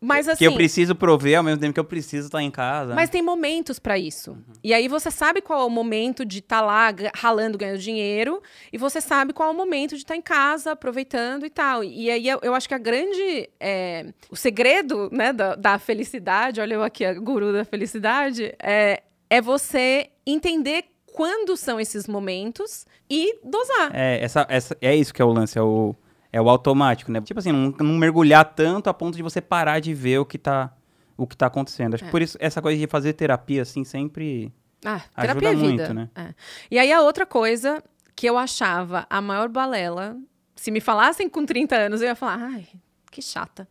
mas 0.05 0.27
assim, 0.27 0.39
que 0.39 0.43
eu 0.43 0.53
preciso 0.53 0.93
prover 0.93 1.37
ao 1.37 1.43
mesmo 1.45 1.61
tempo 1.61 1.73
que 1.73 1.79
eu 1.79 1.83
preciso 1.85 2.27
estar 2.27 2.41
em 2.43 2.51
casa. 2.51 2.93
Mas 2.93 3.09
tem 3.09 3.21
momentos 3.21 3.79
pra 3.79 3.97
isso. 3.97 4.37
E 4.61 4.73
aí 4.73 4.89
você 4.89 5.09
sabe 5.09 5.39
qual 5.39 5.61
é 5.61 5.63
o 5.63 5.69
momento 5.69 6.25
de 6.25 6.39
estar 6.39 6.59
lá 6.59 6.91
ga- 6.91 7.11
ralando, 7.15 7.57
ganhando 7.57 7.77
dinheiro, 7.79 8.43
e 8.73 8.77
você 8.77 8.99
sabe 8.99 9.31
qual 9.31 9.47
é 9.47 9.51
o 9.53 9.55
momento 9.55 9.91
de 9.91 10.01
estar 10.01 10.17
em 10.17 10.21
casa, 10.21 10.73
aproveitando 10.73 11.45
e 11.45 11.49
tal. 11.49 11.85
E 11.85 12.11
aí 12.11 12.27
eu, 12.27 12.37
eu 12.43 12.53
acho 12.53 12.67
que 12.67 12.73
a 12.73 12.77
grande. 12.77 13.49
é, 13.57 14.07
o 14.29 14.35
segredo 14.35 15.07
né, 15.09 15.31
da, 15.31 15.55
da 15.55 15.79
felicidade, 15.79 16.59
olha 16.59 16.73
eu 16.73 16.83
aqui, 16.83 17.05
a 17.05 17.13
guru 17.13 17.53
da 17.53 17.63
felicidade, 17.63 18.53
é, 18.61 19.01
é 19.33 19.41
você 19.41 20.09
entender 20.25 20.85
quando 21.05 21.55
são 21.57 21.79
esses 21.79 22.07
momentos 22.07 22.85
e 23.09 23.39
dosar. 23.43 23.91
É, 23.93 24.23
essa, 24.23 24.45
essa, 24.49 24.77
é 24.81 24.95
isso 24.95 25.13
que 25.13 25.21
é 25.21 25.25
o 25.25 25.31
lance, 25.31 25.57
é 25.57 25.61
o, 25.61 25.95
é 26.31 26.41
o 26.41 26.49
automático, 26.49 27.11
né? 27.11 27.21
Tipo 27.21 27.39
assim, 27.39 27.51
não, 27.51 27.71
não 27.79 27.97
mergulhar 27.97 28.45
tanto 28.53 28.89
a 28.89 28.93
ponto 28.93 29.15
de 29.15 29.23
você 29.23 29.39
parar 29.41 29.79
de 29.79 29.93
ver 29.93 30.19
o 30.19 30.25
que 30.25 30.37
tá 30.37 30.71
o 31.15 31.27
que 31.27 31.37
tá 31.37 31.45
acontecendo. 31.45 31.93
Acho 31.93 32.03
É. 32.03 32.07
que 32.07 32.11
por 32.11 32.21
isso, 32.23 32.35
essa 32.39 32.59
coisa 32.61 32.79
de 32.79 32.87
fazer 32.87 33.13
terapia, 33.13 33.61
assim, 33.61 33.83
sempre 33.83 34.51
Ah, 34.83 34.95
Ajuda 35.15 35.39
terapia 35.39 35.49
é 35.49 35.55
vida. 35.55 35.63
muito, 35.67 35.93
né? 35.93 36.09
É. 36.15 36.33
E 36.71 36.79
aí 36.79 36.91
a 36.91 37.01
outra 37.01 37.25
coisa 37.25 37.83
que 38.15 38.27
eu 38.27 38.37
achava 38.37 39.05
a 39.09 39.21
maior 39.21 39.47
balela, 39.49 40.17
se 40.55 40.71
me 40.71 40.81
falassem 40.81 41.29
com 41.29 41.45
30 41.45 41.75
anos, 41.75 42.01
eu 42.01 42.07
ia 42.07 42.15
falar, 42.15 42.39
ai, 42.39 42.67
que 43.11 43.21
chata. 43.21 43.67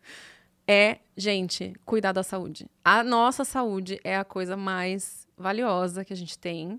É, 0.67 0.99
gente, 1.17 1.73
cuidar 1.85 2.13
da 2.13 2.23
saúde. 2.23 2.69
A 2.85 3.03
nossa 3.03 3.45
saúde 3.45 4.01
é 4.05 4.17
a 4.17 4.25
coisa 4.25 4.57
mais 4.57 5.22
valiosa 5.43 6.05
que 6.05 6.13
a 6.13 6.17
gente 6.17 6.39
tem. 6.39 6.79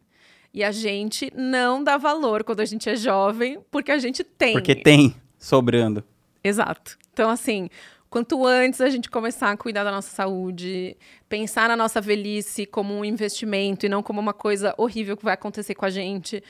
E 0.53 0.63
a 0.63 0.71
gente 0.71 1.31
não 1.35 1.83
dá 1.83 1.97
valor 1.97 2.43
quando 2.43 2.59
a 2.59 2.65
gente 2.65 2.89
é 2.89 2.95
jovem, 2.95 3.59
porque 3.71 3.91
a 3.91 3.97
gente 3.97 4.23
tem. 4.23 4.53
Porque 4.53 4.75
tem 4.75 5.15
sobrando. 5.37 6.03
Exato. 6.43 6.97
Então, 7.11 7.29
assim, 7.29 7.69
quanto 8.09 8.45
antes 8.45 8.79
a 8.79 8.89
gente 8.89 9.09
começar 9.09 9.49
a 9.49 9.57
cuidar 9.57 9.83
da 9.83 9.91
nossa 9.91 10.13
saúde, 10.13 10.95
pensar 11.27 11.67
na 11.67 11.75
nossa 11.75 11.99
velhice 11.99 12.65
como 12.65 12.93
um 12.93 13.03
investimento 13.03 13.87
e 13.87 13.89
não 13.89 14.03
como 14.03 14.19
uma 14.19 14.33
coisa 14.33 14.75
horrível 14.77 15.17
que 15.17 15.23
vai 15.23 15.33
acontecer 15.33 15.73
com 15.73 15.85
a 15.85 15.89
gente. 15.89 16.43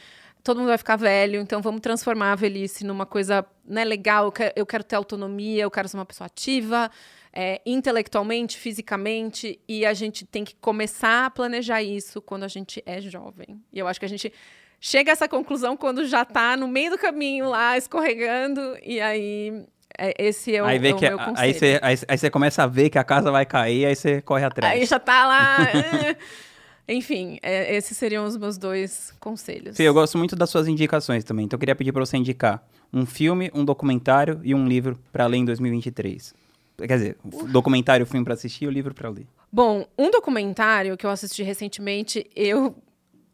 Todo 0.44 0.58
mundo 0.58 0.68
vai 0.68 0.78
ficar 0.78 0.98
velho, 0.98 1.40
então 1.40 1.62
vamos 1.62 1.80
transformar 1.80 2.34
a 2.34 2.36
velhice 2.36 2.84
numa 2.84 3.06
coisa 3.06 3.46
né, 3.66 3.86
legal. 3.86 4.26
Eu 4.26 4.32
quero, 4.34 4.54
eu 4.58 4.66
quero 4.66 4.84
ter 4.84 4.98
autonomia, 4.98 5.64
eu 5.64 5.72
quero 5.72 5.88
ser 5.88 5.96
uma 5.96 6.06
pessoa 6.06 6.26
ativa, 6.26 6.92
é, 7.34 7.60
intelectualmente, 7.66 8.58
fisicamente, 8.58 9.60
e 9.68 9.86
a 9.86 9.94
gente 9.94 10.24
tem 10.26 10.44
que 10.44 10.56
começar 10.56 11.26
a 11.26 11.30
planejar 11.32 11.82
isso 11.82 12.22
quando 12.22 12.44
a 12.44 12.48
gente 12.48 12.84
é 12.86 13.02
jovem. 13.02 13.60
E 13.72 13.80
eu 13.80 13.88
acho 13.88 14.00
que 14.00 14.06
a 14.06 14.10
gente 14.10 14.32
chega 14.80 15.12
a 15.12 15.14
essa 15.14 15.28
conclusão 15.28 15.76
quando 15.76 16.06
já 16.06 16.24
tá 16.24 16.56
no 16.56 16.68
meio 16.68 16.92
do 16.92 16.98
caminho 16.98 17.50
lá, 17.50 17.76
escorregando, 17.76 18.78
e 18.84 19.02
aí 19.02 19.66
é, 19.98 20.14
esse 20.20 20.56
é 20.56 20.62
o, 20.62 20.66
aí 20.66 20.78
vê 20.78 20.90
é 20.90 20.94
o 20.94 20.98
que 20.98 21.10
meu 21.10 21.18
conselho. 21.18 21.38
aí 21.38 21.54
você 21.54 21.80
aí, 21.82 21.98
aí 22.08 22.18
você 22.18 22.30
começa 22.30 22.64
a 22.64 22.68
ver 22.68 22.92
que 22.92 23.00
a 23.00 23.04
casa 23.04 23.32
vai 23.32 23.46
cair, 23.46 23.86
aí 23.86 23.96
você 23.96 24.22
corre 24.22 24.46
atrás. 24.46 24.74
Aí 24.74 24.86
já 24.86 25.00
tá 25.00 25.26
lá. 25.28 25.58
Enfim, 26.88 27.40
é, 27.42 27.76
esses 27.76 27.98
seriam 27.98 28.26
os 28.26 28.36
meus 28.36 28.58
dois 28.58 29.14
conselhos. 29.20 29.78
Fê, 29.78 29.84
eu 29.84 29.94
gosto 29.94 30.18
muito 30.18 30.36
das 30.36 30.50
suas 30.50 30.68
indicações 30.68 31.24
também. 31.24 31.46
Então 31.46 31.56
eu 31.56 31.60
queria 31.60 31.76
pedir 31.76 31.94
pra 31.94 32.06
você 32.06 32.18
indicar 32.18 32.62
um 32.92 33.06
filme, 33.06 33.50
um 33.54 33.64
documentário 33.64 34.42
e 34.44 34.54
um 34.54 34.68
livro 34.68 35.00
pra 35.12 35.26
ler 35.26 35.38
em 35.38 35.46
2023. 35.46 36.43
Quer 36.78 36.98
dizer, 36.98 37.18
documentário, 37.50 38.04
o 38.04 38.08
filme 38.08 38.26
pra 38.26 38.34
assistir 38.34 38.66
e 38.66 38.68
o 38.68 38.72
livro 38.72 38.94
pra 38.94 39.10
ler. 39.10 39.28
Bom, 39.52 39.86
um 39.98 40.10
documentário 40.10 40.98
que 40.98 41.06
eu 41.06 41.10
assisti 41.10 41.44
recentemente, 41.44 42.28
eu 42.36 42.76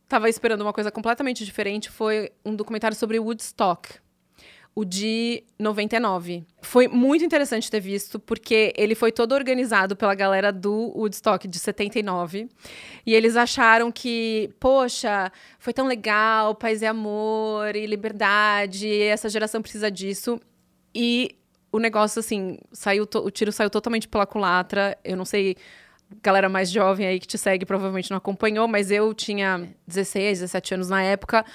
tava 0.08 0.28
esperando 0.28 0.62
uma 0.62 0.74
coisa 0.74 0.92
completamente 0.92 1.46
diferente, 1.46 1.90
foi 1.90 2.32
um 2.44 2.56
documentário 2.56 2.98
sobre 2.98 3.20
Woodstock. 3.20 4.00
O 4.76 4.86
de 4.86 5.44
99. 5.58 6.44
Foi 6.62 6.88
muito 6.88 7.26
interessante 7.26 7.72
ter 7.72 7.80
visto, 7.80 8.20
porque 8.20 8.72
ele 8.78 8.96
foi 8.96 9.12
todo 9.12 9.34
organizado 9.34 9.96
pela 9.96 10.14
galera 10.14 10.54
do 10.54 10.94
Woodstock 10.96 11.48
de 11.48 11.60
79. 11.60 12.48
E 13.06 13.14
eles 13.14 13.36
acharam 13.36 13.92
que, 13.92 14.50
poxa, 14.60 15.32
foi 15.58 15.74
tão 15.74 15.88
legal, 15.88 16.56
paz 16.56 16.82
e 16.82 16.86
amor 16.86 17.76
e 17.76 17.86
liberdade, 17.86 19.02
essa 19.02 19.28
geração 19.28 19.62
precisa 19.62 19.90
disso. 19.90 20.40
E 20.94 21.36
o 21.72 21.80
negócio, 21.80 22.20
assim, 22.20 22.58
saiu 22.72 23.08
o 23.14 23.32
tiro 23.32 23.52
saiu 23.52 23.70
totalmente 23.70 24.08
pela 24.08 24.26
culatra. 24.26 24.98
Eu 25.04 25.16
não 25.16 25.26
sei, 25.26 25.56
galera 26.22 26.50
mais 26.50 26.72
jovem 26.72 27.06
aí 27.06 27.20
que 27.20 27.28
te 27.28 27.38
segue 27.38 27.66
provavelmente 27.66 28.10
não 28.10 28.18
acompanhou, 28.18 28.68
mas 28.68 28.92
eu 28.92 29.14
tinha 29.14 29.68
16, 29.88 30.40
17 30.40 30.74
anos 30.74 30.90
na 30.90 31.04
época. 31.04 31.46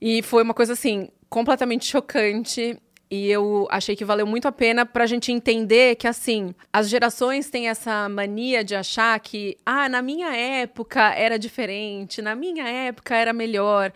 E 0.00 0.22
foi 0.22 0.42
uma 0.42 0.54
coisa, 0.54 0.72
assim, 0.74 1.08
completamente 1.28 1.84
chocante. 1.86 2.78
E 3.10 3.30
eu 3.30 3.66
achei 3.70 3.96
que 3.96 4.04
valeu 4.04 4.26
muito 4.26 4.46
a 4.46 4.52
pena 4.52 4.84
pra 4.84 5.06
gente 5.06 5.32
entender 5.32 5.96
que, 5.96 6.06
assim, 6.06 6.54
as 6.70 6.90
gerações 6.90 7.48
têm 7.48 7.68
essa 7.68 8.06
mania 8.08 8.62
de 8.62 8.74
achar 8.74 9.18
que, 9.18 9.56
ah, 9.64 9.88
na 9.88 10.02
minha 10.02 10.28
época 10.36 11.14
era 11.14 11.38
diferente, 11.38 12.20
na 12.20 12.34
minha 12.34 12.68
época 12.68 13.16
era 13.16 13.32
melhor. 13.32 13.92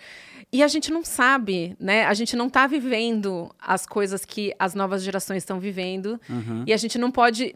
E 0.53 0.63
a 0.63 0.69
gente 0.69 0.91
não 0.91 1.03
sabe, 1.03 1.75
né? 1.81 2.05
A 2.05 2.13
gente 2.13 2.37
não 2.37 2.51
tá 2.51 2.67
vivendo 2.67 3.51
as 3.59 3.87
coisas 3.87 4.25
que 4.25 4.55
as 4.59 4.75
novas 4.75 5.03
gerações 5.03 5.39
estão 5.39 5.59
vivendo. 5.59 6.21
E 6.67 6.73
a 6.73 6.77
gente 6.77 6.99
não 6.99 7.11
pode 7.11 7.55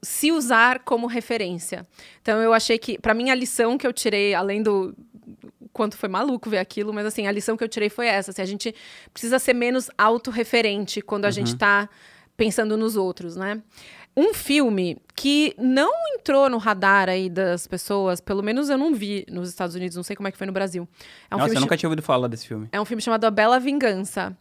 se 0.00 0.30
usar 0.30 0.78
como 0.80 1.08
referência. 1.08 1.86
Então 2.22 2.40
eu 2.40 2.52
achei 2.52 2.78
que, 2.78 2.98
pra 2.98 3.14
mim, 3.14 3.30
a 3.30 3.34
lição 3.34 3.76
que 3.76 3.84
eu 3.86 3.92
tirei, 3.92 4.32
além 4.32 4.62
do 4.62 4.94
quanto 5.72 5.98
foi 5.98 6.08
maluco 6.08 6.48
ver 6.48 6.58
aquilo, 6.58 6.92
mas 6.92 7.04
assim, 7.04 7.26
a 7.26 7.32
lição 7.32 7.56
que 7.56 7.64
eu 7.64 7.68
tirei 7.68 7.90
foi 7.90 8.06
essa. 8.06 8.30
Assim, 8.30 8.42
a 8.42 8.46
gente 8.46 8.72
precisa 9.12 9.38
ser 9.40 9.52
menos 9.52 9.90
autorreferente 9.98 11.02
quando 11.02 11.24
a 11.24 11.30
gente 11.30 11.56
tá 11.56 11.88
pensando 12.36 12.76
nos 12.76 12.96
outros, 12.96 13.34
né? 13.34 13.60
Um 14.16 14.32
filme 14.32 14.96
que 15.14 15.54
não 15.58 15.92
entrou 16.14 16.48
no 16.48 16.56
radar 16.56 17.08
aí 17.08 17.28
das 17.28 17.66
pessoas, 17.66 18.20
pelo 18.20 18.42
menos 18.42 18.70
eu 18.70 18.78
não 18.78 18.94
vi 18.94 19.26
nos 19.30 19.48
Estados 19.48 19.74
Unidos, 19.76 19.94
não 19.96 20.02
sei 20.02 20.16
como 20.16 20.26
é 20.28 20.32
que 20.32 20.38
foi 20.38 20.46
no 20.46 20.52
Brasil. 20.54 20.88
É 21.30 21.34
um 21.34 21.38
Nossa, 21.38 21.48
filme 21.50 21.58
eu 21.58 21.60
nunca 21.60 21.76
tinha 21.76 21.88
ouvido 21.88 22.02
falar 22.02 22.26
desse 22.28 22.46
filme. 22.46 22.68
é 22.72 22.80
um 22.80 22.84
filme 22.86 23.02
chamado 23.02 23.24
A 23.24 23.30
Bela 23.30 23.60
Vingança. 23.60 24.36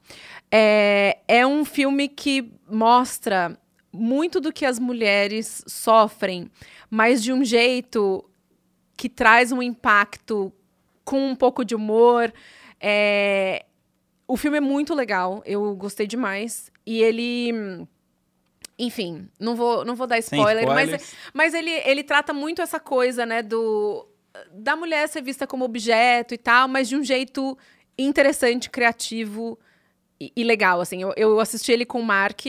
É, 0.49 1.17
é 1.27 1.45
um 1.45 1.65
filme 1.65 2.07
que 2.07 2.53
mostra 2.69 3.57
muito 3.91 4.39
do 4.39 4.53
que 4.53 4.65
as 4.65 4.79
mulheres 4.79 5.63
sofrem, 5.67 6.49
mas 6.89 7.21
de 7.21 7.33
um 7.33 7.43
jeito 7.43 8.23
que 8.95 9.09
traz 9.09 9.51
um 9.51 9.61
impacto 9.61 10.53
com 11.03 11.27
um 11.27 11.35
pouco 11.35 11.65
de 11.65 11.75
humor. 11.75 12.33
É, 12.79 13.65
O 14.27 14.37
filme 14.37 14.57
é 14.57 14.61
muito 14.61 14.93
legal, 14.93 15.41
eu 15.45 15.75
gostei 15.75 16.07
demais. 16.07 16.71
E 16.85 17.01
ele. 17.01 17.85
Enfim, 18.77 19.29
não 19.39 19.55
vou, 19.55 19.85
não 19.85 19.95
vou 19.95 20.05
dar 20.05 20.17
spoiler, 20.19 20.67
mas, 20.67 21.15
mas 21.33 21.53
ele, 21.53 21.71
ele 21.71 22.03
trata 22.03 22.33
muito 22.33 22.61
essa 22.61 22.79
coisa, 22.79 23.25
né, 23.25 23.41
do. 23.41 24.05
Da 24.51 24.75
mulher 24.75 25.07
ser 25.07 25.21
vista 25.21 25.47
como 25.47 25.63
objeto 25.63 26.33
e 26.33 26.37
tal, 26.37 26.67
mas 26.67 26.89
de 26.89 26.97
um 26.97 27.03
jeito 27.03 27.57
interessante, 27.97 28.69
criativo 28.69 29.57
e, 30.19 30.31
e 30.35 30.43
legal, 30.43 30.81
assim. 30.81 31.01
Eu, 31.01 31.13
eu 31.15 31.39
assisti 31.39 31.71
ele 31.71 31.85
com 31.85 32.01
o 32.01 32.03
Mark, 32.03 32.45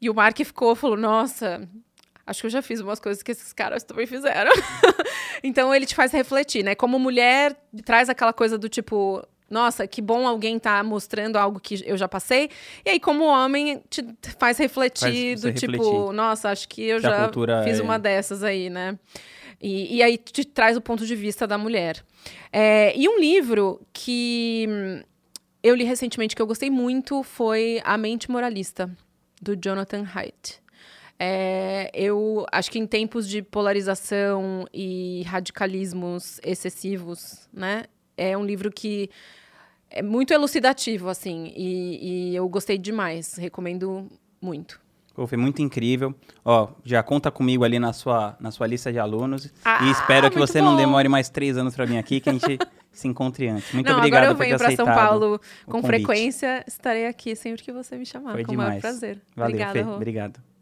e 0.00 0.10
o 0.10 0.14
Mark 0.14 0.36
ficou, 0.36 0.74
falou, 0.74 0.98
nossa, 0.98 1.66
acho 2.26 2.40
que 2.40 2.46
eu 2.46 2.50
já 2.50 2.60
fiz 2.60 2.80
umas 2.80 3.00
coisas 3.00 3.22
que 3.22 3.32
esses 3.32 3.52
caras 3.54 3.82
também 3.84 4.06
fizeram. 4.06 4.52
então 5.42 5.74
ele 5.74 5.86
te 5.86 5.94
faz 5.94 6.12
refletir, 6.12 6.62
né? 6.62 6.74
Como 6.74 6.98
mulher, 6.98 7.56
traz 7.84 8.08
aquela 8.10 8.32
coisa 8.32 8.58
do 8.58 8.68
tipo, 8.68 9.26
nossa, 9.54 9.86
que 9.86 10.02
bom 10.02 10.26
alguém 10.26 10.58
tá 10.58 10.82
mostrando 10.82 11.36
algo 11.36 11.58
que 11.60 11.82
eu 11.86 11.96
já 11.96 12.08
passei. 12.08 12.50
E 12.84 12.90
aí, 12.90 13.00
como 13.00 13.24
homem, 13.24 13.80
te 13.88 14.04
faz 14.38 14.58
refletir 14.58 15.38
Faz 15.38 15.40
do 15.40 15.52
tipo, 15.52 15.72
refletir. 15.72 16.12
nossa, 16.12 16.50
acho 16.50 16.68
que 16.68 16.82
eu 16.82 16.96
Que 16.96 17.02
já 17.04 17.30
fiz 17.64 17.78
é- 17.78 17.82
uma 17.82 17.98
dessas 17.98 18.42
aí, 18.42 18.68
né? 18.68 18.98
E, 19.62 19.96
e 19.96 20.02
aí 20.02 20.18
te 20.18 20.44
traz 20.44 20.76
o 20.76 20.80
ponto 20.80 21.06
de 21.06 21.14
vista 21.16 21.46
da 21.46 21.56
mulher. 21.56 22.04
É, 22.52 22.92
e 22.96 23.08
um 23.08 23.18
livro 23.18 23.80
que 23.92 24.66
eu 25.62 25.74
li 25.74 25.84
recentemente 25.84 26.34
que 26.36 26.42
eu 26.42 26.46
gostei 26.46 26.68
muito 26.70 27.22
foi 27.22 27.80
A 27.84 27.96
Mente 27.96 28.30
Moralista, 28.30 28.90
do 29.40 29.54
Jonathan 29.56 30.04
Haidt. 30.14 30.60
É, 31.18 31.90
eu 31.94 32.44
acho 32.50 32.70
que 32.70 32.78
em 32.78 32.86
tempos 32.86 33.28
de 33.28 33.40
polarização 33.40 34.66
e 34.74 35.22
radicalismos 35.26 36.40
excessivos, 36.42 37.48
né? 37.52 37.84
É 38.16 38.36
um 38.36 38.44
livro 38.44 38.70
que 38.70 39.08
é 39.90 40.02
muito 40.02 40.32
elucidativo, 40.32 41.08
assim, 41.08 41.52
e, 41.56 42.30
e 42.32 42.36
eu 42.36 42.48
gostei 42.48 42.76
demais. 42.78 43.34
Recomendo 43.36 44.10
muito. 44.40 44.80
Pô, 45.14 45.28
foi 45.28 45.38
muito 45.38 45.62
incrível. 45.62 46.12
Ó, 46.44 46.68
já 46.84 47.00
conta 47.02 47.30
comigo 47.30 47.62
ali 47.62 47.78
na 47.78 47.92
sua, 47.92 48.36
na 48.40 48.50
sua 48.50 48.66
lista 48.66 48.92
de 48.92 48.98
alunos. 48.98 49.48
Ah, 49.64 49.84
e 49.84 49.90
espero 49.92 50.28
que 50.28 50.36
você 50.36 50.60
não 50.60 50.72
bom. 50.72 50.76
demore 50.76 51.08
mais 51.08 51.28
três 51.28 51.56
anos 51.56 51.74
pra 51.76 51.84
vir 51.84 51.98
aqui, 51.98 52.18
que 52.18 52.28
a 52.28 52.32
gente 52.32 52.58
se 52.90 53.06
encontre 53.06 53.48
antes. 53.48 53.72
Muito 53.72 53.88
Não, 53.88 53.98
obrigado 53.98 54.24
agora 54.24 54.32
eu 54.32 54.36
por 54.36 54.42
ter 54.42 54.46
venho 54.46 54.58
para 54.58 54.74
São 54.74 54.86
aceitado 54.86 55.08
Paulo 55.08 55.40
com 55.66 55.82
frequência. 55.82 56.64
Estarei 56.66 57.06
aqui 57.06 57.36
sempre 57.36 57.62
que 57.62 57.72
você 57.72 57.96
me 57.96 58.04
chamar. 58.04 58.32
Foi 58.32 58.44
com 58.44 58.52
o 58.52 58.56
maior 58.56 58.70
demais. 58.70 58.80
prazer. 58.82 59.20
Valeu, 59.36 59.50
Obrigada, 59.50 59.72
Fê. 59.72 59.80
Rô. 59.82 59.94
Obrigado. 59.94 60.53